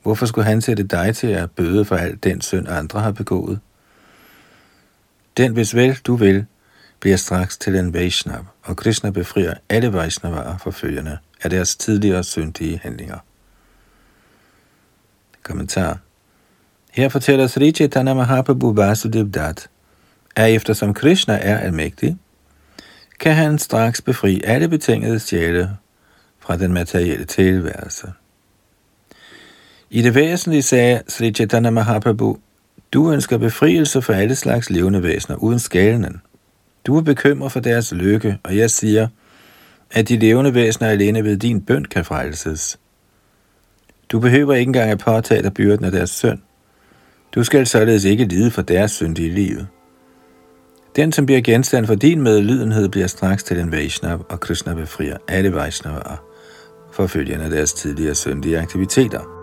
Hvorfor 0.05 0.25
skulle 0.25 0.45
han 0.45 0.61
sætte 0.61 0.83
dig 0.83 1.15
til 1.15 1.27
at 1.27 1.51
bøde 1.51 1.85
for 1.85 1.95
alt 1.95 2.23
den 2.23 2.41
synd, 2.41 2.67
andre 2.67 2.99
har 2.99 3.11
begået? 3.11 3.59
Den, 5.37 5.53
hvis 5.53 5.75
vel 5.75 5.95
du 5.95 6.15
vil, 6.15 6.45
bliver 6.99 7.17
straks 7.17 7.57
til 7.57 7.75
en 7.75 7.93
Vaishnav, 7.93 8.45
og 8.63 8.77
Krishna 8.77 9.09
befrier 9.09 9.53
alle 9.69 9.93
Vaishnavaer 9.93 10.57
for 10.57 10.71
følgende 10.71 11.17
af 11.41 11.49
deres 11.49 11.75
tidligere 11.75 12.23
syndige 12.23 12.79
handlinger. 12.83 13.17
Kommentar 15.43 15.99
Her 16.91 17.09
fortæller 17.09 17.47
Sri 17.47 17.71
Chaitanya 17.71 18.13
Mahaprabhu 18.13 18.73
Vasudev 18.73 19.29
Dat, 19.29 19.69
at 20.35 20.55
eftersom 20.55 20.93
Krishna 20.93 21.33
er 21.41 21.57
almægtig, 21.57 22.17
kan 23.19 23.35
han 23.35 23.59
straks 23.59 24.01
befri 24.01 24.41
alle 24.43 24.69
betingede 24.69 25.19
sjæle 25.19 25.77
fra 26.39 26.57
den 26.57 26.73
materielle 26.73 27.25
tilværelse. 27.25 28.13
I 29.95 30.01
det 30.01 30.15
væsentlige 30.15 30.61
sagde 30.61 31.01
Sri 31.07 31.31
Chaitanya 31.31 31.69
Mahaprabhu, 31.69 32.37
du 32.93 33.11
ønsker 33.11 33.37
befrielse 33.37 34.01
for 34.01 34.13
alle 34.13 34.35
slags 34.35 34.69
levende 34.69 35.03
væsener 35.03 35.37
uden 35.37 35.59
skalen. 35.59 36.21
Du 36.87 36.97
er 36.97 37.01
bekymret 37.01 37.51
for 37.51 37.59
deres 37.59 37.91
lykke, 37.91 38.37
og 38.43 38.57
jeg 38.57 38.71
siger, 38.71 39.07
at 39.91 40.09
de 40.09 40.17
levende 40.17 40.53
væsener 40.53 40.89
alene 40.89 41.23
ved 41.23 41.37
din 41.37 41.61
bøn 41.61 41.85
kan 41.85 42.05
frelses. 42.05 42.79
Du 44.11 44.19
behøver 44.19 44.53
ikke 44.53 44.69
engang 44.69 44.91
at 44.91 44.99
påtage 44.99 45.43
dig 45.43 45.53
byrden 45.53 45.85
af 45.85 45.91
deres 45.91 46.09
synd. 46.09 46.39
Du 47.35 47.43
skal 47.43 47.67
således 47.67 48.03
ikke 48.03 48.25
lide 48.25 48.51
for 48.51 48.61
deres 48.61 48.91
synd 48.91 49.19
i 49.19 49.29
livet. 49.29 49.67
Den, 50.95 51.11
som 51.11 51.25
bliver 51.25 51.41
genstand 51.41 51.85
for 51.85 51.95
din 51.95 52.21
medlidenhed, 52.21 52.89
bliver 52.89 53.07
straks 53.07 53.43
til 53.43 53.59
en 53.59 53.71
Vaishnav, 53.71 54.25
og 54.29 54.39
Krishna 54.39 54.73
befrier 54.73 55.17
alle 55.27 55.53
Vaishnavaer 55.53 56.23
for 56.93 57.07
følgende 57.07 57.45
af 57.45 57.51
deres 57.51 57.73
tidligere 57.73 58.15
syndige 58.15 58.59
aktiviteter. 58.59 59.34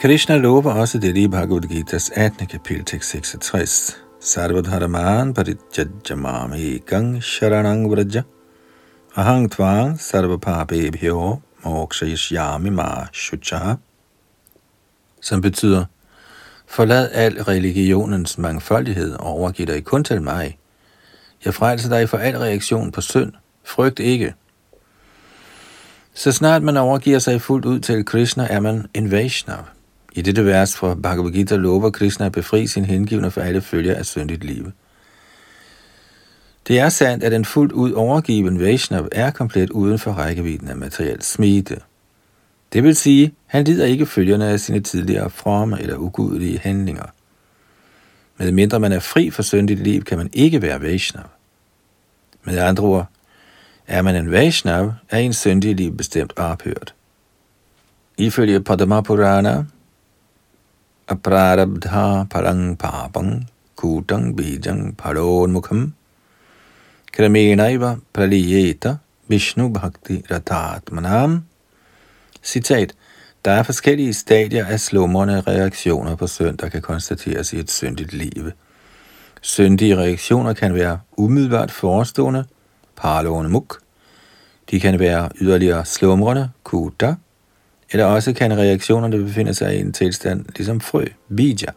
Krishna 0.00 0.36
lover 0.36 0.72
også 0.72 0.98
det 0.98 1.16
i 1.16 1.28
Bhagavad 1.28 1.64
Gita's 1.64 2.10
18. 2.20 2.46
kapitel 2.46 2.84
tekst 2.84 3.10
66. 3.10 3.96
Sarvadharaman 4.20 5.34
paritjajamami 5.34 6.78
gang 6.86 7.22
sharanang 7.22 7.90
vraja 7.90 8.22
ahang 9.16 9.50
tvang 9.50 10.00
sarvapapebhyo 10.00 11.40
mokshayishyami 11.64 12.70
ma 12.70 13.06
shucha 13.12 13.74
som 15.20 15.40
betyder, 15.40 15.84
forlad 16.66 17.10
al 17.12 17.42
religionens 17.42 18.38
mangfoldighed 18.38 19.14
og 19.14 19.26
overgiv 19.26 19.66
dig 19.66 19.84
kun 19.84 20.04
til 20.04 20.22
mig. 20.22 20.58
Jeg 21.44 21.54
frelser 21.54 21.88
dig 21.88 22.08
for 22.08 22.18
al 22.18 22.38
reaktion 22.38 22.92
på 22.92 23.00
synd. 23.00 23.32
Frygt 23.64 23.98
ikke. 23.98 24.34
Så 26.14 26.32
snart 26.32 26.62
man 26.62 26.76
overgiver 26.76 27.18
sig 27.18 27.42
fuldt 27.42 27.64
ud 27.64 27.80
til 27.80 28.04
Krishna, 28.04 28.46
er 28.50 28.60
man 28.60 28.86
en 28.94 29.10
Vaishnav. 29.10 29.64
I 30.18 30.22
dette 30.22 30.44
vers 30.44 30.76
fra 30.76 30.94
Bhagavad 30.94 31.32
Gita 31.32 31.56
lover 31.56 31.90
Krishna 31.90 32.26
at 32.26 32.32
befri 32.32 32.66
sin 32.66 32.84
hengivne 32.84 33.30
for 33.30 33.40
alle 33.40 33.60
følger 33.60 33.94
af 33.94 34.06
syndigt 34.06 34.44
liv. 34.44 34.72
Det 36.68 36.78
er 36.78 36.88
sandt, 36.88 37.24
at 37.24 37.32
en 37.32 37.44
fuldt 37.44 37.72
ud 37.72 37.92
overgiven 37.92 38.60
Vaishnav 38.60 39.08
er 39.12 39.30
komplet 39.30 39.70
uden 39.70 39.98
for 39.98 40.12
rækkevidden 40.12 40.68
af 40.68 40.76
materiel 40.76 41.22
smide. 41.22 41.76
Det 42.72 42.82
vil 42.82 42.96
sige, 42.96 43.34
han 43.46 43.64
lider 43.64 43.86
ikke 43.86 44.06
følgerne 44.06 44.46
af 44.46 44.60
sine 44.60 44.80
tidligere 44.80 45.30
fromme 45.30 45.80
eller 45.80 45.96
ugudelige 45.96 46.58
handlinger. 46.58 47.06
Med 48.38 48.52
mindre 48.52 48.80
man 48.80 48.92
er 48.92 49.00
fri 49.00 49.30
for 49.30 49.42
syndigt 49.42 49.80
liv, 49.80 50.04
kan 50.04 50.18
man 50.18 50.30
ikke 50.32 50.62
være 50.62 50.82
Vaishnav. 50.82 51.26
Med 52.44 52.58
andre 52.58 52.84
ord, 52.84 53.06
er 53.86 54.02
man 54.02 54.16
en 54.16 54.30
Vaishnav, 54.30 54.92
er 55.10 55.18
en 55.18 55.32
syndig 55.32 55.74
liv 55.74 55.96
bestemt 55.96 56.32
ophørt. 56.38 56.94
Ifølge 58.16 58.60
Padma 58.60 59.00
Purana 59.00 59.64
aprarabdha 61.08 62.24
parang 62.30 62.76
papang 62.76 63.46
kutang 63.76 64.36
bijang 64.36 64.92
paronmukham 64.92 65.92
kramenaiva 67.12 67.98
praliyeta 68.12 68.98
Vishnu 69.28 69.68
Bhakti 69.68 70.22
Ratatmanam. 70.30 71.44
Citat. 72.42 72.94
Der 73.44 73.50
er 73.50 73.62
forskellige 73.62 74.14
stadier 74.14 74.66
af 74.66 74.80
slumrende 74.80 75.40
reaktioner 75.40 76.16
på 76.16 76.26
synd, 76.26 76.58
der 76.58 76.68
kan 76.68 76.82
konstateres 76.82 77.52
i 77.52 77.58
et 77.58 77.70
syndigt 77.70 78.12
liv. 78.12 78.50
Syndige 79.40 79.96
reaktioner 79.96 80.52
kan 80.52 80.74
være 80.74 80.98
umiddelbart 81.16 81.70
forestående, 81.70 82.44
parlående 82.96 83.50
muk. 83.50 83.80
De 84.70 84.80
kan 84.80 84.98
være 84.98 85.28
yderligere 85.40 85.84
slumrende, 85.84 86.50
kuta, 86.64 87.14
eller 87.90 88.04
også 88.04 88.32
kan 88.32 88.58
reaktionerne 88.58 89.24
befinde 89.24 89.54
sig 89.54 89.76
i 89.76 89.80
en 89.80 89.92
tilstand 89.92 90.44
ligesom 90.56 90.80
frø, 90.80 91.04
bija. 91.36 91.72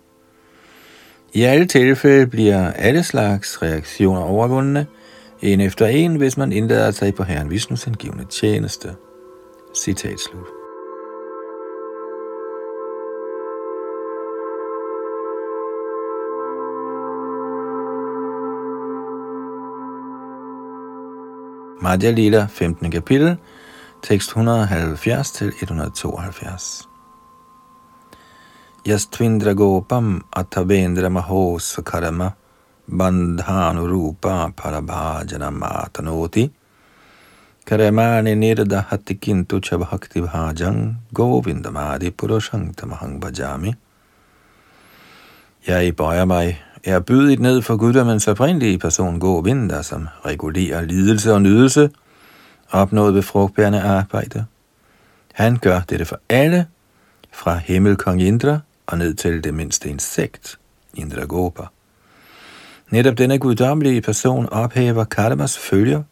I 1.33 1.43
alle 1.43 1.65
tilfælde 1.65 2.27
bliver 2.27 2.71
alle 2.71 3.03
slags 3.03 3.61
reaktioner 3.61 4.21
overvundne, 4.21 4.85
en 5.41 5.61
efter 5.61 5.87
en, 5.87 6.15
hvis 6.15 6.37
man 6.37 6.51
indlader 6.51 6.91
sig 6.91 7.15
på 7.15 7.23
Herren 7.23 7.49
Vishnus 7.49 7.87
angivende 7.87 8.25
tjeneste. 8.25 8.89
Citat 9.75 10.19
slut. 10.19 10.47
Madhya 21.81 22.11
Lila, 22.11 22.47
15. 22.49 22.91
kapitel, 22.91 23.37
tekst 24.03 24.29
170 24.29 25.31
til 25.31 25.53
172. 25.61 26.87
Yastvindra 28.87 29.53
gopam 29.53 30.23
atavendra 30.33 31.09
maho 31.09 31.59
karama 31.85 32.31
bandhanu 32.87 33.87
rupa 33.87 34.51
parabhajana 34.57 35.49
matanoti 35.49 36.49
Karamani 37.65 38.35
nirda 38.35 38.85
hatikintu 38.89 39.61
chabhakti 39.61 40.21
bhajang 40.21 40.95
govindamadi 41.13 42.11
purushang 42.11 42.75
tamahang 42.75 43.21
bhajami. 43.21 43.75
Jeg 45.67 45.95
bøjer 45.95 46.25
mig 46.25 46.57
er 46.83 46.99
bydet 46.99 47.39
ned 47.39 47.61
for 47.61 47.77
guddommens 47.77 48.27
oprindelige 48.27 48.79
person 48.79 49.19
Govinda, 49.19 49.81
som 49.83 50.07
regulerer 50.25 50.81
lidelse 50.81 51.33
og 51.33 51.41
nydelse, 51.41 51.89
opnået 52.71 53.13
ved 53.13 53.21
frugtbærende 53.21 53.81
arbejde. 53.81 54.45
Han 55.33 55.57
gør 55.57 55.81
dette 55.89 56.05
for 56.05 56.19
alle, 56.29 56.67
fra 57.31 57.57
himmelkong 57.57 58.21
Indra 58.21 58.59
og 58.87 58.97
ned 58.97 59.13
til 59.13 59.43
det 59.43 59.53
mindste 59.53 59.89
insekt, 59.89 60.59
Indra 60.93 61.25
Gopa. 61.25 61.63
Netop 62.89 63.17
denne 63.17 63.39
guddommelige 63.39 64.01
person 64.01 64.49
ophæver 64.49 65.03
karmas 65.03 65.57
følger, 65.57 66.03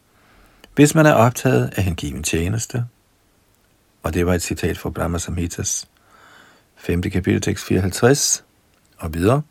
hvis 0.75 0.95
man 0.95 1.05
er 1.05 1.13
optaget 1.13 1.73
af 1.75 1.83
hengiven 1.83 2.23
tjeneste. 2.23 2.85
Og 4.03 4.13
det 4.13 4.25
var 4.25 4.33
et 4.33 4.41
citat 4.41 4.77
fra 4.77 4.89
Brahma 4.89 5.17
Samhitas 5.17 5.87
5. 6.77 7.01
kapitel 7.01 7.41
tekst 7.41 7.65
54 7.65 8.43
og 8.97 9.13
videre. 9.13 9.41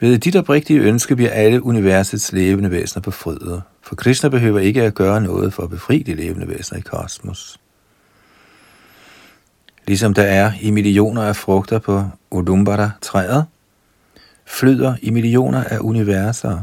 Ved 0.00 0.18
dit 0.18 0.36
oprigtige 0.36 0.80
ønske 0.80 1.16
bliver 1.16 1.30
alle 1.30 1.62
universets 1.62 2.32
levende 2.32 2.70
væsener 2.70 3.02
befriet, 3.02 3.62
for 3.94 4.02
Krishna 4.02 4.28
behøver 4.28 4.60
ikke 4.60 4.82
at 4.82 4.94
gøre 4.94 5.20
noget 5.20 5.52
for 5.52 5.62
at 5.62 5.70
befri 5.70 6.02
de 6.02 6.14
levende 6.14 6.48
væsener 6.48 6.78
i 6.78 6.82
kosmos. 6.82 7.60
Ligesom 9.86 10.14
der 10.14 10.22
er 10.22 10.52
i 10.60 10.70
millioner 10.70 11.22
af 11.22 11.36
frugter 11.36 11.78
på 11.78 12.04
Udumbara-træet, 12.30 13.46
flyder 14.44 14.94
i 15.02 15.10
millioner 15.10 15.64
af 15.64 15.78
universer 15.78 16.62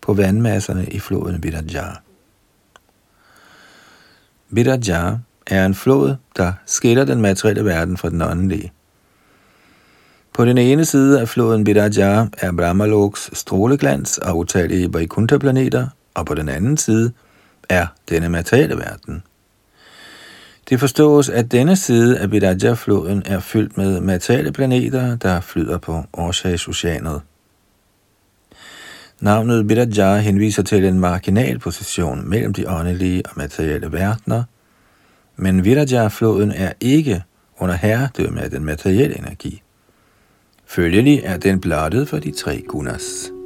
på 0.00 0.14
vandmasserne 0.14 0.86
i 0.86 0.98
floden 0.98 1.42
Virajar. 1.42 2.02
Virajar 4.50 5.18
er 5.46 5.66
en 5.66 5.74
flod, 5.74 6.16
der 6.36 6.52
skiller 6.66 7.04
den 7.04 7.20
materielle 7.20 7.64
verden 7.64 7.96
fra 7.96 8.10
den 8.10 8.22
åndelige. 8.22 8.72
På 10.32 10.44
den 10.44 10.58
ene 10.58 10.84
side 10.84 11.20
af 11.20 11.28
floden 11.28 11.66
Virajar 11.66 12.28
er 12.38 12.52
Brahmaloks 12.52 13.30
stråleglans 13.32 14.18
og 14.18 14.38
utallige 14.38 14.94
Vaikuntha-planeter, 14.94 15.86
og 16.18 16.26
på 16.26 16.34
den 16.34 16.48
anden 16.48 16.76
side 16.76 17.12
er 17.68 17.86
denne 18.08 18.28
materielle 18.28 18.76
verden. 18.76 19.22
Det 20.68 20.80
forstås, 20.80 21.28
at 21.28 21.52
denne 21.52 21.76
side 21.76 22.18
af 22.18 22.32
Virajar-floden 22.32 23.22
er 23.26 23.40
fyldt 23.40 23.76
med 23.76 24.00
materielle 24.00 24.52
planeter, 24.52 25.16
der 25.16 25.40
flyder 25.40 25.78
på 25.78 26.04
årsagsoceanet. 26.12 27.20
Navnet 29.20 29.68
Virajar 29.68 30.16
henviser 30.16 30.62
til 30.62 30.84
en 30.84 31.00
marginal 31.00 31.58
position 31.58 32.28
mellem 32.28 32.52
de 32.52 32.68
åndelige 32.68 33.22
og 33.26 33.32
materielle 33.36 33.92
verdener, 33.92 34.42
men 35.36 35.64
Virajar-floden 35.64 36.52
er 36.52 36.72
ikke 36.80 37.22
under 37.58 37.74
herredømme 37.74 38.42
af 38.42 38.50
den 38.50 38.64
materielle 38.64 39.18
energi. 39.18 39.62
Følgelig 40.66 41.20
er 41.24 41.36
den 41.36 41.60
blottet 41.60 42.08
for 42.08 42.18
de 42.18 42.30
tre 42.30 42.62
gunas. 42.68 43.37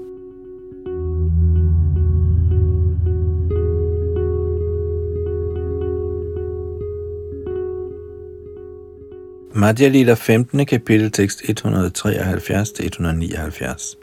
Madhya 9.62 9.88
Lila 9.88 10.14
15. 10.14 10.66
kapitel 10.66 11.10
tekst 11.10 11.40
173-179. 11.40 13.96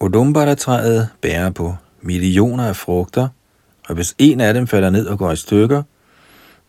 Udumbara-træet 0.00 1.08
bærer 1.20 1.50
på 1.50 1.74
millioner 2.00 2.68
af 2.68 2.76
frugter, 2.76 3.28
og 3.88 3.94
hvis 3.94 4.14
en 4.18 4.40
af 4.40 4.54
dem 4.54 4.66
falder 4.66 4.90
ned 4.90 5.06
og 5.06 5.18
går 5.18 5.32
i 5.32 5.36
stykker, 5.36 5.82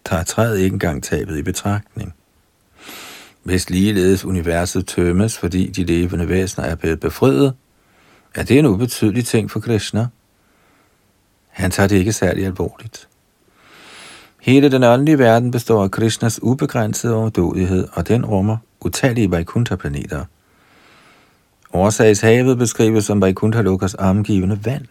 tager 0.05 0.23
træet 0.23 0.59
ikke 0.59 0.73
engang 0.73 1.03
tabet 1.03 1.37
i 1.37 1.41
betragtning. 1.41 2.13
Hvis 3.43 3.69
ligeledes 3.69 4.25
universet 4.25 4.87
tømmes, 4.87 5.37
fordi 5.37 5.67
de 5.67 5.83
levende 5.83 6.29
væsener 6.29 6.67
er 6.67 6.75
blevet 6.75 6.99
befriet, 6.99 7.53
er 8.35 8.43
det 8.43 8.59
en 8.59 8.65
ubetydelig 8.65 9.25
ting 9.25 9.51
for 9.51 9.59
Krishna. 9.59 10.07
Han 11.49 11.71
tager 11.71 11.87
det 11.87 11.95
ikke 11.95 12.13
særlig 12.13 12.45
alvorligt. 12.45 13.07
Hele 14.41 14.71
den 14.71 14.83
åndelige 14.83 15.19
verden 15.19 15.51
består 15.51 15.83
af 15.83 15.91
Krishnas 15.91 16.39
ubegrænsede 16.43 17.15
overdådighed, 17.15 17.87
og 17.93 18.07
den 18.07 18.25
rummer 18.25 18.57
utallige 18.79 19.31
Vaikuntha-planeter. 19.31 20.25
Årsagshavet 21.73 22.57
beskrives 22.57 23.05
som 23.05 23.21
Vaikuntha 23.21 23.61
Lokas 23.61 23.95
omgivende 23.99 24.59
vand. 24.65 24.85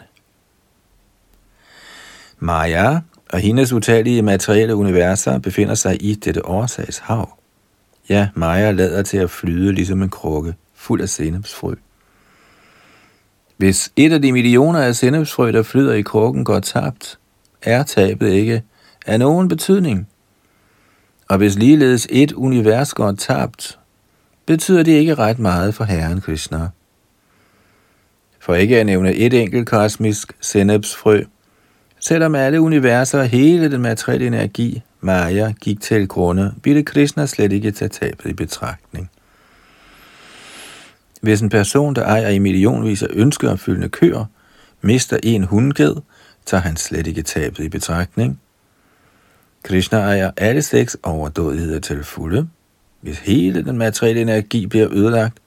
Maya 2.38 2.98
og 3.32 3.38
hendes 3.38 3.72
utallige 3.72 4.22
materielle 4.22 4.74
universer 4.74 5.38
befinder 5.38 5.74
sig 5.74 6.03
i 6.03 6.14
dette 6.14 6.46
årsagshav. 6.46 7.38
Ja, 8.09 8.28
Maja 8.34 8.70
lader 8.70 9.03
til 9.03 9.18
at 9.18 9.30
flyde 9.30 9.72
ligesom 9.72 10.03
en 10.03 10.11
krukke, 10.11 10.55
fuld 10.74 11.01
af 11.01 11.09
sennepsfrø. 11.09 11.74
Hvis 13.57 13.92
et 13.96 14.12
af 14.12 14.22
de 14.22 14.32
millioner 14.32 14.80
af 14.80 14.96
sennepsfrø, 14.96 15.53
der 15.53 15.62
flyder 15.62 15.94
i 15.94 16.03
krukken, 16.03 16.44
går 16.44 16.61
tabt, 16.61 17.18
er 17.62 17.82
tabet 17.82 18.32
ikke 18.32 18.62
af 19.11 19.18
nogen 19.18 19.48
betydning. 19.48 20.08
Og 21.28 21.38
hvis 21.38 21.58
ligeledes 21.58 22.06
et 22.11 22.32
univers 22.32 22.94
går 22.94 23.12
tabt, 23.12 23.78
betyder 24.46 24.82
det 24.82 24.92
ikke 24.92 25.14
ret 25.14 25.38
meget 25.38 25.74
for 25.74 25.84
Herren 25.84 26.20
Krishna. 26.20 26.68
For 28.40 28.54
ikke 28.54 28.80
at 28.80 28.86
nævne 28.86 29.14
et 29.14 29.34
enkelt 29.34 29.68
kosmisk 29.68 30.32
sennepsfrø, 30.40 31.22
selvom 32.00 32.34
alle 32.34 32.61
universer 32.61 33.18
og 33.18 33.26
hele 33.26 33.70
den 33.70 33.80
materielle 33.80 34.26
energi 34.26 34.82
Maya 35.00 35.52
gik 35.61 35.80
til 35.80 36.08
grunde, 36.08 36.54
ville 36.64 36.82
Krishna 36.82 37.26
slet 37.26 37.52
ikke 37.52 37.70
tage 37.70 37.88
tabet 37.88 38.30
i 38.30 38.32
betragtning. 38.32 39.11
Hvis 41.20 41.40
en 41.40 41.48
person, 41.48 41.94
der 41.94 42.04
ejer 42.04 42.28
i 42.28 42.38
millionvis 42.38 43.02
af 43.02 43.08
ønskeopfyldende 43.11 43.88
køer, 43.88 44.24
mister 44.80 45.18
en 45.22 45.44
hundged, 45.44 45.96
tager 46.46 46.61
han 46.61 46.76
slet 46.76 47.06
ikke 47.06 47.22
tabet 47.22 47.64
i 47.64 47.68
betragtning. 47.68 48.40
Krishna 49.62 49.98
ejer 49.98 50.30
alle 50.36 50.62
seks 50.62 50.96
overdådigheder 51.02 51.80
til 51.80 52.04
fulde. 52.04 52.48
Hvis 53.00 53.18
hele 53.18 53.64
den 53.64 53.78
materielle 53.78 54.22
energi 54.22 54.66
bliver 54.66 54.88
ødelagt, 54.92 55.38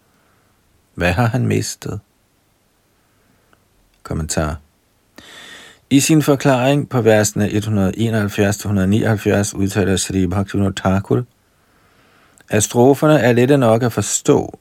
hvad 0.95 1.11
har 1.11 1.25
han 1.25 1.47
mistet? 1.47 1.99
Kommentar 4.03 4.59
i 5.93 5.99
sin 5.99 6.21
forklaring 6.21 6.89
på 6.89 7.01
versene 7.01 7.47
171-179 7.47 7.51
udtaler 9.55 9.95
Sri 9.97 10.27
Bhaktivinoda 10.27 10.73
Thakur, 10.75 11.23
at 12.49 12.63
stroferne 12.63 13.19
er 13.19 13.31
lette 13.31 13.57
nok 13.57 13.83
at 13.83 13.93
forstå, 13.93 14.59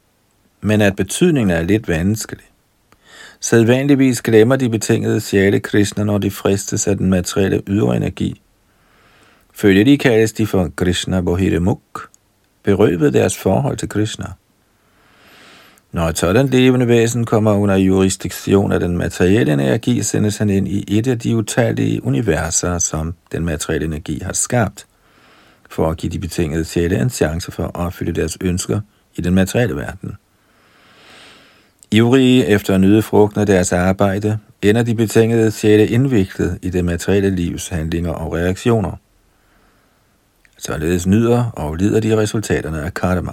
men 0.61 0.81
at 0.81 0.97
betydningen 0.97 1.51
er 1.51 1.63
lidt 1.63 1.89
vanskelig. 1.89 2.45
Sædvanligvis 3.41 4.23
glemmer 4.23 4.57
de 4.57 4.69
betingede 4.69 5.21
sjæle 5.21 5.61
Krishna, 5.61 6.05
når 6.05 6.19
de 6.19 6.31
fristes 6.31 6.87
af 6.87 6.97
den 6.97 7.11
materielle 7.11 7.63
ydre 7.67 7.97
energi. 7.97 8.42
Følge 9.53 9.85
de 9.85 9.99
kaldes 9.99 10.33
de 10.33 10.47
for 10.47 10.71
Krishna 10.77 11.21
Bohirimuk, 11.21 12.09
berøvet 12.63 13.13
deres 13.13 13.37
forhold 13.37 13.77
til 13.77 13.89
Krishna. 13.89 14.27
Når 15.93 16.09
et 16.09 16.19
sådan 16.19 16.47
levende 16.47 16.89
væsen 16.89 17.25
kommer 17.25 17.53
under 17.53 17.77
jurisdiktion 17.77 18.73
af 18.73 18.81
den 18.81 18.97
materielle 18.97 19.53
energi, 19.53 20.03
sendes 20.03 20.39
han 20.39 20.51
ind 20.51 20.69
i 20.69 20.99
et 20.99 21.07
af 21.07 21.19
de 21.19 21.37
utallige 21.37 22.05
universer, 22.05 22.79
som 22.79 23.15
den 23.33 23.45
materielle 23.45 23.87
energi 23.87 24.21
har 24.23 24.33
skabt, 24.33 24.87
for 25.71 25.91
at 25.91 25.97
give 25.97 26.13
de 26.13 26.19
betingede 26.19 26.65
sjæle 26.65 26.99
en 26.99 27.11
chance 27.11 27.53
for 27.53 27.65
at 27.65 27.71
opfylde 27.75 28.13
deres 28.13 28.39
ønsker 28.41 28.81
i 29.17 29.21
den 29.21 29.35
materielle 29.35 29.77
verden. 29.77 30.17
Ivrige 31.91 32.47
efter 32.47 32.75
at 32.75 32.81
nyde 32.81 33.03
frugten 33.03 33.41
af 33.41 33.47
deres 33.47 33.73
arbejde, 33.73 34.39
ender 34.63 34.83
de 34.83 34.95
betingede 34.95 35.51
sjæle 35.51 35.89
indviklet 35.89 36.59
i 36.63 36.71
det 36.71 36.85
materielle 36.85 37.31
livs 37.31 37.69
handlinger 37.69 38.13
og 38.13 38.33
reaktioner. 38.33 38.97
Således 40.65 41.07
nyder 41.07 41.45
og 41.45 41.75
lider 41.77 42.01
de 42.01 42.17
resultaterne 42.17 42.83
af 42.83 42.95
karma. 42.95 43.33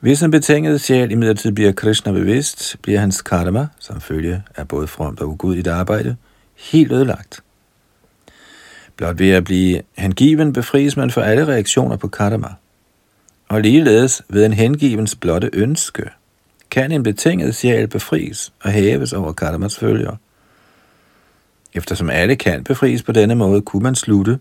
Hvis 0.00 0.22
en 0.22 0.30
betinget 0.30 0.80
sjæl 0.80 1.10
imidlertid 1.10 1.52
bliver 1.52 1.72
Krishna 1.72 2.12
bevidst, 2.12 2.76
bliver 2.82 3.00
hans 3.00 3.22
karma, 3.22 3.66
som 3.78 4.00
følge 4.00 4.42
af 4.56 4.68
både 4.68 4.86
fromt 4.86 5.20
og 5.20 5.28
ugudeligt 5.28 5.68
arbejde, 5.68 6.16
helt 6.56 6.92
ødelagt. 6.92 7.40
Blot 8.96 9.18
ved 9.18 9.30
at 9.30 9.44
blive 9.44 9.82
hengiven 9.98 10.52
befries 10.52 10.96
man 10.96 11.10
for 11.10 11.20
alle 11.20 11.46
reaktioner 11.46 11.96
på 11.96 12.08
karma. 12.08 12.48
Og 13.48 13.60
ligeledes 13.60 14.22
ved 14.28 14.44
en 14.44 14.52
hengivens 14.52 15.14
blotte 15.14 15.50
ønske, 15.52 16.10
kan 16.70 16.92
en 16.92 17.02
betinget 17.02 17.54
sjæl 17.54 17.86
befries 17.86 18.52
og 18.62 18.70
hæves 18.70 19.12
over 19.12 19.32
karmas 19.32 19.78
følger. 19.78 20.16
Eftersom 21.74 22.10
alle 22.10 22.36
kan 22.36 22.64
befries 22.64 23.02
på 23.02 23.12
denne 23.12 23.34
måde, 23.34 23.62
kunne 23.62 23.82
man 23.82 23.94
slutte, 23.94 24.38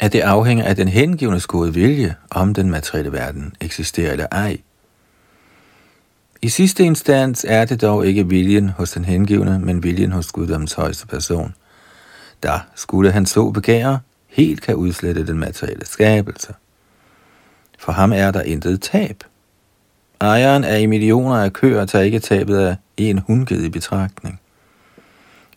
at 0.00 0.12
det 0.12 0.20
afhænger 0.20 0.64
af 0.64 0.76
den 0.76 0.88
hengivnes 0.88 1.46
gode 1.46 1.74
vilje, 1.74 2.14
om 2.30 2.54
den 2.54 2.70
materielle 2.70 3.12
verden 3.12 3.54
eksisterer 3.60 4.12
eller 4.12 4.26
ej. 4.32 4.58
I 6.42 6.48
sidste 6.48 6.84
instans 6.84 7.46
er 7.48 7.64
det 7.64 7.82
dog 7.82 8.06
ikke 8.06 8.28
viljen 8.28 8.68
hos 8.68 8.90
den 8.92 9.04
hengivne, 9.04 9.58
men 9.58 9.82
viljen 9.82 10.12
hos 10.12 10.32
guddommens 10.32 10.72
højeste 10.72 11.06
person, 11.06 11.54
der 12.42 12.58
skulle 12.74 13.12
han 13.12 13.26
så 13.26 13.50
begære, 13.50 13.98
helt 14.28 14.62
kan 14.62 14.74
udslette 14.74 15.26
den 15.26 15.38
materielle 15.38 15.86
skabelse. 15.86 16.54
For 17.78 17.92
ham 17.92 18.12
er 18.12 18.30
der 18.30 18.42
intet 18.42 18.82
tab. 18.82 19.24
Ejeren 20.20 20.64
af 20.64 20.80
i 20.80 20.86
millioner 20.86 21.36
af 21.36 21.52
køer 21.52 21.86
tager 21.86 22.04
ikke 22.04 22.18
tabet 22.18 22.58
af 22.58 22.76
en 22.96 23.18
hundged 23.18 23.64
i 23.64 23.68
betragtning. 23.68 24.40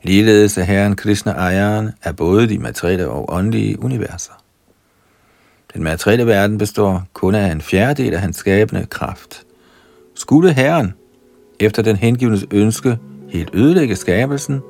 Ligeledes 0.07 0.57
er 0.57 0.63
Herren 0.63 0.95
Krishna 0.95 1.31
ejeren 1.31 1.91
af 2.03 2.15
både 2.15 2.49
de 2.49 2.59
materielle 2.59 3.09
og 3.09 3.33
åndelige 3.33 3.83
universer. 3.83 4.33
Den 5.73 5.83
materielle 5.83 6.27
verden 6.27 6.57
består 6.57 7.03
kun 7.13 7.35
af 7.35 7.51
en 7.51 7.61
fjerdedel 7.61 8.13
af 8.13 8.19
hans 8.19 8.35
skabende 8.35 8.85
kraft. 8.85 9.43
Skulle 10.15 10.53
Herren, 10.53 10.93
efter 11.59 11.81
den 11.81 11.95
hengivnes 11.95 12.45
ønske, 12.51 12.97
helt 13.29 13.49
ødelægge 13.53 13.95
skabelsen, 13.95 14.61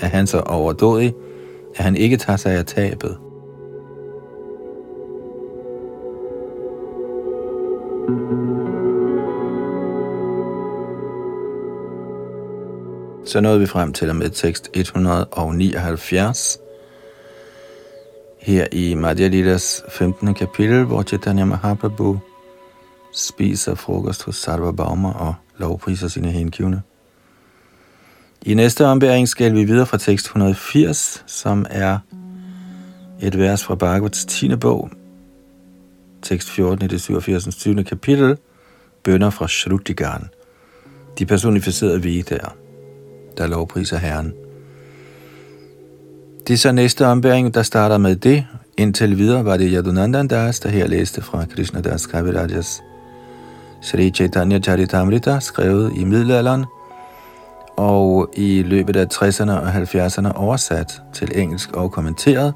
er 0.00 0.06
han 0.06 0.26
så 0.26 0.40
overdådig, 0.40 1.14
at 1.76 1.84
han 1.84 1.96
ikke 1.96 2.16
tager 2.16 2.36
sig 2.36 2.52
af 2.52 2.64
tabet. 2.64 3.16
Så 13.26 13.40
nåede 13.40 13.60
vi 13.60 13.66
frem 13.66 13.92
til 13.92 14.14
med 14.14 14.30
tekst 14.30 14.70
179. 14.74 16.58
Her 18.40 18.66
i 18.72 18.94
Madhya 18.94 19.28
Lidas 19.28 19.82
15. 19.88 20.34
kapitel, 20.34 20.84
hvor 20.84 21.02
Chaitanya 21.02 21.44
Mahaprabhu 21.44 22.18
spiser 23.12 23.74
frokost 23.74 24.22
hos 24.22 24.36
Sarvabhauma 24.36 25.08
og 25.08 25.34
lovpriser 25.58 26.08
sine 26.08 26.30
hengivne. 26.30 26.82
I 28.42 28.54
næste 28.54 28.86
ombæring 28.86 29.28
skal 29.28 29.54
vi 29.54 29.64
videre 29.64 29.86
fra 29.86 29.98
tekst 29.98 30.26
180, 30.26 31.24
som 31.26 31.66
er 31.70 31.98
et 33.22 33.38
vers 33.38 33.64
fra 33.64 33.74
Bhagavats 33.74 34.24
10. 34.24 34.56
bog, 34.56 34.90
tekst 36.22 36.50
14 36.50 36.84
i 36.84 36.88
det 36.88 37.00
87. 37.00 37.56
20. 37.56 37.84
kapitel, 37.84 38.36
bønder 39.04 39.30
fra 39.30 39.48
Shrutigan, 39.48 40.28
de 41.18 41.26
personificerede 41.26 42.02
vi 42.02 42.20
der, 42.20 42.56
der 43.38 43.46
lovpriser 43.46 43.98
Herren. 43.98 44.32
Det 46.46 46.54
er 46.54 46.58
så 46.58 46.72
næste 46.72 47.06
ombæring, 47.06 47.54
der 47.54 47.62
starter 47.62 47.98
med 47.98 48.16
det. 48.16 48.46
Indtil 48.76 49.18
videre 49.18 49.44
var 49.44 49.56
det 49.56 49.70
Yadunandan 49.72 50.28
Das, 50.28 50.60
der 50.60 50.68
her 50.68 50.86
læste 50.86 51.22
fra 51.22 51.44
Krishna 51.44 51.80
Das 51.80 52.06
Kavirajas 52.06 52.82
Sri 53.82 54.10
Chaitanya 54.10 54.58
Charitamrita, 54.58 55.40
skrevet 55.40 55.92
i 55.96 56.04
middelalderen, 56.04 56.64
og 57.76 58.28
i 58.36 58.62
løbet 58.62 58.96
af 58.96 59.06
60'erne 59.14 59.50
og 59.50 59.68
70'erne 59.68 60.32
oversat 60.36 61.02
til 61.12 61.32
engelsk 61.34 61.72
og 61.72 61.92
kommenteret 61.92 62.54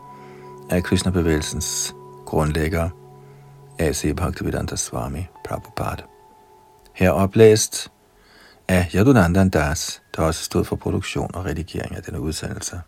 af 0.71 0.83
Krishna-bevægelsens 0.83 1.95
grundlægger, 2.27 2.89
A.C. 3.79 4.17
Bhaktivedanta 4.17 4.77
Swami 4.77 5.27
Prabhupada. 5.49 6.03
Her 6.95 7.11
oplæst 7.11 7.91
af 8.69 8.91
Yadunandan 8.95 9.51
Das, 9.51 10.03
der 10.17 10.23
også 10.23 10.45
stod 10.45 10.65
for 10.65 10.77
produktion 10.77 11.31
og 11.35 11.45
redigering 11.45 11.97
af 11.97 12.03
denne 12.03 12.21
udsendelse. 12.21 12.81